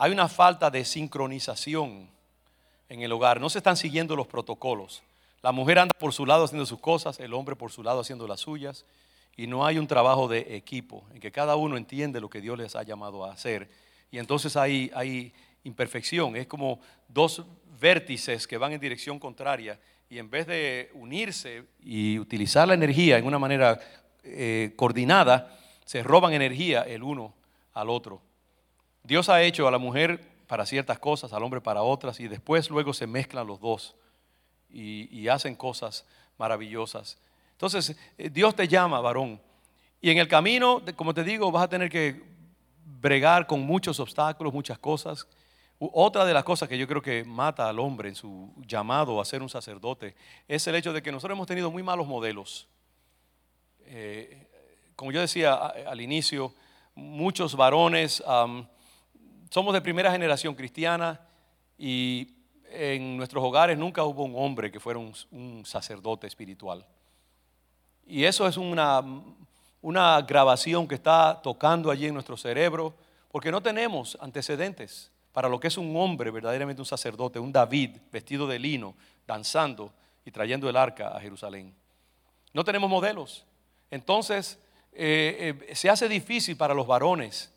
hay 0.02 0.14
una 0.14 0.30
falta 0.30 0.72
de 0.72 0.86
sincronización 0.86 2.10
en 2.90 3.02
el 3.02 3.12
hogar. 3.12 3.40
No 3.40 3.50
se 3.50 3.60
están 3.60 3.78
siguiendo 3.78 4.16
los 4.16 4.28
protocolos. 4.28 5.04
La 5.42 5.52
mujer 5.52 5.80
anda 5.80 5.94
por 5.98 6.12
su 6.12 6.26
lado 6.26 6.44
haciendo 6.44 6.66
sus 6.66 6.80
cosas, 6.80 7.20
el 7.20 7.34
hombre 7.34 7.56
por 7.56 7.72
su 7.72 7.84
lado 7.84 8.02
haciendo 8.02 8.28
las 8.28 8.42
suyas. 8.42 8.86
Y 9.38 9.48
no 9.48 9.66
hay 9.66 9.78
un 9.78 9.88
trabajo 9.88 10.28
de 10.28 10.58
equipo 10.58 11.06
en 11.14 11.22
que 11.22 11.32
cada 11.32 11.56
uno 11.56 11.78
entiende 11.78 12.20
lo 12.20 12.30
que 12.30 12.42
Dios 12.42 12.58
les 12.58 12.76
ha 12.76 12.84
llamado 12.84 13.24
a 13.24 13.32
hacer. 13.32 13.70
Y 14.12 14.18
entonces 14.18 14.58
hay, 14.58 15.32
imperfección. 15.64 16.36
Es 16.36 16.48
como 16.48 16.80
dos 17.08 17.44
vértices 17.80 18.48
que 18.48 18.58
van 18.58 18.74
en 18.74 18.80
dirección 18.80 19.20
contraria. 19.20 19.80
Y 20.10 20.18
en 20.18 20.30
vez 20.30 20.48
de 20.48 20.90
unirse 20.94 21.64
y 21.84 22.18
utilizar 22.18 22.68
la 22.68 22.74
energía 22.74 23.18
en 23.18 23.26
una 23.26 23.40
manera 23.40 23.80
eh, 24.24 24.74
coordinada, 24.76 25.58
se 25.86 26.04
roban 26.04 26.34
energía 26.34 26.82
el 26.82 27.04
uno 27.04 27.34
al 27.74 27.90
otro. 27.90 28.22
Dios 29.04 29.30
ha 29.30 29.42
hecho 29.42 29.68
a 29.68 29.72
la 29.72 29.78
mujer 29.78 30.20
para 30.50 30.66
ciertas 30.66 30.98
cosas, 30.98 31.32
al 31.32 31.44
hombre 31.44 31.62
para 31.62 31.84
otras, 31.84 32.20
y 32.20 32.28
después 32.28 32.72
luego 32.72 32.92
se 32.92 33.06
mezclan 33.06 33.46
los 33.46 33.60
dos 33.60 33.96
y, 34.68 35.28
hacen 35.28 35.56
cosas 35.56 36.08
maravillosas. 36.40 37.20
Entonces, 37.52 37.96
eh, 38.18 38.32
Dios 38.32 38.56
te 38.56 38.68
llama, 38.68 39.00
varón, 39.00 39.40
y 40.02 40.10
en 40.10 40.18
el 40.18 40.28
camino, 40.28 40.82
como 40.96 41.14
te 41.14 41.24
digo, 41.24 41.52
vas 41.52 41.66
a 41.66 41.70
tener 41.70 41.88
que 41.88 42.24
bregar 42.84 43.46
con 43.46 43.62
muchos 43.62 44.00
obstáculos, 44.00 44.52
muchas 44.52 44.80
cosas. 44.80 45.28
Otra 45.78 46.26
de 46.26 46.34
las 46.34 46.44
cosas 46.44 46.68
que 46.68 46.80
yo 46.80 46.88
creo 46.88 47.02
que 47.04 47.24
mata 47.24 47.70
al 47.70 47.78
hombre 47.78 48.10
en 48.10 48.16
su 48.16 48.52
llamado 48.66 49.22
a 49.22 49.26
ser 49.26 49.44
un 49.44 49.50
sacerdote 49.50 50.16
es 50.48 50.66
el 50.66 50.74
hecho 50.74 50.94
de 50.94 51.04
que 51.04 51.12
nosotros 51.12 51.36
hemos 51.36 51.48
tenido 51.48 51.70
muy 51.70 51.84
malos 51.84 52.08
modelos. 52.08 52.68
Eh, 53.82 54.48
como 54.96 55.12
yo 55.12 55.22
decía 55.22 55.54
al 55.54 56.02
inicio, 56.02 56.56
muchos 56.96 57.56
varones 57.56 58.24
somos 59.50 59.74
de 59.74 59.82
primera 59.82 60.12
generación 60.12 60.56
cristiana 60.56 61.20
y 61.78 62.36
en 62.72 63.18
nuestros 63.18 63.44
hogares 63.44 63.78
nunca 63.78 64.04
hubo 64.04 64.24
un 64.24 64.34
hombre 64.36 64.72
que 64.72 64.80
fuera 64.80 65.00
un, 65.00 65.66
sacerdote 65.66 66.28
espiritual. 66.28 66.86
Y 68.06 68.24
eso 68.24 68.48
es 68.48 68.58
una, 68.58 69.04
una 69.82 70.22
grabación 70.22 70.88
que 70.88 70.96
está 70.96 71.40
tocando 71.42 71.92
allí 71.92 72.06
en 72.08 72.14
nuestro 72.14 72.38
cerebro, 72.38 72.96
porque 73.32 73.52
no 73.52 73.62
tenemos 73.62 74.18
antecedentes 74.22 75.12
para 75.32 75.48
lo 75.48 75.60
que 75.60 75.68
es 75.68 75.78
un 75.78 75.96
hombre, 75.96 76.32
verdaderamente 76.32 76.82
un 76.82 76.86
sacerdote, 76.86 77.40
un 77.40 77.52
David 77.52 77.98
vestido 78.12 78.48
de 78.48 78.60
lino, 78.60 78.96
danzando 79.28 79.94
y 80.26 80.32
trayendo 80.32 80.70
el 80.70 80.76
arca 80.76 81.10
a 81.10 81.22
Jerusalén. 81.22 81.74
No 82.54 82.64
tenemos 82.64 82.90
modelos. 82.90 83.46
Entonces, 83.92 84.60
eh, 84.92 85.56
eh, 85.68 85.76
se 85.76 85.90
hace 85.90 86.10
difícil 86.10 86.58
para 86.58 86.74
los 86.74 86.88
varones. 86.88 87.54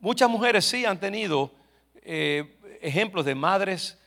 Muchas 0.00 0.30
mujeres 0.30 0.64
sí 0.64 0.86
han 0.86 0.98
tenido 0.98 1.52
eh, 2.02 2.58
ejemplos 2.80 3.26
de 3.26 3.34
madres 3.34 3.98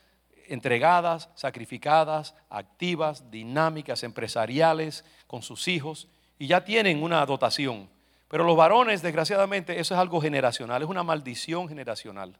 entregadas, 0.48 1.30
sacrificadas, 1.36 2.34
activas, 2.50 3.30
dinámicas, 3.30 4.02
empresariales 4.02 5.04
con 5.28 5.42
sus 5.42 5.68
hijos 5.68 6.08
y 6.36 6.48
ya 6.48 6.64
tienen 6.64 7.02
una 7.02 7.24
dotación. 7.24 7.88
Pero 8.26 8.42
los 8.42 8.56
varones, 8.56 9.02
desgraciadamente, 9.02 9.78
eso 9.78 9.94
es 9.94 10.00
algo 10.00 10.20
generacional, 10.20 10.82
es 10.82 10.88
una 10.88 11.04
maldición 11.04 11.68
generacional. 11.68 12.36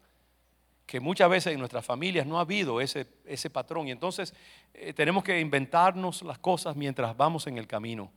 Que 0.86 0.98
muchas 0.98 1.30
veces 1.30 1.52
en 1.52 1.60
nuestras 1.60 1.84
familias 1.84 2.26
no 2.26 2.38
ha 2.38 2.42
habido 2.42 2.80
ese, 2.80 3.06
ese 3.24 3.50
patrón. 3.50 3.86
Y 3.86 3.92
entonces 3.92 4.34
eh, 4.74 4.92
tenemos 4.92 5.22
que 5.22 5.38
inventarnos 5.40 6.22
las 6.22 6.38
cosas 6.38 6.74
mientras 6.74 7.16
vamos 7.16 7.46
en 7.46 7.56
el 7.56 7.68
camino. 7.68 8.10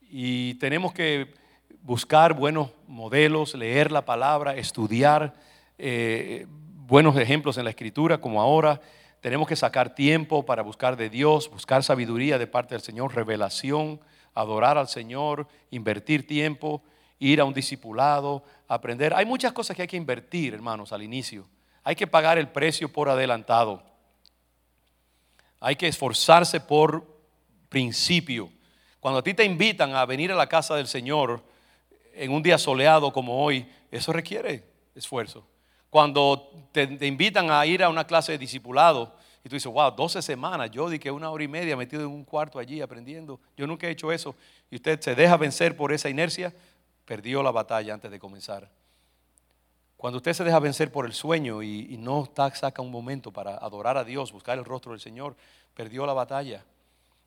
Y 0.00 0.54
tenemos 0.54 0.94
que 0.94 1.34
buscar 1.86 2.34
buenos 2.34 2.70
modelos, 2.88 3.54
leer 3.54 3.92
la 3.92 4.04
palabra, 4.04 4.56
estudiar 4.56 5.34
eh, 5.78 6.44
buenos 6.48 7.16
ejemplos 7.16 7.58
en 7.58 7.64
la 7.64 7.70
escritura, 7.70 8.18
como 8.18 8.42
ahora. 8.42 8.80
Tenemos 9.20 9.46
que 9.46 9.54
sacar 9.54 9.94
tiempo 9.94 10.44
para 10.44 10.62
buscar 10.62 10.96
de 10.96 11.08
Dios, 11.08 11.48
buscar 11.48 11.84
sabiduría 11.84 12.38
de 12.38 12.48
parte 12.48 12.74
del 12.74 12.82
Señor, 12.82 13.14
revelación 13.14 14.00
adorar 14.34 14.76
al 14.76 14.88
Señor, 14.88 15.46
invertir 15.70 16.26
tiempo, 16.26 16.82
ir 17.20 17.40
a 17.40 17.44
un 17.44 17.54
discipulado, 17.54 18.42
aprender. 18.66 19.14
Hay 19.14 19.24
muchas 19.24 19.52
cosas 19.52 19.76
que 19.76 19.82
hay 19.82 19.88
que 19.88 19.96
invertir, 19.96 20.54
hermanos, 20.54 20.92
al 20.92 21.04
inicio. 21.04 21.46
Hay 21.84 21.94
que 21.94 22.08
pagar 22.08 22.36
el 22.36 22.48
precio 22.48 22.92
por 22.92 23.08
adelantado. 23.08 23.80
Hay 25.60 25.76
que 25.76 25.86
esforzarse 25.86 26.60
por 26.60 27.06
principio. 27.68 28.50
Cuando 28.98 29.20
a 29.20 29.22
ti 29.22 29.34
te 29.34 29.44
invitan 29.44 29.94
a 29.94 30.04
venir 30.04 30.32
a 30.32 30.34
la 30.34 30.48
casa 30.48 30.74
del 30.74 30.88
Señor 30.88 31.42
en 32.16 32.32
un 32.32 32.42
día 32.42 32.58
soleado 32.58 33.12
como 33.12 33.44
hoy, 33.44 33.66
eso 33.90 34.12
requiere 34.12 34.64
esfuerzo. 34.94 35.46
Cuando 35.90 36.50
te, 36.72 36.82
invitan 37.06 37.50
a 37.50 37.64
ir 37.66 37.82
a 37.82 37.88
una 37.88 38.06
clase 38.06 38.32
de 38.32 38.38
discipulado, 38.38 39.14
y 39.44 39.48
tú 39.48 39.54
dices, 39.54 39.70
wow, 39.70 39.92
12 39.92 40.22
semanas, 40.22 40.70
yo 40.72 40.90
di 40.90 40.98
que 40.98 41.10
una 41.10 41.30
hora 41.30 41.44
y 41.44 41.48
media 41.48 41.76
metido 41.76 42.02
en 42.02 42.08
un 42.08 42.24
cuarto 42.24 42.58
allí 42.58 42.80
aprendiendo. 42.80 43.38
Yo 43.56 43.66
nunca 43.66 43.86
he 43.86 43.90
hecho 43.90 44.10
eso. 44.10 44.34
Y 44.70 44.76
usted 44.76 45.00
se 45.00 45.14
deja 45.14 45.36
vencer 45.36 45.76
por 45.76 45.92
esa 45.92 46.08
inercia, 46.08 46.52
perdió 47.04 47.44
la 47.44 47.52
batalla 47.52 47.94
antes 47.94 48.10
de 48.10 48.18
comenzar. 48.18 48.68
Cuando 49.96 50.16
usted 50.16 50.32
se 50.32 50.42
deja 50.42 50.58
vencer 50.58 50.90
por 50.90 51.06
el 51.06 51.12
sueño 51.12 51.62
y, 51.62 51.96
no 51.96 52.28
saca 52.54 52.82
un 52.82 52.90
momento 52.90 53.30
para 53.30 53.56
adorar 53.56 53.96
a 53.96 54.04
Dios, 54.04 54.32
buscar 54.32 54.58
el 54.58 54.64
rostro 54.64 54.92
del 54.92 55.00
Señor, 55.00 55.36
perdió 55.74 56.06
la 56.06 56.12
batalla. 56.12 56.64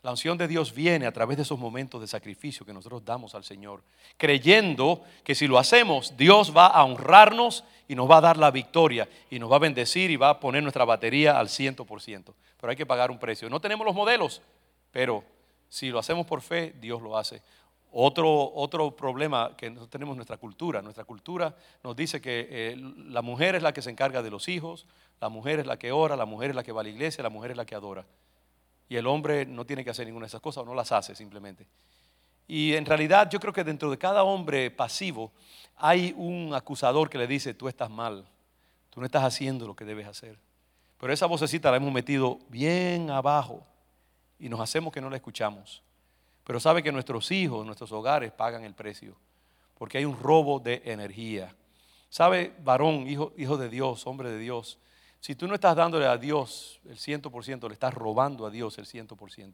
La 0.02 0.12
unción 0.12 0.38
de 0.38 0.48
Dios 0.48 0.74
viene 0.74 1.06
a 1.06 1.12
través 1.12 1.36
de 1.36 1.44
esos 1.44 1.60
momentos 1.60 2.00
de 2.00 2.08
sacrificio 2.08 2.66
que 2.66 2.72
nosotros 2.72 3.04
damos 3.04 3.36
al 3.36 3.44
Señor, 3.44 3.84
creyendo 4.18 5.04
que 5.26 5.36
si 5.36 5.46
lo 5.46 5.58
hacemos, 5.60 6.16
Dios 6.16 6.56
va 6.56 6.68
a 6.68 6.86
honrarnos 6.86 7.66
y 7.86 7.96
nos 7.96 8.10
va 8.10 8.18
a 8.18 8.22
dar 8.22 8.38
la 8.38 8.50
victoria 8.50 9.10
y 9.30 9.40
nos 9.40 9.52
va 9.52 9.58
a 9.58 9.60
bendecir 9.60 10.10
y 10.10 10.16
va 10.16 10.30
a 10.30 10.40
poner 10.40 10.64
nuestra 10.64 10.86
batería 10.86 11.38
al 11.38 11.50
100%. 11.50 12.34
Pero 12.62 12.72
hay 12.72 12.78
que 12.78 12.86
pagar 12.86 13.12
un 13.12 13.20
precio. 13.20 13.50
No 13.50 13.60
tenemos 13.60 13.86
los 13.86 13.94
modelos, 13.94 14.42
pero 14.92 15.22
si 15.68 15.90
lo 15.90 16.00
hacemos 16.00 16.26
por 16.26 16.40
fe, 16.42 16.74
Dios 16.80 17.02
lo 17.02 17.18
hace. 17.18 17.42
Otro, 17.92 18.54
otro 18.54 18.96
problema 18.96 19.52
que 19.58 19.70
no 19.70 19.86
tenemos 19.88 20.16
nuestra 20.16 20.38
cultura. 20.38 20.82
Nuestra 20.82 21.04
cultura 21.04 21.54
nos 21.84 21.96
dice 21.98 22.22
que 22.22 22.48
eh, 22.50 22.76
la 22.78 23.22
mujer 23.22 23.56
es 23.56 23.64
la 23.64 23.74
que 23.74 23.82
se 23.82 23.90
encarga 23.90 24.22
de 24.22 24.30
los 24.30 24.48
hijos, 24.48 24.86
la 25.20 25.28
mujer 25.28 25.60
es 25.60 25.66
la 25.66 25.78
que 25.78 25.92
ora, 25.92 26.16
la 26.16 26.26
mujer 26.26 26.52
es 26.52 26.56
la 26.56 26.64
que 26.64 26.72
va 26.72 26.82
a 26.82 26.84
la 26.86 26.90
iglesia, 26.90 27.22
la 27.22 27.30
mujer 27.30 27.52
es 27.52 27.58
la 27.58 27.66
que 27.66 27.76
adora 27.76 28.06
y 28.90 28.98
el 28.98 29.06
hombre 29.06 29.46
no 29.46 29.66
tiene 29.66 29.84
que 29.84 29.92
hacer 29.92 30.08
ninguna 30.08 30.26
de 30.26 30.30
esas 30.30 30.42
cosas 30.42 30.64
o 30.64 30.66
no 30.66 30.74
las 30.74 30.92
hace 30.92 31.16
simplemente. 31.16 31.68
Y 32.48 32.74
en 32.74 32.86
realidad 32.86 33.30
yo 33.30 33.40
creo 33.40 33.54
que 33.54 33.64
dentro 33.64 33.92
de 33.92 34.00
cada 34.00 34.24
hombre 34.24 34.72
pasivo 34.72 35.32
hay 35.78 36.14
un 36.18 36.54
acusador 36.56 37.08
que 37.08 37.20
le 37.20 37.28
dice, 37.28 37.54
tú 37.54 37.68
estás 37.68 37.92
mal, 37.92 38.26
tú 38.90 39.00
no 39.00 39.06
estás 39.06 39.24
haciendo 39.24 39.68
lo 39.68 39.76
que 39.76 39.86
debes 39.86 40.08
hacer. 40.08 40.38
Pero 41.00 41.14
esa 41.14 41.28
vocecita 41.28 41.70
la 41.70 41.78
hemos 41.78 41.94
metido 41.94 42.40
bien 42.50 43.12
abajo 43.12 43.64
y 44.40 44.50
nos 44.50 44.60
hacemos 44.60 44.92
que 44.92 45.00
no 45.00 45.10
la 45.10 45.18
escuchamos. 45.18 45.84
Pero 46.44 46.60
sabe 46.60 46.82
que 46.82 46.92
nuestros 46.92 47.32
hijos, 47.32 47.64
nuestros 47.64 47.92
hogares 47.92 48.32
pagan 48.32 48.64
el 48.64 48.74
precio, 48.74 49.16
porque 49.78 50.00
hay 50.00 50.06
un 50.06 50.20
robo 50.20 50.60
de 50.60 50.82
energía. 50.84 51.56
¿Sabe, 52.10 52.54
varón, 52.64 53.08
hijo, 53.08 53.34
hijo 53.38 53.56
de 53.56 53.70
Dios, 53.70 54.08
hombre 54.08 54.32
de 54.32 54.40
Dios? 54.40 54.80
Si 55.20 55.36
tú 55.36 55.48
no 55.48 55.56
estás 55.56 55.76
dándole 55.76 56.06
a 56.06 56.18
Dios 56.18 56.80
el 56.86 56.98
100%, 56.98 57.68
le 57.68 57.74
estás 57.74 57.94
robando 57.94 58.46
a 58.46 58.50
Dios 58.50 58.78
el 58.78 58.86
100%. 58.86 59.54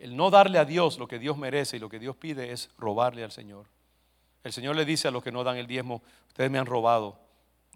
El 0.00 0.16
no 0.16 0.30
darle 0.30 0.58
a 0.58 0.64
Dios 0.64 0.98
lo 0.98 1.08
que 1.08 1.18
Dios 1.18 1.36
merece 1.36 1.76
y 1.76 1.80
lo 1.80 1.88
que 1.88 1.98
Dios 1.98 2.16
pide 2.16 2.52
es 2.52 2.70
robarle 2.78 3.24
al 3.24 3.32
Señor. 3.32 3.66
El 4.44 4.52
Señor 4.52 4.76
le 4.76 4.84
dice 4.84 5.08
a 5.08 5.10
los 5.10 5.22
que 5.22 5.32
no 5.32 5.44
dan 5.44 5.56
el 5.56 5.66
diezmo, 5.66 6.02
ustedes 6.28 6.50
me 6.50 6.58
han 6.58 6.66
robado. 6.66 7.18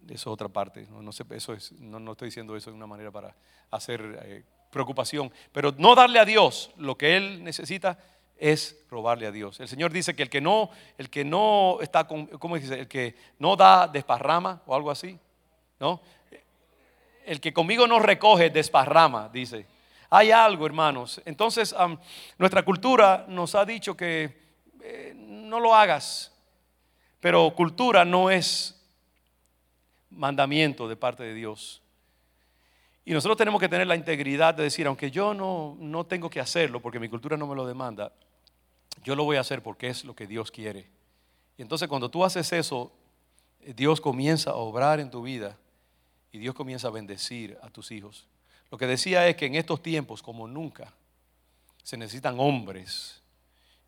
Eso 0.07 0.13
es 0.15 0.27
otra 0.27 0.49
parte. 0.49 0.87
No, 0.91 1.13
sé, 1.13 1.25
eso 1.31 1.53
es, 1.53 1.73
no, 1.73 2.13
estoy 2.13 2.27
diciendo 2.27 2.57
eso 2.57 2.71
de 2.71 2.77
una 2.77 2.87
manera 2.87 3.11
para 3.11 3.35
hacer 3.71 4.21
eh, 4.25 4.45
preocupación. 4.71 5.33
Pero 5.53 5.73
no 5.79 5.95
darle 5.95 6.19
a 6.19 6.25
Dios 6.25 6.71
lo 6.77 6.97
que 6.97 7.17
Él 7.17 7.45
necesita 7.45 7.99
es 8.37 8.85
robarle 8.91 9.27
a 9.27 9.33
Dios. 9.33 9.61
El 9.61 9.69
Señor 9.69 9.93
dice 9.93 10.17
que 10.17 10.25
el 10.25 10.31
que 10.31 10.41
no, 10.41 10.71
el 10.99 11.09
que 11.09 11.25
no 11.25 11.79
está 11.81 12.07
con, 12.07 12.27
¿cómo 12.27 12.57
dice? 12.57 12.81
El 12.81 12.89
que 12.89 13.15
no 13.39 13.55
da 13.55 13.87
desparrama 13.87 14.63
o 14.67 14.75
algo 14.75 14.91
así. 14.91 15.19
¿No? 15.83 16.01
El 17.25 17.41
que 17.41 17.53
conmigo 17.53 17.89
no 17.89 17.99
recoge, 17.99 18.51
desparrama, 18.51 19.29
dice. 19.29 19.67
Hay 20.11 20.31
algo, 20.31 20.65
hermanos. 20.65 21.21
Entonces, 21.25 21.75
nuestra 22.39 22.65
cultura 22.65 23.25
nos 23.27 23.57
ha 23.57 23.65
dicho 23.65 23.97
que 23.97 24.33
eh, 24.81 25.13
no 25.17 25.59
lo 25.59 25.75
hagas, 25.75 26.33
pero 27.19 27.53
cultura 27.57 28.05
no 28.05 28.31
es 28.31 28.81
mandamiento 30.11 30.87
de 30.87 30.95
parte 30.95 31.25
de 31.25 31.35
Dios. 31.35 31.83
Y 33.05 33.13
nosotros 33.13 33.37
tenemos 33.37 33.61
que 33.61 33.69
tener 33.69 33.89
la 33.89 33.97
integridad 33.97 34.55
de 34.55 34.63
decir, 34.63 34.87
aunque 34.87 35.11
yo 35.11 35.35
no, 35.35 35.77
no 35.81 36.07
tengo 36.07 36.31
que 36.31 36.39
hacerlo 36.39 36.81
porque 36.81 37.01
mi 37.01 37.09
cultura 37.09 37.37
no 37.37 37.49
me 37.49 37.57
lo 37.57 37.67
demanda, 37.67 38.13
yo 39.03 39.17
lo 39.17 39.25
voy 39.25 39.37
a 39.37 39.41
hacer 39.41 39.65
porque 39.65 39.89
es 39.89 40.05
lo 40.05 40.15
que 40.15 40.29
Dios 40.29 40.53
quiere. 40.53 40.89
Y 41.59 41.63
entonces 41.63 41.89
cuando 41.89 42.09
tú 42.09 42.25
haces 42.25 42.53
eso, 42.53 42.93
Dios 43.75 44.01
comienza 44.01 44.51
a 44.51 44.55
obrar 44.55 45.01
en 45.01 45.11
tu 45.11 45.23
vida 45.23 45.57
y 46.33 46.39
Dios 46.39 46.55
comienza 46.55 46.89
a 46.89 46.91
bendecir 46.91 47.59
a 47.63 47.69
tus 47.69 47.91
hijos. 47.91 48.27
Lo 48.71 48.79
que 48.79 48.87
decía 48.87 49.29
es 49.29 49.37
que 49.37 49.47
en 49.47 49.55
estos 49.55 49.83
tiempos, 49.83 50.23
como 50.23 50.49
nunca, 50.49 50.93
se 51.83 51.99
necesitan 51.99 52.41
hombres 52.41 53.23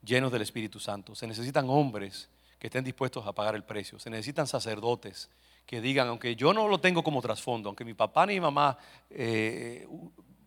llenos 0.02 0.30
del 0.30 0.42
Espíritu 0.42 0.78
Santo, 0.78 1.14
se 1.14 1.26
necesitan 1.26 1.68
hombres 1.70 2.28
que 2.58 2.66
estén 2.66 2.84
dispuestos 2.84 3.26
a 3.26 3.32
pagar 3.32 3.54
el 3.54 3.64
precio, 3.64 3.98
se 3.98 4.10
necesitan 4.10 4.46
sacerdotes 4.46 5.30
que 5.64 5.80
digan, 5.80 6.08
aunque 6.08 6.36
yo 6.36 6.52
no 6.52 6.68
lo 6.68 6.78
tengo 6.78 7.02
como 7.02 7.22
trasfondo, 7.22 7.70
aunque 7.70 7.86
mi 7.86 7.94
papá 7.94 8.26
ni 8.26 8.34
mi 8.34 8.40
mamá 8.40 8.76
eh, 9.08 9.88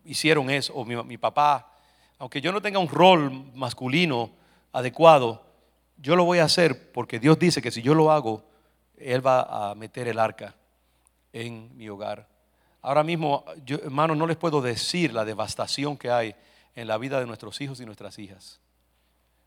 hicieron 0.06 0.52
eso, 0.52 0.76
o 0.76 0.86
mi, 0.86 0.96
mi 1.04 1.18
papá, 1.18 1.74
aunque 2.20 2.40
yo 2.40 2.52
no 2.52 2.62
tenga 2.62 2.78
un 2.78 2.88
rol 2.88 3.32
masculino 3.56 4.30
adecuado, 4.72 5.44
yo 5.98 6.16
lo 6.16 6.26
voy 6.26 6.38
a 6.38 6.44
hacer 6.44 6.92
porque 6.92 7.20
Dios 7.20 7.40
dice 7.40 7.60
que 7.60 7.72
si 7.72 7.82
yo 7.82 7.96
lo 7.96 8.12
hago, 8.12 8.44
Él 8.98 9.26
va 9.26 9.72
a 9.72 9.74
meter 9.74 10.08
el 10.08 10.20
arca 10.20 10.54
en 11.42 11.76
mi 11.78 11.88
hogar. 11.90 12.28
Ahora 12.82 13.04
mismo, 13.04 13.46
yo, 13.66 13.78
hermanos, 13.78 14.18
no 14.18 14.26
les 14.26 14.38
puedo 14.38 14.62
decir 14.62 15.14
la 15.14 15.26
devastación 15.26 15.98
que 15.98 16.10
hay 16.10 16.36
en 16.76 16.88
la 16.88 16.98
vida 16.98 17.20
de 17.20 17.26
nuestros 17.26 17.60
hijos 17.62 17.80
y 17.80 17.86
nuestras 17.86 18.18
hijas. 18.18 18.60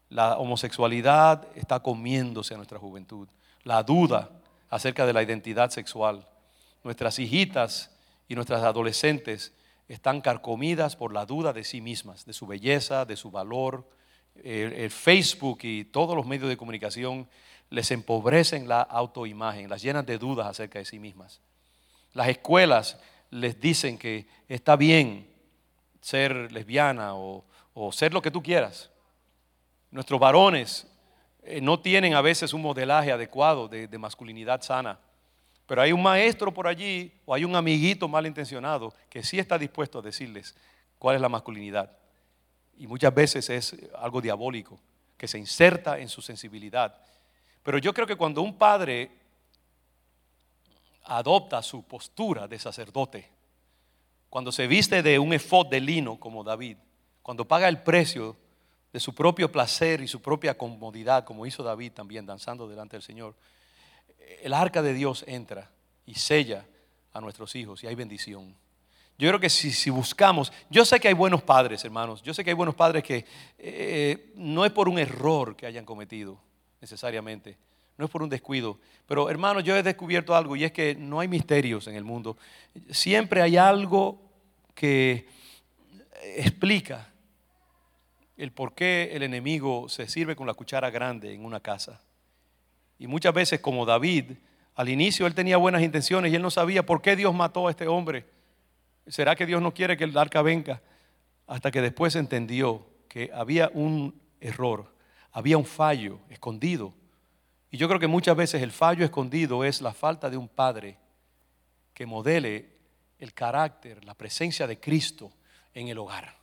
La 0.09 0.39
homosexualidad 0.39 1.47
está 1.55 1.81
comiéndose 1.81 2.55
a 2.55 2.57
nuestra 2.57 2.79
juventud. 2.79 3.29
La 3.65 3.83
duda 3.83 4.31
acerca 4.69 5.07
de 5.07 5.13
la 5.13 5.23
identidad 5.23 5.71
sexual. 5.71 6.27
Nuestras 6.85 7.19
hijitas 7.19 7.91
y 8.29 8.35
nuestras 8.35 8.63
adolescentes 8.63 9.53
están 9.89 10.21
carcomidas 10.21 10.95
por 10.95 11.13
la 11.13 11.27
duda 11.27 11.53
de 11.53 11.65
sí 11.65 11.81
mismas, 11.81 12.25
de 12.25 12.33
su 12.33 12.47
belleza, 12.47 13.05
de 13.05 13.17
su 13.17 13.31
valor. 13.31 13.89
el 14.45 14.91
Facebook 14.91 15.59
y 15.63 15.85
todos 15.85 16.15
los 16.17 16.25
medios 16.25 16.49
de 16.49 16.57
comunicación 16.57 17.29
les 17.69 17.91
empobrecen 17.91 18.69
la 18.69 18.83
autoimagen, 18.83 19.69
las 19.69 19.83
llenan 19.83 20.07
de 20.07 20.19
dudas 20.19 20.47
acerca 20.47 20.79
de 20.79 20.85
sí 20.85 20.99
mismas. 20.99 21.41
Las 22.13 22.29
escuelas 22.29 22.99
les 23.31 23.61
dicen 23.61 23.99
que 23.99 24.27
está 24.49 24.77
bien 24.77 25.29
ser 26.01 26.51
lesbiana 26.53 27.15
o, 27.15 27.45
ser 27.93 28.13
lo 28.13 28.21
que 28.21 28.31
tú 28.31 28.43
quieras. 28.43 28.91
Nuestros 29.91 30.21
varones 30.21 30.87
eh, 31.43 31.61
no 31.61 31.81
tienen 31.81 32.15
a 32.15 32.21
veces 32.21 32.53
un 32.53 32.63
modelaje 32.63 33.11
adecuado 33.11 33.69
de, 33.69 33.89
de 33.89 33.99
masculinidad 33.99 34.61
sana. 34.61 34.99
Pero 35.67 35.83
hay 35.83 35.93
un 35.93 36.03
maestro 36.03 36.53
por 36.53 36.67
allí 36.67 37.13
o 37.25 37.35
hay 37.35 37.45
un 37.45 37.57
amiguito 37.57 38.07
malintencionado 38.07 38.93
que 39.09 39.23
sí 39.23 39.39
está 39.39 39.57
dispuesto 39.57 40.01
a 40.01 40.03
decirles 40.03 40.55
cuál 40.99 41.17
es 41.17 41.23
la 41.23 41.29
masculinidad. 41.29 41.91
y 42.77 42.87
muchas 42.87 43.15
veces 43.15 43.51
es 43.51 43.77
algo 43.99 44.21
diabólico 44.21 44.81
que 45.17 45.29
se 45.29 45.39
inserta 45.39 45.99
en 45.99 46.09
su 46.09 46.23
sensibilidad. 46.23 46.97
Pero 47.63 47.77
yo 47.79 47.93
creo 47.93 48.07
que 48.07 48.17
cuando 48.17 48.41
un 48.41 48.57
padre 48.57 49.11
adopta 51.05 51.63
su 51.63 51.83
postura 51.83 52.47
de 52.49 52.59
sacerdote, 52.59 53.29
cuando 54.29 54.53
se 54.53 54.67
viste 54.67 55.03
de 55.03 55.19
un 55.19 55.33
efod 55.33 55.67
de 55.67 55.81
lino 55.81 56.19
como 56.19 56.45
David, 56.45 56.77
cuando 57.23 57.47
paga 57.47 57.69
el 57.69 57.83
precio 57.83 58.37
de 58.93 59.01
su 59.01 59.15
propio 59.15 59.51
placer 59.51 60.01
y 60.01 60.09
su 60.09 60.21
propia 60.21 60.57
comodidad, 60.57 61.25
como 61.25 61.47
hizo 61.47 61.63
David 61.63 61.93
también 61.93 62.27
danzando 62.27 62.69
delante 62.69 62.97
del 62.97 63.03
Señor, 63.03 63.35
el 64.43 64.53
arca 64.53 64.83
de 64.83 64.95
Dios 64.95 65.25
entra 65.27 65.71
y 66.07 66.15
sella 66.15 66.65
a 67.13 67.21
nuestros 67.21 67.55
hijos 67.57 67.83
y 67.83 67.87
hay 67.87 67.95
bendición. 67.95 68.55
Yo 69.19 69.29
creo 69.29 69.41
que 69.41 69.51
si, 69.51 69.91
buscamos, 69.91 70.51
yo 70.71 70.85
sé 70.85 70.99
que 70.99 71.09
hay 71.09 71.15
buenos 71.15 71.43
padres, 71.43 71.85
hermanos, 71.85 72.23
yo 72.23 72.33
sé 72.33 72.43
que 72.43 72.51
hay 72.51 72.55
buenos 72.57 72.75
padres 72.75 73.05
que 73.05 73.27
eh, 73.59 74.33
no 74.35 74.65
es 74.65 74.73
por 74.73 74.89
un 74.89 74.99
error 74.99 75.55
que 75.57 75.67
hayan 75.67 75.85
cometido 75.85 76.41
necesariamente, 76.81 77.59
no 78.01 78.07
es 78.07 78.11
por 78.11 78.23
un 78.23 78.31
descuido, 78.31 78.79
pero 79.07 79.31
hermanos, 79.31 79.63
yo 79.63 79.77
he 79.77 79.83
descubierto 79.83 80.35
algo 80.35 80.57
y 80.57 80.65
es 80.65 80.73
que 80.73 80.95
no 80.95 81.21
hay 81.21 81.29
misterios 81.29 81.87
en 81.87 81.95
el 81.95 82.05
mundo. 82.05 82.37
Siempre 82.91 83.43
hay 83.43 83.57
algo 83.57 84.21
que 84.75 85.29
explica 86.37 87.09
el 88.37 88.53
por 88.53 88.75
qué 88.75 89.11
el 89.13 89.23
enemigo 89.23 89.89
se 89.89 90.09
sirve 90.09 90.35
con 90.35 90.47
la 90.47 90.55
cuchara 90.55 90.91
grande 90.91 91.35
en 91.35 91.45
una 91.45 91.61
casa. 91.61 92.01
Y 92.99 93.07
muchas 93.07 93.35
veces, 93.35 93.61
como 93.61 93.85
David, 93.85 94.33
al 94.75 94.89
inicio 94.89 95.27
él 95.27 95.35
tenía 95.35 95.59
buenas 95.59 95.83
intenciones 95.83 96.33
y 96.33 96.37
él 96.37 96.43
no 96.43 96.51
sabía 96.51 96.87
por 96.87 97.03
qué 97.03 97.17
Dios 97.17 97.35
mató 97.35 97.69
a 97.69 97.71
este 97.71 97.87
hombre. 97.87 98.25
¿Será 99.07 99.37
que 99.37 99.45
Dios 99.45 99.61
no 99.61 99.75
quiere 99.75 99.97
que 99.97 100.05
el 100.05 100.17
arca 100.17 100.41
venga? 100.41 100.81
Hasta 101.47 101.71
que 101.71 101.83
después 101.83 102.17
entendió 102.17 102.87
que 103.09 103.31
había 103.35 103.71
un 103.75 104.19
error, 104.41 104.95
había 105.33 105.59
un 105.59 105.67
fallo 105.67 106.21
escondido. 106.31 106.95
Y 107.71 107.77
yo 107.77 107.87
creo 107.89 108.01
que 108.01 108.07
muchas 108.07 108.37
veces 108.37 108.63
el 108.63 108.73
fallo 108.73 109.05
escondido 109.05 109.65
es 109.65 109.81
la 109.81 109.93
falta 109.93 110.29
de 110.29 110.37
un 110.37 110.49
padre 110.49 110.99
que 111.95 112.07
modele 112.07 112.69
el 113.19 113.33
carácter, 113.33 114.05
la 114.05 114.15
presencia 114.15 114.67
de 114.67 114.81
Cristo 114.81 115.31
en 115.73 115.89
el 115.89 115.99
hogar. 115.99 116.37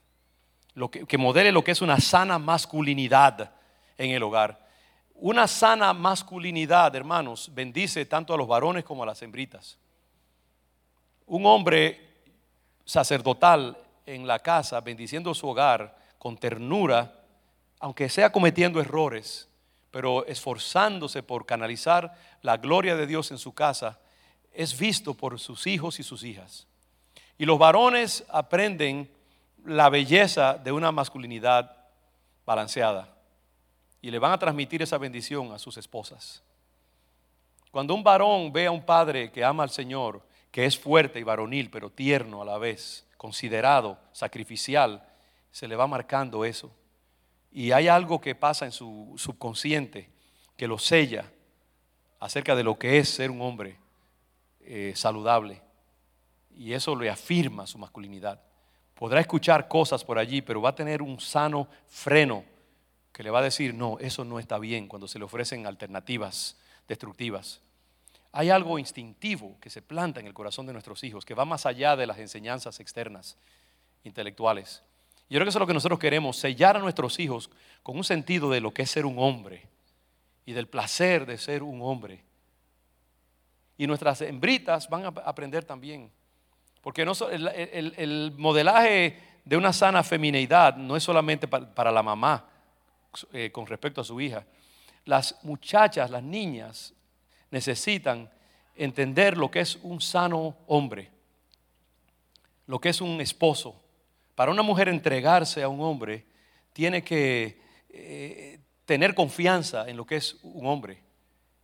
Lo 0.74 0.90
que, 0.90 1.06
que 1.06 1.18
modele 1.18 1.52
lo 1.52 1.64
que 1.64 1.72
es 1.72 1.82
una 1.82 2.00
sana 2.00 2.40
masculinidad 2.40 3.52
en 3.98 4.12
el 4.12 4.24
hogar. 4.24 4.66
Una 5.16 5.48
sana 5.48 5.94
masculinidad, 5.94 6.96
hermanos, 6.96 7.52
bendice 7.54 8.06
tanto 8.06 8.34
a 8.34 8.38
los 8.38 8.48
varones 8.48 8.84
como 8.84 9.04
a 9.04 9.08
las 9.08 9.22
hembritas. 9.22 9.78
Un 11.26 11.46
hombre 11.46 12.08
sacerdotal 12.86 13.78
en 14.06 14.28
la 14.28 14.40
casa, 14.40 14.80
bendiciendo 14.80 15.34
su 15.34 15.50
hogar 15.50 15.98
con 16.20 16.38
ternura, 16.38 17.14
aunque 17.80 18.10
sea 18.10 18.32
cometiendo 18.32 18.80
errores, 18.80 19.50
pero 19.92 20.26
esforzándose 20.26 21.24
por 21.24 21.46
canalizar 21.46 22.14
la 22.42 22.58
gloria 22.58 22.96
de 22.96 23.08
Dios 23.08 23.32
en 23.32 23.38
su 23.38 23.54
casa, 23.54 24.00
es 24.54 24.78
visto 24.78 25.14
por 25.14 25.40
sus 25.40 25.68
hijos 25.68 26.00
y 26.00 26.04
sus 26.04 26.24
hijas. 26.24 26.68
Y 27.38 27.46
los 27.46 27.60
varones 27.60 28.26
aprenden 28.30 29.10
la 29.66 29.90
belleza 29.90 30.56
de 30.56 30.72
una 30.72 30.92
masculinidad 30.92 31.76
balanceada 32.46 33.14
y 34.02 34.10
le 34.10 34.20
van 34.20 34.32
a 34.32 34.40
transmitir 34.40 34.82
esa 34.82 34.98
bendición 34.98 35.52
a 35.52 35.60
sus 35.60 35.78
esposas. 35.78 36.42
Cuando 37.72 37.94
un 37.94 38.04
varón 38.04 38.52
ve 38.52 38.66
a 38.66 38.72
un 38.72 38.86
padre 38.86 39.32
que 39.32 39.44
ama 39.44 39.64
al 39.64 39.70
Señor, 39.70 40.22
que 40.52 40.66
es 40.66 40.80
fuerte 40.80 41.20
y 41.20 41.24
varonil, 41.24 41.70
pero 41.70 41.92
tierno 41.92 42.42
a 42.42 42.46
la 42.46 42.58
vez, 42.58 43.06
considerado, 43.18 44.00
sacrificial, 44.14 45.08
se 45.52 45.68
le 45.68 45.76
va 45.76 45.86
marcando 45.86 46.46
eso. 46.46 46.72
Y 47.58 47.72
hay 47.72 47.88
algo 47.88 48.22
que 48.22 48.36
pasa 48.36 48.66
en 48.66 48.72
su 48.72 49.16
subconsciente 49.18 50.12
que 50.56 50.68
lo 50.68 50.78
sella 50.78 51.26
acerca 52.20 52.56
de 52.56 52.64
lo 52.64 52.78
que 52.78 53.00
es 53.00 53.10
ser 53.10 53.32
un 53.32 53.42
hombre 53.42 53.80
eh, 54.62 54.94
saludable. 54.96 55.60
Y 56.56 56.74
eso 56.74 56.96
le 56.96 57.10
afirma 57.10 57.66
su 57.66 57.80
masculinidad. 57.80 58.40
Podrá 58.94 59.22
escuchar 59.22 59.68
cosas 59.68 60.04
por 60.04 60.20
allí, 60.20 60.44
pero 60.44 60.62
va 60.62 60.70
a 60.70 60.76
tener 60.76 61.02
un 61.02 61.20
sano 61.20 61.68
freno 61.88 62.44
que 63.12 63.24
le 63.24 63.32
va 63.32 63.40
a 63.40 63.50
decir, 63.50 63.74
no, 63.74 63.98
eso 63.98 64.24
no 64.24 64.38
está 64.38 64.60
bien 64.60 64.88
cuando 64.88 65.08
se 65.08 65.18
le 65.18 65.26
ofrecen 65.26 65.66
alternativas 65.66 66.60
destructivas. 66.88 67.60
Hay 68.34 68.52
algo 68.52 68.78
instintivo 68.78 69.58
que 69.60 69.72
se 69.72 69.82
planta 69.82 70.20
en 70.20 70.28
el 70.28 70.36
corazón 70.36 70.68
de 70.68 70.74
nuestros 70.74 71.04
hijos, 71.04 71.26
que 71.26 71.34
va 71.34 71.44
más 71.44 71.66
allá 71.66 71.96
de 71.96 72.06
las 72.06 72.20
enseñanzas 72.20 72.80
externas, 72.80 73.36
intelectuales. 74.04 74.84
Yo 75.30 75.38
creo 75.38 75.46
que 75.46 75.50
eso 75.50 75.60
es 75.60 75.62
lo 75.62 75.68
que 75.68 75.74
nosotros 75.74 76.00
queremos, 76.00 76.38
sellar 76.38 76.78
a 76.78 76.80
nuestros 76.80 77.20
hijos 77.20 77.50
con 77.84 77.98
un 77.98 78.04
sentido 78.04 78.50
de 78.50 78.62
lo 78.62 78.74
que 78.74 78.84
es 78.84 78.92
ser 78.92 79.06
un 79.06 79.20
hombre 79.20 79.68
y 80.46 80.54
del 80.54 80.68
placer 80.68 81.26
de 81.26 81.38
ser 81.38 81.64
un 81.64 81.82
hombre. 81.82 82.24
Y 83.78 83.86
nuestras 83.88 84.22
hembritas 84.22 84.90
van 84.90 85.06
a 85.06 85.08
aprender 85.26 85.66
también. 85.66 86.10
Porque 86.82 87.04
no, 87.04 87.12
el, 87.30 88.34
modelaje 88.38 89.22
de 89.44 89.58
una 89.58 89.74
sana 89.74 90.04
femineidad 90.04 90.78
no 90.78 90.96
es 90.96 91.04
solamente 91.04 91.48
para 91.48 91.92
la 91.92 92.02
mamá, 92.02 92.46
eh, 93.34 93.52
con 93.52 93.68
respecto 93.68 94.00
a 94.00 94.06
su 94.06 94.22
hija. 94.22 94.46
Las 95.04 95.38
muchachas, 95.44 96.10
las 96.10 96.24
niñas, 96.24 96.94
necesitan 97.52 98.30
entender 98.76 99.38
lo 99.38 99.52
que 99.52 99.60
es 99.60 99.78
un 99.82 100.00
sano 100.00 100.56
hombre, 100.68 101.12
lo 102.68 102.80
que 102.80 102.90
es 102.90 103.02
un 103.02 103.20
esposo. 103.20 103.84
Para 104.38 104.52
una 104.52 104.62
mujer 104.62 104.88
entregarse 104.88 105.64
a 105.64 105.68
un 105.68 105.82
hombre, 105.82 106.24
tiene 106.72 107.04
que 107.04 107.60
eh, 107.90 108.60
tener 108.86 109.16
confianza 109.16 109.90
en 109.90 109.98
lo 109.98 110.06
que 110.06 110.18
es 110.18 110.38
un 110.44 110.68
hombre. 110.68 111.02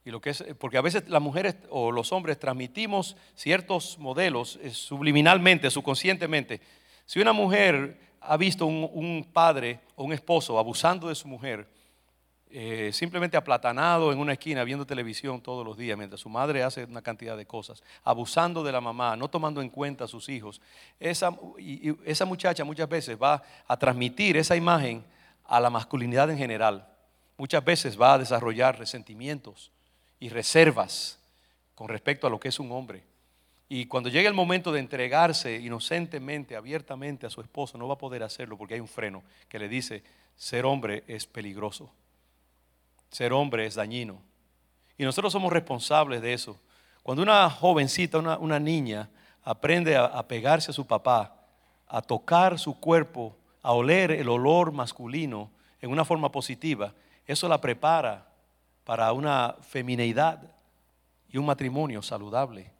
Y 0.03 0.09
lo 0.09 0.19
que 0.19 0.32
es, 0.32 0.43
porque 0.57 0.80
a 0.80 0.82
veces 0.82 1.07
las 1.07 1.21
mujeres 1.21 1.55
o 1.69 1.91
los 1.91 2.11
hombres 2.11 2.39
transmitimos 2.39 3.15
ciertos 3.36 3.99
modelos 3.99 4.57
eh, 4.63 4.71
subliminalmente, 4.71 5.69
subconscientemente. 5.69 6.61
Si 7.05 7.19
una 7.19 7.32
mujer 7.32 7.99
ha 8.21 8.38
visto 8.38 8.65
un, 8.65 9.30
padre 9.32 9.82
o 9.95 10.03
un 10.03 10.11
esposo 10.11 10.57
abusando 10.57 11.09
de 11.09 11.13
su 11.13 11.28
mujer, 11.28 11.67
eh, 12.56 12.91
simplemente 12.93 13.36
aplatanado 13.36 14.14
en 14.14 14.20
una 14.20 14.34
esquina 14.34 14.64
viendo 14.64 14.86
televisión 14.86 15.41
todos 15.41 15.66
los 15.66 15.76
días, 15.76 15.97
mientras 15.97 16.22
su 16.22 16.30
madre 16.30 16.62
hace 16.62 16.84
una 16.84 17.01
cantidad 17.01 17.36
de 17.36 17.47
cosas, 17.47 17.82
abusando 18.04 18.64
de 18.64 18.72
la 18.72 18.80
mamá, 18.80 19.16
no 19.16 19.28
tomando 19.28 19.60
en 19.60 19.72
cuenta 19.72 20.04
a 20.04 20.08
sus 20.08 20.30
hijos, 20.30 20.62
esa, 20.99 21.36
esa 22.06 22.26
muchacha 22.26 22.64
muchas 22.64 22.88
veces 22.88 23.18
va 23.20 23.41
a 23.68 23.76
transmitir 23.78 24.38
esa 24.38 24.56
imagen 24.56 25.04
a 25.45 25.60
la 25.60 25.72
masculinidad 25.72 26.30
en 26.30 26.38
general. 26.38 26.88
Muchas 27.38 27.66
veces 27.66 27.99
va 27.99 28.14
a 28.14 28.20
desarrollar 28.20 28.78
resentimientos 28.78 29.72
y 30.20 30.30
reservas 30.30 31.18
con 31.74 31.88
respecto 31.88 32.28
a 32.28 32.30
lo 32.30 32.39
que 32.39 32.49
es 32.49 32.60
un 32.60 32.72
hombre. 32.72 33.01
Y 33.68 33.88
cuando 33.88 34.10
llegue 34.10 34.28
el 34.28 34.36
momento 34.36 34.72
de 34.72 34.80
entregarse 34.80 35.56
inocentemente, 35.56 36.56
abiertamente 36.56 37.26
a 37.26 37.32
su 37.32 37.41
esposo, 37.41 37.80
no 37.80 37.88
va 37.88 37.95
a 37.95 37.97
poder 37.97 38.22
hacerlo 38.22 38.60
porque 38.60 38.76
hay 38.76 38.80
un 38.80 38.88
freno 38.88 39.24
que 39.49 39.58
le 39.58 39.68
dice, 39.68 40.04
ser 40.36 40.66
hombre 40.66 41.04
es 41.08 41.26
peligroso, 41.26 41.91
ser 43.14 43.32
hombre 43.32 43.66
es 43.66 43.76
dañino. 43.76 44.22
Y 44.97 45.03
nosotros 45.03 45.32
somos 45.32 45.53
responsables 45.53 46.22
de 46.22 46.34
eso. 46.34 46.59
Cuando 47.03 47.24
una 47.24 47.49
jovencita, 47.49 48.18
una, 48.18 48.59
niña, 48.59 49.09
aprende 49.43 49.95
a, 49.95 50.05
a 50.05 50.28
pegarse 50.28 50.72
a 50.72 50.74
su 50.74 50.86
papá, 50.86 51.36
a 51.88 52.01
tocar 52.01 52.57
su 52.59 52.80
cuerpo, 52.80 53.38
a 53.61 53.72
oler 53.72 54.11
el 54.11 54.30
olor 54.30 54.72
masculino 54.72 55.51
en 55.82 55.91
una 55.91 56.05
forma 56.05 56.32
positiva, 56.32 56.93
eso 57.28 57.47
la 57.47 57.61
prepara 57.61 58.28
para 58.84 59.11
una 59.14 59.55
femineidad 59.61 60.41
y 61.30 61.38
un 61.38 61.45
matrimonio 61.45 62.01
saludable. 62.01 62.72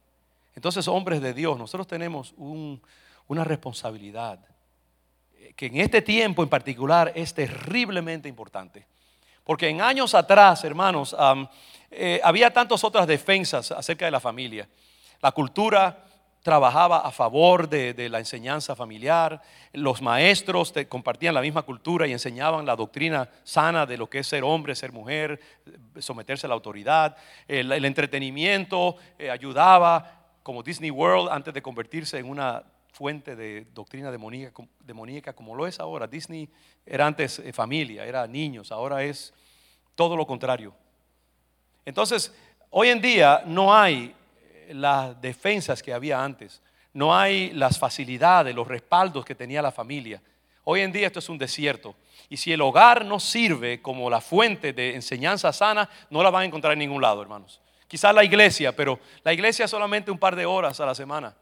Entonces, 0.56 0.88
hombres 0.88 1.22
de 1.22 1.34
Dios, 1.34 1.58
nosotros 1.58 1.88
tenemos 1.88 2.34
una 2.38 3.44
responsabilidad 3.44 4.40
eh, 5.34 5.54
que 5.56 5.68
en 5.68 5.78
este 5.78 6.02
tiempo 6.02 6.44
en 6.44 6.50
particular 6.50 7.12
es 7.16 7.34
terriblemente 7.34 8.30
importante. 8.30 8.86
Porque 9.44 9.68
en 9.68 9.82
años 9.82 10.16
atrás, 10.16 10.64
hermanos, 10.64 11.16
eh, 11.92 12.20
había 12.24 12.52
tantas 12.52 12.84
otras 12.84 13.06
defensas 13.08 13.72
acerca 13.72 14.06
de 14.06 14.12
la 14.12 14.20
familia. 14.20 14.68
La 15.22 15.32
cultura 15.32 16.04
trabajaba 16.44 17.00
a 17.00 17.12
favor 17.12 17.70
de, 17.70 18.10
la 18.10 18.20
enseñanza 18.20 18.76
familiar, 18.76 19.42
los 19.72 20.02
maestros 20.02 20.74
compartían 20.90 21.34
la 21.34 21.42
misma 21.42 21.62
cultura 21.62 22.06
y 22.06 22.12
enseñaban 22.12 22.66
la 22.66 22.76
doctrina 22.76 23.30
sana 23.44 23.86
de 23.86 23.98
lo 23.98 24.10
que 24.10 24.20
es 24.20 24.28
ser 24.28 24.44
hombre, 24.44 24.76
ser 24.76 24.92
mujer, 24.92 25.40
someterse 26.00 26.46
a 26.46 26.50
la 26.50 26.56
autoridad, 26.56 27.16
el, 27.48 27.72
entretenimiento 27.86 28.98
eh, 29.18 29.32
ayudaba 29.32 30.26
como 30.44 30.62
Disney 30.62 30.92
World 30.92 31.30
antes 31.32 31.54
de 31.54 31.62
convertirse 31.62 32.18
en 32.18 32.30
una 32.30 32.62
fuente 32.94 33.36
de 33.36 33.66
doctrina 33.74 34.12
demoníaca, 34.12 35.34
como 35.34 35.56
lo 35.56 35.66
es 35.66 35.80
ahora. 35.80 36.06
Disney 36.08 36.48
era 36.86 37.08
antes 37.08 37.40
eh, 37.40 37.52
familia, 37.52 38.06
era 38.06 38.28
niños, 38.28 38.72
ahora 38.72 39.04
es 39.04 39.34
todo 39.96 40.16
lo 40.16 40.28
contrario. 40.28 40.74
Entonces, 41.86 42.34
hoy 42.70 42.90
en 42.90 43.02
día 43.02 43.44
no 43.48 43.74
hay 43.74 44.16
eh, 44.44 44.74
las 44.76 45.20
defensas 45.20 45.82
que 45.82 45.92
había 45.92 46.24
antes, 46.24 46.62
no 46.94 47.16
hay 47.16 47.52
las 47.52 47.80
facilidades, 47.80 48.54
los 48.54 48.68
respaldos 48.68 49.26
que 49.26 49.34
tenía 49.34 49.64
la 49.64 49.72
familia. 49.72 50.22
Hoy 50.64 50.82
en 50.82 50.92
día 50.92 51.08
esto 51.08 51.20
es 51.20 51.30
un 51.30 51.40
desierto. 51.40 51.96
Y 52.30 52.38
si 52.38 52.54
el 52.54 52.62
hogar 52.62 53.04
no 53.04 53.20
sirve 53.20 53.82
como 53.82 54.08
la 54.08 54.22
fuente 54.22 54.72
de 54.72 54.94
enseñanza 54.94 55.52
sana, 55.52 55.90
no 56.12 56.22
la 56.22 56.30
van 56.30 56.44
a 56.44 56.46
encontrar 56.46 56.74
en 56.74 56.80
ningún 56.80 57.02
lado, 57.02 57.24
hermanos. 57.24 57.60
Quizás 57.88 58.14
la 58.14 58.24
iglesia, 58.24 58.76
pero 58.76 59.00
la 59.24 59.34
iglesia 59.34 59.68
solamente 59.68 60.12
un 60.12 60.20
par 60.20 60.36
de 60.36 60.46
horas 60.46 60.80
a 60.80 60.86
la 60.86 60.96
semana. 60.96 61.36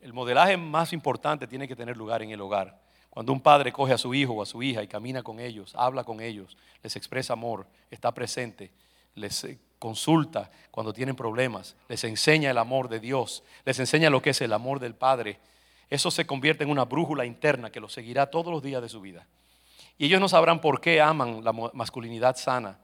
El 0.00 0.12
modelaje 0.12 0.56
más 0.56 0.92
importante 0.92 1.46
tiene 1.46 1.66
que 1.66 1.76
tener 1.76 1.96
lugar 1.96 2.22
en 2.22 2.30
el 2.30 2.40
hogar. 2.40 2.80
Cuando 3.10 3.32
un 3.32 3.40
padre 3.40 3.72
coge 3.72 3.92
a 3.92 3.98
su 3.98 4.14
hijo 4.14 4.34
o 4.34 4.42
a 4.42 4.46
su 4.46 4.62
hija 4.62 4.82
y 4.82 4.86
camina 4.86 5.22
con 5.22 5.40
ellos, 5.40 5.74
habla 5.74 6.04
con 6.04 6.20
ellos, 6.20 6.56
les 6.82 6.94
expresa 6.94 7.32
amor, 7.32 7.66
está 7.90 8.12
presente, 8.12 8.70
les 9.14 9.44
eh, 9.44 9.58
consulta 9.78 10.50
cuando 10.70 10.92
tienen 10.92 11.16
problemas, 11.16 11.74
les 11.88 12.04
enseña 12.04 12.50
el 12.50 12.58
amor 12.58 12.88
de 12.88 13.00
Dios, 13.00 13.42
les 13.64 13.78
enseña 13.80 14.10
lo 14.10 14.22
que 14.22 14.30
es 14.30 14.40
el 14.40 14.52
amor 14.52 14.78
del 14.78 14.94
Padre, 14.94 15.40
eso 15.90 16.10
se 16.10 16.26
convierte 16.26 16.64
en 16.64 16.70
una 16.70 16.84
brújula 16.84 17.24
interna 17.24 17.70
que 17.70 17.80
los 17.80 17.92
seguirá 17.92 18.26
todos 18.26 18.52
los 18.52 18.62
días 18.62 18.82
de 18.82 18.88
su 18.88 19.00
vida. 19.00 19.26
Y 19.96 20.06
ellos 20.06 20.20
no 20.20 20.28
sabrán 20.28 20.60
por 20.60 20.80
qué 20.80 21.00
aman 21.00 21.42
la 21.42 21.52
masculinidad 21.52 22.36
sana, 22.36 22.78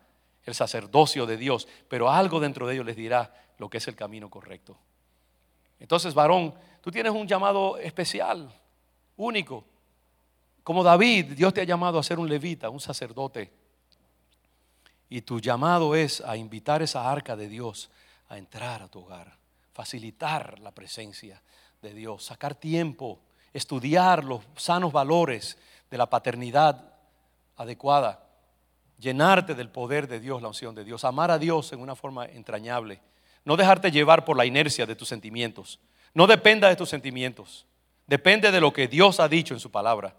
el 0.44 0.54
sacerdocio 0.54 1.26
de 1.26 1.36
Dios, 1.36 1.68
pero 1.88 2.10
algo 2.10 2.40
dentro 2.40 2.66
de 2.66 2.74
ellos 2.74 2.86
les 2.86 2.96
dirá 2.96 3.34
lo 3.58 3.68
que 3.68 3.78
es 3.78 3.88
el 3.88 3.94
camino 3.94 4.30
correcto. 4.30 4.76
Entonces, 5.80 6.14
varón, 6.14 6.54
tú 6.84 6.90
tienes 6.90 7.14
un 7.14 7.26
llamado 7.26 7.78
especial, 7.78 8.52
único. 9.16 9.64
Como 10.62 10.84
David, 10.84 11.32
Dios 11.32 11.54
te 11.54 11.62
ha 11.62 11.64
llamado 11.64 11.98
a 11.98 12.02
ser 12.02 12.18
un 12.18 12.28
levita, 12.28 12.68
un 12.68 12.78
sacerdote. 12.78 13.50
Y 15.08 15.22
tu 15.22 15.40
llamado 15.40 15.94
es 15.94 16.20
a 16.20 16.36
invitar 16.36 16.82
esa 16.82 17.10
arca 17.10 17.36
de 17.36 17.48
Dios 17.48 17.90
a 18.28 18.36
entrar 18.36 18.82
a 18.82 18.88
tu 18.88 19.00
hogar, 19.00 19.38
facilitar 19.72 20.58
la 20.58 20.72
presencia 20.72 21.40
de 21.80 21.94
Dios, 21.94 22.22
sacar 22.22 22.54
tiempo, 22.54 23.18
estudiar 23.54 24.22
los 24.22 24.42
sanos 24.56 24.92
valores 24.92 25.56
de 25.90 25.96
la 25.96 26.10
paternidad 26.10 26.92
adecuada, 27.56 28.28
llenarte 28.98 29.54
del 29.54 29.70
poder 29.70 30.06
de 30.06 30.20
Dios, 30.20 30.42
la 30.42 30.48
unción 30.48 30.74
de 30.74 30.84
Dios, 30.84 31.04
amar 31.04 31.30
a 31.30 31.38
Dios 31.38 31.72
en 31.72 31.80
una 31.80 31.96
forma 31.96 32.26
entrañable, 32.26 33.00
no 33.46 33.56
dejarte 33.56 33.90
llevar 33.90 34.26
por 34.26 34.36
la 34.36 34.44
inercia 34.44 34.84
de 34.84 34.96
tus 34.96 35.08
sentimientos, 35.08 35.80
no 36.14 36.26
dependa 36.26 36.68
de 36.68 36.76
tus 36.76 36.88
sentimientos, 36.88 37.66
depende 38.06 38.50
de 38.50 38.60
lo 38.60 38.72
que 38.72 38.88
Dios 38.88 39.20
ha 39.20 39.28
dicho 39.28 39.52
en 39.52 39.60
su 39.60 39.70
palabra 39.70 40.16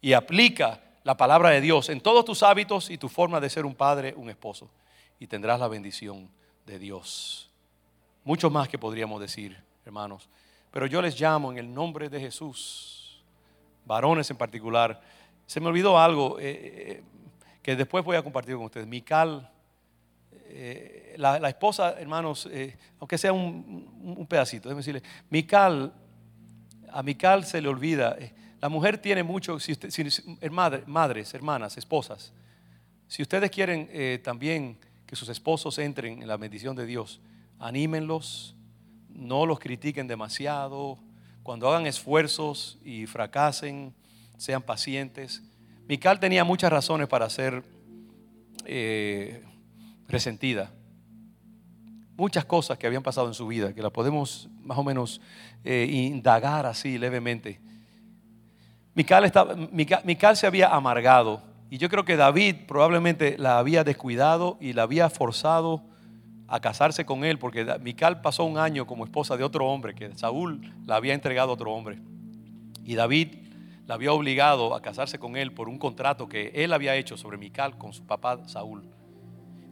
y 0.00 0.14
aplica 0.14 0.80
la 1.04 1.16
palabra 1.16 1.50
de 1.50 1.60
Dios 1.60 1.90
en 1.90 2.00
todos 2.00 2.24
tus 2.24 2.42
hábitos 2.42 2.90
y 2.90 2.98
tu 2.98 3.08
forma 3.08 3.40
de 3.40 3.50
ser 3.50 3.66
un 3.66 3.74
padre, 3.74 4.14
un 4.16 4.30
esposo, 4.30 4.70
y 5.20 5.26
tendrás 5.26 5.60
la 5.60 5.68
bendición 5.68 6.28
de 6.66 6.78
Dios. 6.78 7.50
Mucho 8.24 8.50
más 8.50 8.68
que 8.68 8.78
podríamos 8.78 9.20
decir, 9.20 9.56
hermanos. 9.84 10.28
Pero 10.70 10.86
yo 10.86 11.00
les 11.02 11.20
llamo 11.20 11.52
en 11.52 11.58
el 11.58 11.72
nombre 11.72 12.08
de 12.08 12.18
Jesús, 12.18 13.22
varones 13.84 14.30
en 14.30 14.36
particular. 14.36 15.00
Se 15.46 15.60
me 15.60 15.68
olvidó 15.68 15.98
algo 15.98 16.40
eh, 16.40 16.42
eh, 16.42 17.02
que 17.62 17.76
después 17.76 18.02
voy 18.04 18.16
a 18.16 18.22
compartir 18.22 18.56
con 18.56 18.64
ustedes. 18.64 18.86
Mical, 18.86 19.50
eh, 20.54 21.14
la, 21.18 21.48
esposa, 21.48 21.96
hermanos, 21.98 22.48
aunque 23.00 23.18
sea 23.18 23.32
un, 23.32 24.26
pedacito, 24.28 24.68
déjenme 24.68 24.80
decirle, 24.80 25.02
Mical, 25.30 25.92
a 26.90 27.02
Mical 27.02 27.44
se 27.44 27.60
le 27.60 27.68
olvida 27.68 28.16
la 28.64 28.70
mujer 28.70 28.96
tiene 28.96 29.22
mucho, 29.22 29.60
si 29.60 29.76
madres, 30.86 31.34
hermanas, 31.34 31.76
esposas, 31.76 32.32
si 33.08 33.20
ustedes 33.20 33.50
quieren 33.50 33.90
eh, 33.92 34.18
también 34.24 34.78
que 35.04 35.16
sus 35.16 35.28
esposos 35.28 35.76
entren 35.78 36.22
en 36.22 36.28
la 36.28 36.38
bendición 36.38 36.74
de 36.74 36.86
Dios, 36.86 37.20
anímenlos, 37.58 38.56
no 39.10 39.44
los 39.44 39.58
critiquen 39.58 40.08
demasiado, 40.08 40.98
cuando 41.42 41.68
hagan 41.68 41.86
esfuerzos 41.86 42.78
y 42.82 43.04
fracasen, 43.04 43.92
sean 44.38 44.62
pacientes. 44.62 45.42
Mical 45.86 46.18
tenía 46.18 46.42
muchas 46.42 46.72
razones 46.72 47.06
para 47.06 47.28
ser 47.28 47.62
eh, 48.64 49.44
resentida. 50.08 50.70
Muchas 52.16 52.44
cosas 52.44 52.78
que 52.78 52.86
habían 52.86 53.02
pasado 53.02 53.26
en 53.26 53.34
su 53.34 53.46
vida, 53.46 53.74
que 53.74 53.82
la 53.82 53.90
podemos 53.90 54.48
más 54.62 54.78
o 54.78 54.84
menos 54.84 55.20
eh, 55.64 55.86
indagar 55.90 56.66
así 56.66 56.98
levemente. 56.98 57.60
Mical, 58.94 60.36
se 60.36 60.46
había 60.46 60.68
amargado 60.68 61.42
y 61.68 61.78
yo 61.78 61.88
creo 61.88 62.04
que 62.04 62.16
David 62.16 62.54
probablemente 62.68 63.36
la 63.38 63.58
había 63.58 63.82
descuidado 63.82 64.56
y 64.60 64.72
la 64.72 64.82
había 64.82 65.10
forzado 65.10 65.82
a 66.46 66.60
casarse 66.60 67.04
con 67.04 67.24
él 67.24 67.40
porque 67.40 67.66
Mical 67.80 68.20
pasó 68.20 68.44
un 68.44 68.56
año 68.56 68.86
como 68.86 69.04
esposa 69.04 69.36
de 69.36 69.42
otro 69.42 69.66
hombre 69.66 69.94
que 69.94 70.14
Saúl 70.14 70.72
la 70.86 70.94
había 70.94 71.14
entregado 71.14 71.50
a 71.50 71.54
otro 71.54 71.72
hombre 71.72 71.98
y 72.84 72.94
David 72.94 73.34
la 73.86 73.94
había 73.94 74.12
obligado 74.12 74.76
a 74.76 74.80
casarse 74.80 75.18
con 75.18 75.36
él 75.36 75.52
por 75.52 75.68
un 75.68 75.78
contrato 75.78 76.28
que 76.28 76.52
él 76.54 76.72
había 76.72 76.94
hecho 76.94 77.16
sobre 77.16 77.36
Mical 77.36 77.76
con 77.76 77.92
su 77.92 78.06
papá 78.06 78.46
Saúl. 78.46 78.84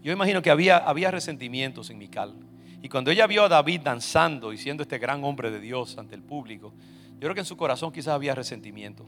Yo 0.03 0.13
imagino 0.13 0.43
que 0.43 0.51
había, 0.51 0.79
había 0.79 1.11
resentimientos 1.11 1.91
en 1.91 1.99
Mical. 1.99 2.35
Y 2.83 2.89
cuando 2.89 3.13
ella 3.13 3.27
vio 3.29 3.45
a 3.45 3.49
David 3.49 3.83
danzando 3.83 4.53
y 4.53 4.59
siendo 4.59 4.83
este 4.83 4.99
gran 4.99 5.23
hombre 5.23 5.51
de 5.51 5.61
Dios 5.61 5.97
ante 5.99 6.17
el 6.17 6.23
público, 6.23 6.73
yo 7.13 7.21
creo 7.21 7.35
que 7.35 7.41
en 7.41 7.47
su 7.47 7.57
corazón 7.57 7.93
quizás 7.93 8.09
había 8.09 8.35
resentimiento. 8.35 9.07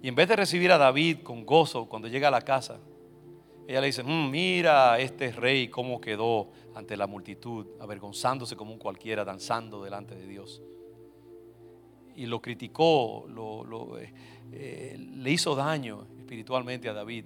Y 0.00 0.08
en 0.08 0.14
vez 0.14 0.28
de 0.28 0.36
recibir 0.36 0.70
a 0.70 0.78
David 0.78 1.18
con 1.24 1.44
gozo 1.44 1.86
cuando 1.86 2.06
llega 2.06 2.28
a 2.28 2.30
la 2.30 2.42
casa, 2.42 2.78
ella 3.66 3.80
le 3.80 3.88
dice, 3.88 4.04
mm, 4.04 4.30
mira 4.30 4.98
este 5.00 5.32
rey 5.32 5.68
cómo 5.68 6.00
quedó 6.00 6.50
ante 6.74 6.96
la 6.96 7.06
multitud, 7.06 7.66
avergonzándose 7.80 8.54
como 8.56 8.72
un 8.72 8.78
cualquiera, 8.78 9.24
danzando 9.24 9.82
delante 9.82 10.14
de 10.14 10.26
Dios. 10.26 10.62
Y 12.14 12.26
lo 12.26 12.40
criticó, 12.40 13.26
eh, 13.98 14.12
eh, 14.52 14.96
le 14.98 15.30
hizo 15.30 15.54
daño 15.54 16.06
espiritualmente 16.18 16.88
a 16.88 16.92
David. 16.92 17.24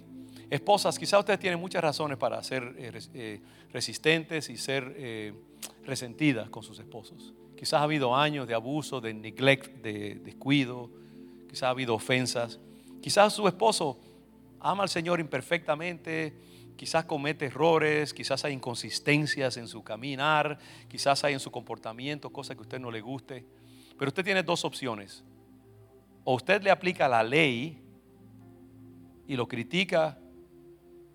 Esposas, 0.49 0.99
quizás 0.99 1.19
ustedes 1.19 1.39
tienen 1.39 1.59
muchas 1.59 1.83
razones 1.83 2.17
para 2.17 2.41
ser 2.43 2.75
eh, 2.77 3.41
resistentes 3.71 4.49
y 4.49 4.57
ser 4.57 5.33
resentidas 5.85 6.49
con 6.49 6.63
sus 6.63 6.79
esposos. 6.79 7.33
Quizás 7.55 7.79
ha 7.79 7.83
habido 7.83 8.15
años 8.15 8.47
de 8.47 8.53
abuso, 8.53 8.99
de 8.99 9.13
neglect, 9.13 9.81
de 9.81 10.15
descuido. 10.15 10.89
Quizás 11.47 11.63
ha 11.63 11.69
habido 11.69 11.95
ofensas. 11.95 12.59
Quizás 13.01 13.33
su 13.33 13.47
esposo 13.47 13.97
ama 14.59 14.83
al 14.83 14.89
Señor 14.89 15.19
imperfectamente. 15.19 16.33
Quizás 16.75 17.05
comete 17.05 17.45
errores, 17.45 18.13
quizás 18.13 18.43
hay 18.43 18.53
inconsistencias 18.53 19.55
en 19.55 19.67
su 19.69 19.81
caminar, 19.81 20.57
quizás 20.89 21.23
hay 21.23 21.33
en 21.33 21.39
su 21.39 21.49
comportamiento 21.49 22.29
cosas 22.31 22.57
que 22.57 22.59
a 22.59 22.63
usted 22.63 22.79
no 22.79 22.91
le 22.91 22.99
guste. 22.99 23.45
Pero 23.97 24.09
usted 24.09 24.25
tiene 24.25 24.43
dos 24.43 24.65
opciones. 24.65 25.23
O 26.25 26.35
usted 26.35 26.61
le 26.61 26.71
aplica 26.71 27.07
la 27.07 27.23
ley 27.23 27.81
y 29.27 29.35
lo 29.35 29.47
critica 29.47 30.19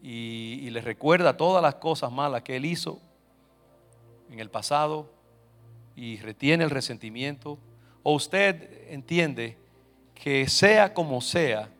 y, 0.02 0.60
y 0.62 0.70
le 0.70 0.80
recuerda 0.80 1.36
todas 1.36 1.62
las 1.62 1.76
cosas 1.76 2.10
malas 2.10 2.42
que 2.42 2.56
él 2.56 2.64
hizo 2.64 3.00
en 4.30 4.38
el 4.38 4.50
pasado 4.50 5.12
y 5.96 6.16
retiene 6.18 6.64
el 6.64 6.70
resentimiento, 6.70 7.58
o 8.02 8.14
usted 8.14 8.88
entiende 8.90 9.58
que 10.14 10.48
sea 10.48 10.94
como 10.94 11.20
sea, 11.20 11.70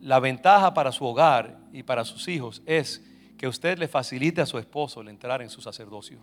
la 0.00 0.18
ventaja 0.18 0.72
para 0.74 0.92
su 0.92 1.04
hogar 1.04 1.58
y 1.72 1.82
para 1.82 2.04
sus 2.04 2.26
hijos 2.28 2.62
es 2.66 3.04
que 3.36 3.46
usted 3.46 3.78
le 3.78 3.88
facilite 3.88 4.40
a 4.40 4.46
su 4.46 4.58
esposo 4.58 5.00
el 5.00 5.08
entrar 5.08 5.42
en 5.42 5.50
su 5.50 5.60
sacerdocio. 5.60 6.18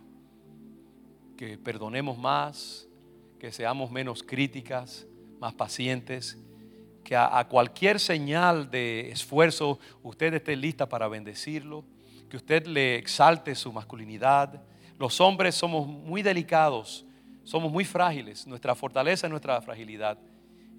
Que 1.36 1.56
perdonemos 1.58 2.18
más, 2.18 2.86
que 3.38 3.52
seamos 3.52 3.90
menos 3.90 4.22
críticas, 4.22 5.06
más 5.40 5.54
pacientes, 5.54 6.38
que 7.08 7.16
a, 7.16 7.42
cualquier 7.48 7.98
señal 7.98 8.70
de 8.70 9.08
esfuerzo 9.10 9.78
usted 10.02 10.34
esté 10.34 10.54
lista 10.54 10.86
para 10.86 11.08
bendecirlo, 11.08 11.82
que 12.28 12.36
usted 12.36 12.66
le 12.66 12.96
exalte 12.96 13.54
su 13.54 13.72
masculinidad. 13.72 14.60
Los 14.98 15.18
hombres 15.18 15.54
somos 15.54 15.86
muy 15.86 16.20
delicados 16.20 17.06
somos 17.48 17.72
muy 17.72 17.86
frágiles, 17.86 18.46
nuestra 18.46 18.74
fortaleza 18.74 19.26
es 19.26 19.30
nuestra 19.30 19.58
fragilidad. 19.62 20.18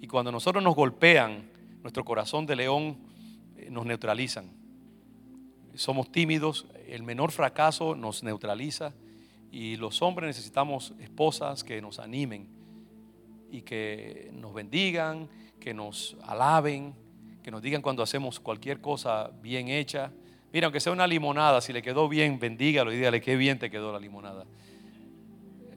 Y 0.01 0.05
cuando 0.05 0.31
nosotros 0.31 0.63
nos 0.63 0.75
golpean, 0.75 1.49
nuestro 1.81 2.05
corazón 2.05 2.45
de 2.45 2.55
león 2.55 2.95
eh, 3.57 3.69
nos 3.71 3.87
neutralizan. 3.87 4.51
Somos 5.73 6.11
tímidos, 6.11 6.67
el 6.87 7.01
menor 7.01 7.31
fracaso 7.31 7.95
nos 7.95 8.21
neutraliza 8.21 8.93
y 9.51 9.77
los 9.77 10.03
hombres 10.03 10.27
necesitamos 10.27 10.93
esposas 10.99 11.63
que 11.63 11.81
nos 11.81 11.97
animen 11.97 12.47
y 13.49 13.63
que 13.63 14.29
nos 14.35 14.53
bendigan, 14.53 15.27
que 15.59 15.73
nos 15.73 16.17
alaben, 16.23 16.93
que 17.43 17.51
nos 17.51 17.61
digan 17.61 17.81
cuando 17.81 18.03
hacemos 18.03 18.39
cualquier 18.39 18.81
cosa 18.81 19.31
bien 19.41 19.69
hecha. 19.69 20.11
Mira, 20.51 20.67
aunque 20.67 20.79
sea 20.79 20.91
una 20.91 21.07
limonada, 21.07 21.61
si 21.61 21.73
le 21.73 21.81
quedó 21.81 22.09
bien, 22.09 22.39
bendígalo 22.39 22.91
y 22.91 22.97
dígale 22.97 23.21
qué 23.21 23.35
bien 23.35 23.59
te 23.59 23.69
quedó 23.69 23.91
la 23.91 23.99
limonada 23.99 24.45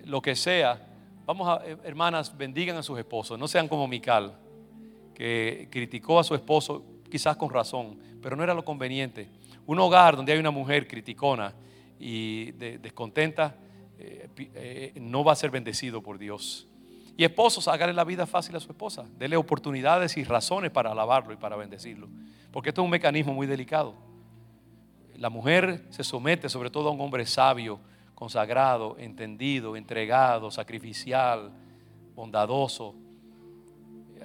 lo 0.05 0.21
que 0.21 0.37
sea, 0.37 0.81
vamos 1.25 1.49
a, 1.49 1.65
eh, 1.67 1.77
hermanas, 1.85 2.37
bendigan 2.37 2.77
a 2.77 2.83
sus 2.83 2.99
esposos, 2.99 3.39
no 3.39 3.49
sean 3.49 3.69
como 3.69 3.87
Mical, 3.87 4.37
que 5.15 5.69
criticó 5.71 6.19
a 6.19 6.25
su 6.25 6.35
esposo 6.35 6.85
quizás 7.11 7.37
con 7.37 7.51
razón, 7.51 7.99
pero 8.23 8.37
no 8.37 8.43
era 8.43 8.55
lo 8.55 8.65
conveniente. 8.65 9.29
Un 9.67 9.79
hogar 9.79 10.17
donde 10.17 10.33
hay 10.33 10.39
una 10.39 10.51
mujer 10.51 10.89
criticona 10.89 11.55
y 11.99 12.51
descontenta 12.53 13.57
eh, 13.99 14.29
eh, 14.37 14.93
no 14.97 15.23
va 15.23 15.33
a 15.33 15.37
ser 15.37 15.51
bendecido 15.51 16.03
por 16.03 16.19
Dios. 16.19 16.67
Y 17.17 17.25
esposos, 17.25 17.69
hágale 17.69 17.93
la 17.93 18.05
vida 18.05 18.27
fácil 18.27 18.57
a 18.57 18.61
su 18.61 18.71
esposa. 18.71 19.05
Dele 19.19 19.37
oportunidades 19.37 20.17
y 20.17 20.25
razones 20.25 20.71
para 20.71 20.93
alabarlo 20.93 21.33
y 21.33 21.37
para 21.37 21.57
bendecirlo. 21.57 22.09
Porque 22.51 22.71
esto 22.71 22.81
es 22.81 22.85
un 22.85 22.91
mecanismo 22.91 23.35
muy 23.35 23.47
delicado. 23.47 23.95
La 25.17 25.31
mujer 25.31 25.85
se 25.91 26.05
somete 26.05 26.49
sobre 26.49 26.71
todo 26.71 26.89
a 26.89 26.93
un 26.93 27.01
hombre 27.01 27.27
sabio, 27.27 27.81
consagrado, 28.15 28.97
entendido, 28.99 29.77
entregado, 29.77 30.51
sacrificial, 30.51 31.53
bondadoso. 32.15 32.95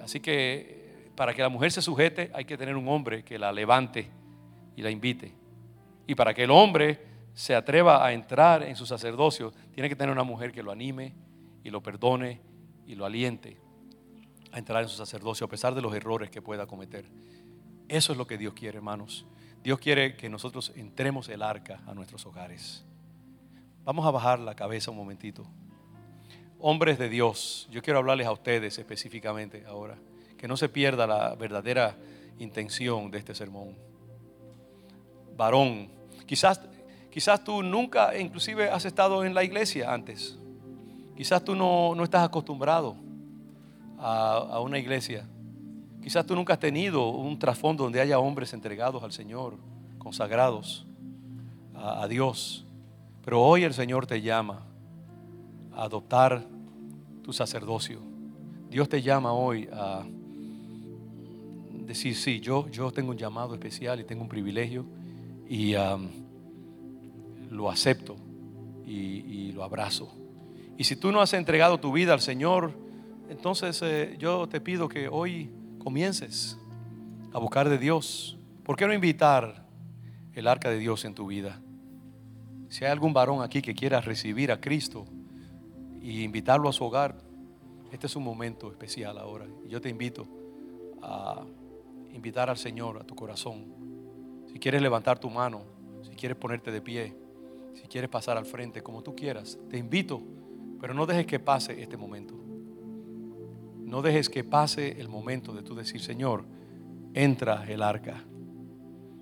Así 0.02 0.20
que 0.20 1.12
para 1.14 1.34
que 1.34 1.42
la 1.42 1.48
mujer 1.48 1.72
se 1.72 1.82
sujete 1.82 2.30
hay 2.32 2.44
que 2.44 2.56
tener 2.56 2.76
un 2.76 2.88
hombre 2.88 3.24
que 3.24 3.38
la 3.38 3.52
levante 3.52 4.08
y 4.76 4.82
la 4.82 4.90
invite. 4.90 5.34
Y 6.06 6.14
para 6.14 6.32
que 6.32 6.44
el 6.44 6.50
hombre 6.50 7.04
se 7.34 7.54
atreva 7.54 8.04
a 8.04 8.12
entrar 8.12 8.62
en 8.62 8.76
su 8.76 8.86
sacerdocio, 8.86 9.52
tiene 9.72 9.88
que 9.88 9.96
tener 9.96 10.12
una 10.12 10.24
mujer 10.24 10.52
que 10.52 10.62
lo 10.62 10.70
anime 10.70 11.14
y 11.62 11.70
lo 11.70 11.82
perdone 11.82 12.40
y 12.88 12.94
lo 12.94 13.04
aliente 13.04 13.58
a 14.50 14.58
entrar 14.58 14.82
en 14.82 14.88
su 14.88 14.96
sacerdocio 14.96 15.44
a 15.46 15.48
pesar 15.48 15.74
de 15.74 15.82
los 15.82 15.94
errores 15.94 16.30
que 16.30 16.40
pueda 16.40 16.66
cometer. 16.66 17.04
Eso 17.86 18.12
es 18.12 18.18
lo 18.18 18.26
que 18.26 18.38
Dios 18.38 18.54
quiere, 18.54 18.78
hermanos. 18.78 19.26
Dios 19.62 19.78
quiere 19.78 20.16
que 20.16 20.30
nosotros 20.30 20.72
entremos 20.74 21.28
el 21.28 21.42
arca 21.42 21.82
a 21.86 21.92
nuestros 21.92 22.24
hogares. 22.24 22.84
Vamos 23.84 24.06
a 24.06 24.10
bajar 24.10 24.38
la 24.38 24.54
cabeza 24.54 24.90
un 24.90 24.96
momentito. 24.96 25.46
Hombres 26.60 26.98
de 26.98 27.10
Dios, 27.10 27.68
yo 27.70 27.82
quiero 27.82 27.98
hablarles 27.98 28.26
a 28.26 28.32
ustedes 28.32 28.78
específicamente 28.78 29.64
ahora, 29.66 29.98
que 30.38 30.48
no 30.48 30.56
se 30.56 30.70
pierda 30.70 31.06
la 31.06 31.34
verdadera 31.34 31.94
intención 32.38 33.10
de 33.10 33.18
este 33.18 33.34
sermón. 33.34 33.76
Varón, 35.36 35.90
quizás, 36.24 36.60
quizás 37.10 37.44
tú 37.44 37.62
nunca 37.62 38.16
inclusive 38.18 38.70
has 38.70 38.86
estado 38.86 39.24
en 39.24 39.34
la 39.34 39.44
iglesia 39.44 39.92
antes. 39.92 40.38
Quizás 41.18 41.42
tú 41.42 41.56
no, 41.56 42.00
estás 42.04 42.22
acostumbrado 42.22 42.94
a, 43.98 44.60
una 44.60 44.78
iglesia. 44.78 45.26
Quizás 46.00 46.24
tú 46.24 46.36
nunca 46.36 46.52
has 46.52 46.60
tenido 46.60 47.08
un 47.08 47.36
trasfondo 47.36 47.82
donde 47.82 48.00
haya 48.00 48.20
hombres 48.20 48.52
entregados 48.52 49.02
al 49.02 49.10
Señor, 49.10 49.56
consagrados 49.98 50.86
a, 51.74 52.04
a 52.04 52.06
Dios. 52.06 52.64
Pero 53.24 53.42
hoy 53.42 53.64
el 53.64 53.74
Señor 53.74 54.06
te 54.06 54.22
llama 54.22 54.62
a 55.74 55.82
adoptar 55.82 56.46
tu 57.24 57.32
sacerdocio. 57.32 57.98
Dios 58.70 58.88
te 58.88 59.02
llama 59.02 59.32
hoy 59.32 59.68
a 59.72 60.04
decir, 61.84 62.14
sí, 62.14 62.38
yo, 62.38 62.68
yo 62.68 62.92
tengo 62.92 63.10
un 63.10 63.18
llamado 63.18 63.54
especial 63.54 63.98
y 63.98 64.04
tengo 64.04 64.22
un 64.22 64.28
privilegio 64.28 64.84
y 65.48 65.74
um, 65.74 66.06
lo 67.50 67.68
acepto 67.68 68.14
y 68.86 69.50
lo 69.50 69.64
abrazo. 69.64 70.14
Y 70.78 70.84
si 70.84 70.94
tú 70.94 71.10
no 71.10 71.20
has 71.20 71.32
entregado 71.32 71.80
tu 71.80 71.90
vida 71.90 72.12
al 72.12 72.20
Señor, 72.20 72.72
entonces 73.28 73.82
eh, 73.82 74.14
yo 74.20 74.48
te 74.48 74.60
pido 74.60 74.88
que 74.88 75.08
hoy 75.08 75.50
comiences 75.82 76.56
a 77.32 77.40
buscar 77.40 77.68
de 77.68 77.78
Dios. 77.78 78.38
¿Por 78.62 78.76
qué 78.76 78.86
no 78.86 78.94
invitar 78.94 79.66
el 80.34 80.46
arca 80.46 80.70
de 80.70 80.78
Dios 80.78 81.04
en 81.04 81.16
tu 81.16 81.26
vida? 81.26 81.60
Si 82.68 82.84
hay 82.84 82.92
algún 82.92 83.12
varón 83.12 83.42
aquí 83.42 83.60
que 83.60 83.74
quiera 83.74 84.00
recibir 84.00 84.52
a 84.52 84.60
Cristo 84.60 85.04
y 86.00 86.22
invitarlo 86.22 86.68
a 86.68 86.72
su 86.72 86.84
hogar, 86.84 87.16
este 87.90 88.06
es 88.06 88.14
un 88.14 88.22
momento 88.22 88.70
especial 88.70 89.18
ahora. 89.18 89.46
Yo 89.66 89.80
te 89.80 89.88
invito 89.88 90.28
a 91.02 91.44
invitar 92.12 92.50
al 92.50 92.56
Señor 92.56 92.98
a 92.98 93.04
tu 93.04 93.16
corazón. 93.16 93.64
Si 94.52 94.60
quieres 94.60 94.80
levantar 94.80 95.18
tu 95.18 95.28
mano, 95.28 95.62
si 96.08 96.14
quieres 96.14 96.38
ponerte 96.38 96.70
de 96.70 96.80
pie, 96.80 97.16
si 97.74 97.88
quieres 97.88 98.08
pasar 98.08 98.36
al 98.36 98.46
frente, 98.46 98.80
como 98.80 99.02
tú 99.02 99.16
quieras, 99.16 99.58
te 99.68 99.76
invito 99.76 100.22
pero 100.80 100.94
no 100.94 101.06
dejes 101.06 101.26
que 101.26 101.38
pase 101.38 101.80
este 101.82 101.96
momento. 101.96 102.34
No 103.84 104.02
dejes 104.02 104.28
que 104.28 104.44
pase 104.44 105.00
el 105.00 105.08
momento 105.08 105.52
de 105.52 105.62
tú 105.62 105.74
decir, 105.74 106.00
Señor, 106.00 106.44
entra 107.14 107.64
el 107.68 107.82
arca 107.82 108.22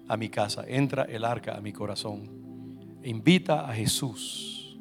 a 0.09 0.17
mi 0.17 0.29
casa, 0.29 0.65
entra 0.67 1.05
el 1.05 1.25
arca 1.25 1.57
a 1.57 1.61
mi 1.61 1.73
corazón. 1.73 2.29
Invita 3.05 3.69
a 3.69 3.75
Jesús 3.75 4.79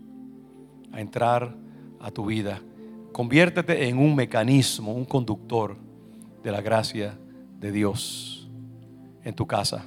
a 0.91 0.99
entrar 0.99 1.55
a 1.99 2.11
tu 2.11 2.25
vida. 2.25 2.61
Conviértete 3.11 3.87
en 3.87 3.97
un 3.97 4.15
mecanismo, 4.15 4.93
un 4.93 5.05
conductor 5.05 5.77
de 6.43 6.51
la 6.51 6.61
gracia 6.61 7.17
de 7.59 7.71
Dios 7.71 8.49
en 9.23 9.35
tu 9.35 9.45
casa. 9.45 9.85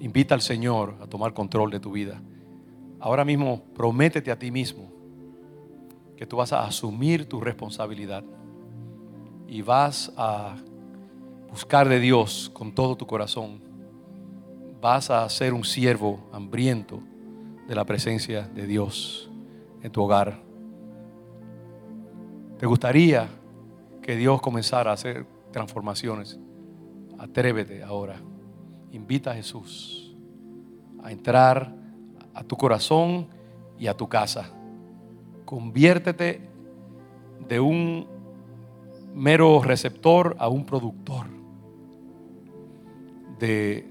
Invita 0.00 0.34
al 0.34 0.40
Señor 0.40 0.96
a 1.00 1.06
tomar 1.06 1.34
control 1.34 1.70
de 1.70 1.80
tu 1.80 1.92
vida. 1.92 2.20
Ahora 3.00 3.24
mismo 3.24 3.62
prométete 3.74 4.30
a 4.30 4.38
ti 4.38 4.50
mismo 4.50 4.93
que 6.24 6.28
tú 6.28 6.38
vas 6.38 6.54
a 6.54 6.64
asumir 6.64 7.28
tu 7.28 7.38
responsabilidad 7.38 8.24
y 9.46 9.60
vas 9.60 10.10
a 10.16 10.56
buscar 11.50 11.86
de 11.86 12.00
Dios 12.00 12.50
con 12.54 12.74
todo 12.74 12.96
tu 12.96 13.06
corazón. 13.06 13.60
Vas 14.80 15.10
a 15.10 15.28
ser 15.28 15.52
un 15.52 15.64
siervo 15.64 16.26
hambriento 16.32 17.02
de 17.68 17.74
la 17.74 17.84
presencia 17.84 18.48
de 18.48 18.66
Dios 18.66 19.30
en 19.82 19.92
tu 19.92 20.02
hogar. 20.02 20.40
¿Te 22.56 22.64
gustaría 22.64 23.28
que 24.00 24.16
Dios 24.16 24.40
comenzara 24.40 24.92
a 24.92 24.94
hacer 24.94 25.26
transformaciones? 25.52 26.38
Atrévete 27.18 27.82
ahora. 27.82 28.16
Invita 28.92 29.32
a 29.32 29.34
Jesús 29.34 30.16
a 31.02 31.12
entrar 31.12 31.70
a 32.32 32.42
tu 32.44 32.56
corazón 32.56 33.28
y 33.78 33.88
a 33.88 33.94
tu 33.94 34.08
casa. 34.08 34.50
Conviértete 35.44 36.48
de 37.48 37.60
un 37.60 38.06
mero 39.14 39.62
receptor 39.62 40.36
a 40.38 40.48
un 40.48 40.66
productor 40.66 41.26
de 43.38 43.88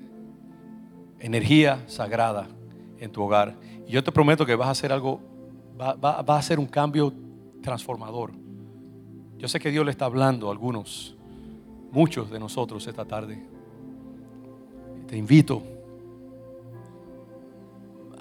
energía 1.20 1.84
sagrada 1.88 2.48
en 3.00 3.12
tu 3.12 3.22
hogar. 3.22 3.56
Y 3.88 3.92
yo 3.92 4.04
te 4.04 4.12
prometo 4.12 4.46
que 4.46 4.56
vas 4.56 4.68
a 4.68 4.72
hacer 4.72 4.92
algo, 4.92 5.22
va, 5.80 6.20
a 6.20 6.42
ser 6.42 6.60
un 6.60 6.68
cambio 6.68 7.14
transformador. 7.62 8.32
Yo 9.38 9.48
sé 9.48 9.60
que 9.60 9.72
Dios 9.72 9.86
le 9.86 9.92
está 9.92 10.06
hablando 10.06 10.50
a 10.50 10.52
algunos, 10.52 11.16
muchos 11.92 12.30
de 12.30 12.40
nosotros 12.40 12.86
esta 12.88 13.06
tarde. 13.06 13.46
Te 15.08 15.18
invito 15.18 15.64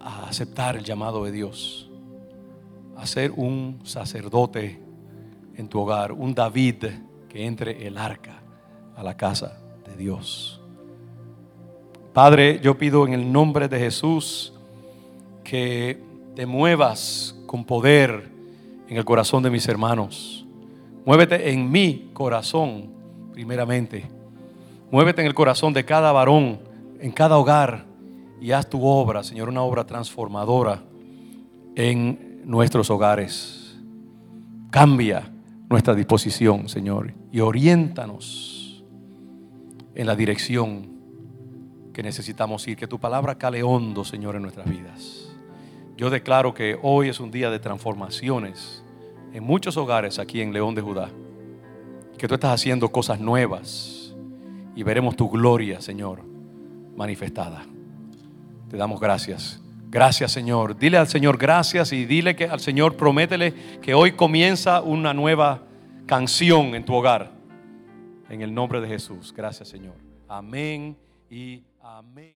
a 0.00 0.28
aceptar 0.28 0.76
el 0.76 0.84
llamado 0.84 1.24
de 1.24 1.32
Dios 1.32 1.91
a 2.96 3.06
ser 3.06 3.32
un 3.32 3.80
sacerdote 3.84 4.80
en 5.56 5.68
tu 5.68 5.80
hogar, 5.80 6.12
un 6.12 6.34
David 6.34 6.84
que 7.28 7.46
entre 7.46 7.86
el 7.86 7.98
arca 7.98 8.42
a 8.96 9.02
la 9.02 9.16
casa 9.16 9.58
de 9.86 9.96
Dios. 9.96 10.60
Padre, 12.12 12.60
yo 12.62 12.76
pido 12.76 13.06
en 13.06 13.14
el 13.14 13.32
nombre 13.32 13.68
de 13.68 13.78
Jesús 13.78 14.52
que 15.42 15.98
te 16.34 16.46
muevas 16.46 17.34
con 17.46 17.64
poder 17.64 18.30
en 18.88 18.96
el 18.96 19.04
corazón 19.04 19.42
de 19.42 19.50
mis 19.50 19.66
hermanos. 19.66 20.46
Muévete 21.04 21.50
en 21.50 21.70
mi 21.70 22.10
corazón, 22.12 22.90
primeramente. 23.32 24.04
Muévete 24.90 25.22
en 25.22 25.26
el 25.26 25.34
corazón 25.34 25.72
de 25.72 25.84
cada 25.84 26.12
varón, 26.12 26.60
en 27.00 27.10
cada 27.10 27.38
hogar, 27.38 27.86
y 28.40 28.52
haz 28.52 28.68
tu 28.68 28.84
obra, 28.84 29.22
Señor, 29.22 29.48
una 29.48 29.62
obra 29.62 29.86
transformadora 29.86 30.82
en 31.74 32.31
nuestros 32.44 32.90
hogares. 32.90 33.78
Cambia 34.70 35.30
nuestra 35.68 35.94
disposición, 35.94 36.68
Señor, 36.68 37.14
y 37.30 37.40
oriéntanos 37.40 38.84
en 39.94 40.06
la 40.06 40.16
dirección 40.16 40.92
que 41.92 42.02
necesitamos 42.02 42.66
ir. 42.68 42.76
Que 42.76 42.86
tu 42.86 42.98
palabra 42.98 43.36
cale 43.36 43.62
hondo, 43.62 44.04
Señor, 44.04 44.36
en 44.36 44.42
nuestras 44.42 44.68
vidas. 44.68 45.28
Yo 45.96 46.10
declaro 46.10 46.54
que 46.54 46.78
hoy 46.82 47.08
es 47.08 47.20
un 47.20 47.30
día 47.30 47.50
de 47.50 47.58
transformaciones 47.58 48.82
en 49.32 49.44
muchos 49.44 49.76
hogares 49.76 50.18
aquí 50.18 50.40
en 50.40 50.52
León 50.52 50.74
de 50.74 50.82
Judá. 50.82 51.10
Que 52.18 52.28
tú 52.28 52.34
estás 52.34 52.52
haciendo 52.52 52.90
cosas 52.90 53.20
nuevas 53.20 54.14
y 54.74 54.82
veremos 54.82 55.16
tu 55.16 55.28
gloria, 55.28 55.80
Señor, 55.80 56.22
manifestada. 56.96 57.64
Te 58.68 58.76
damos 58.76 59.00
gracias 59.00 59.61
Gracias 59.92 60.32
Señor. 60.32 60.78
Dile 60.78 60.96
al 60.96 61.06
Señor 61.06 61.36
gracias 61.36 61.92
y 61.92 62.06
dile 62.06 62.34
que 62.34 62.46
al 62.46 62.60
Señor 62.60 62.96
prométele 62.96 63.52
que 63.82 63.92
hoy 63.92 64.12
comienza 64.12 64.80
una 64.80 65.12
nueva 65.12 65.64
canción 66.06 66.74
en 66.74 66.82
tu 66.86 66.94
hogar. 66.94 67.30
En 68.30 68.40
el 68.40 68.54
nombre 68.54 68.80
de 68.80 68.88
Jesús. 68.88 69.34
Gracias 69.36 69.68
Señor. 69.68 69.92
Amén 70.26 70.96
y 71.28 71.62
amén. 71.82 72.30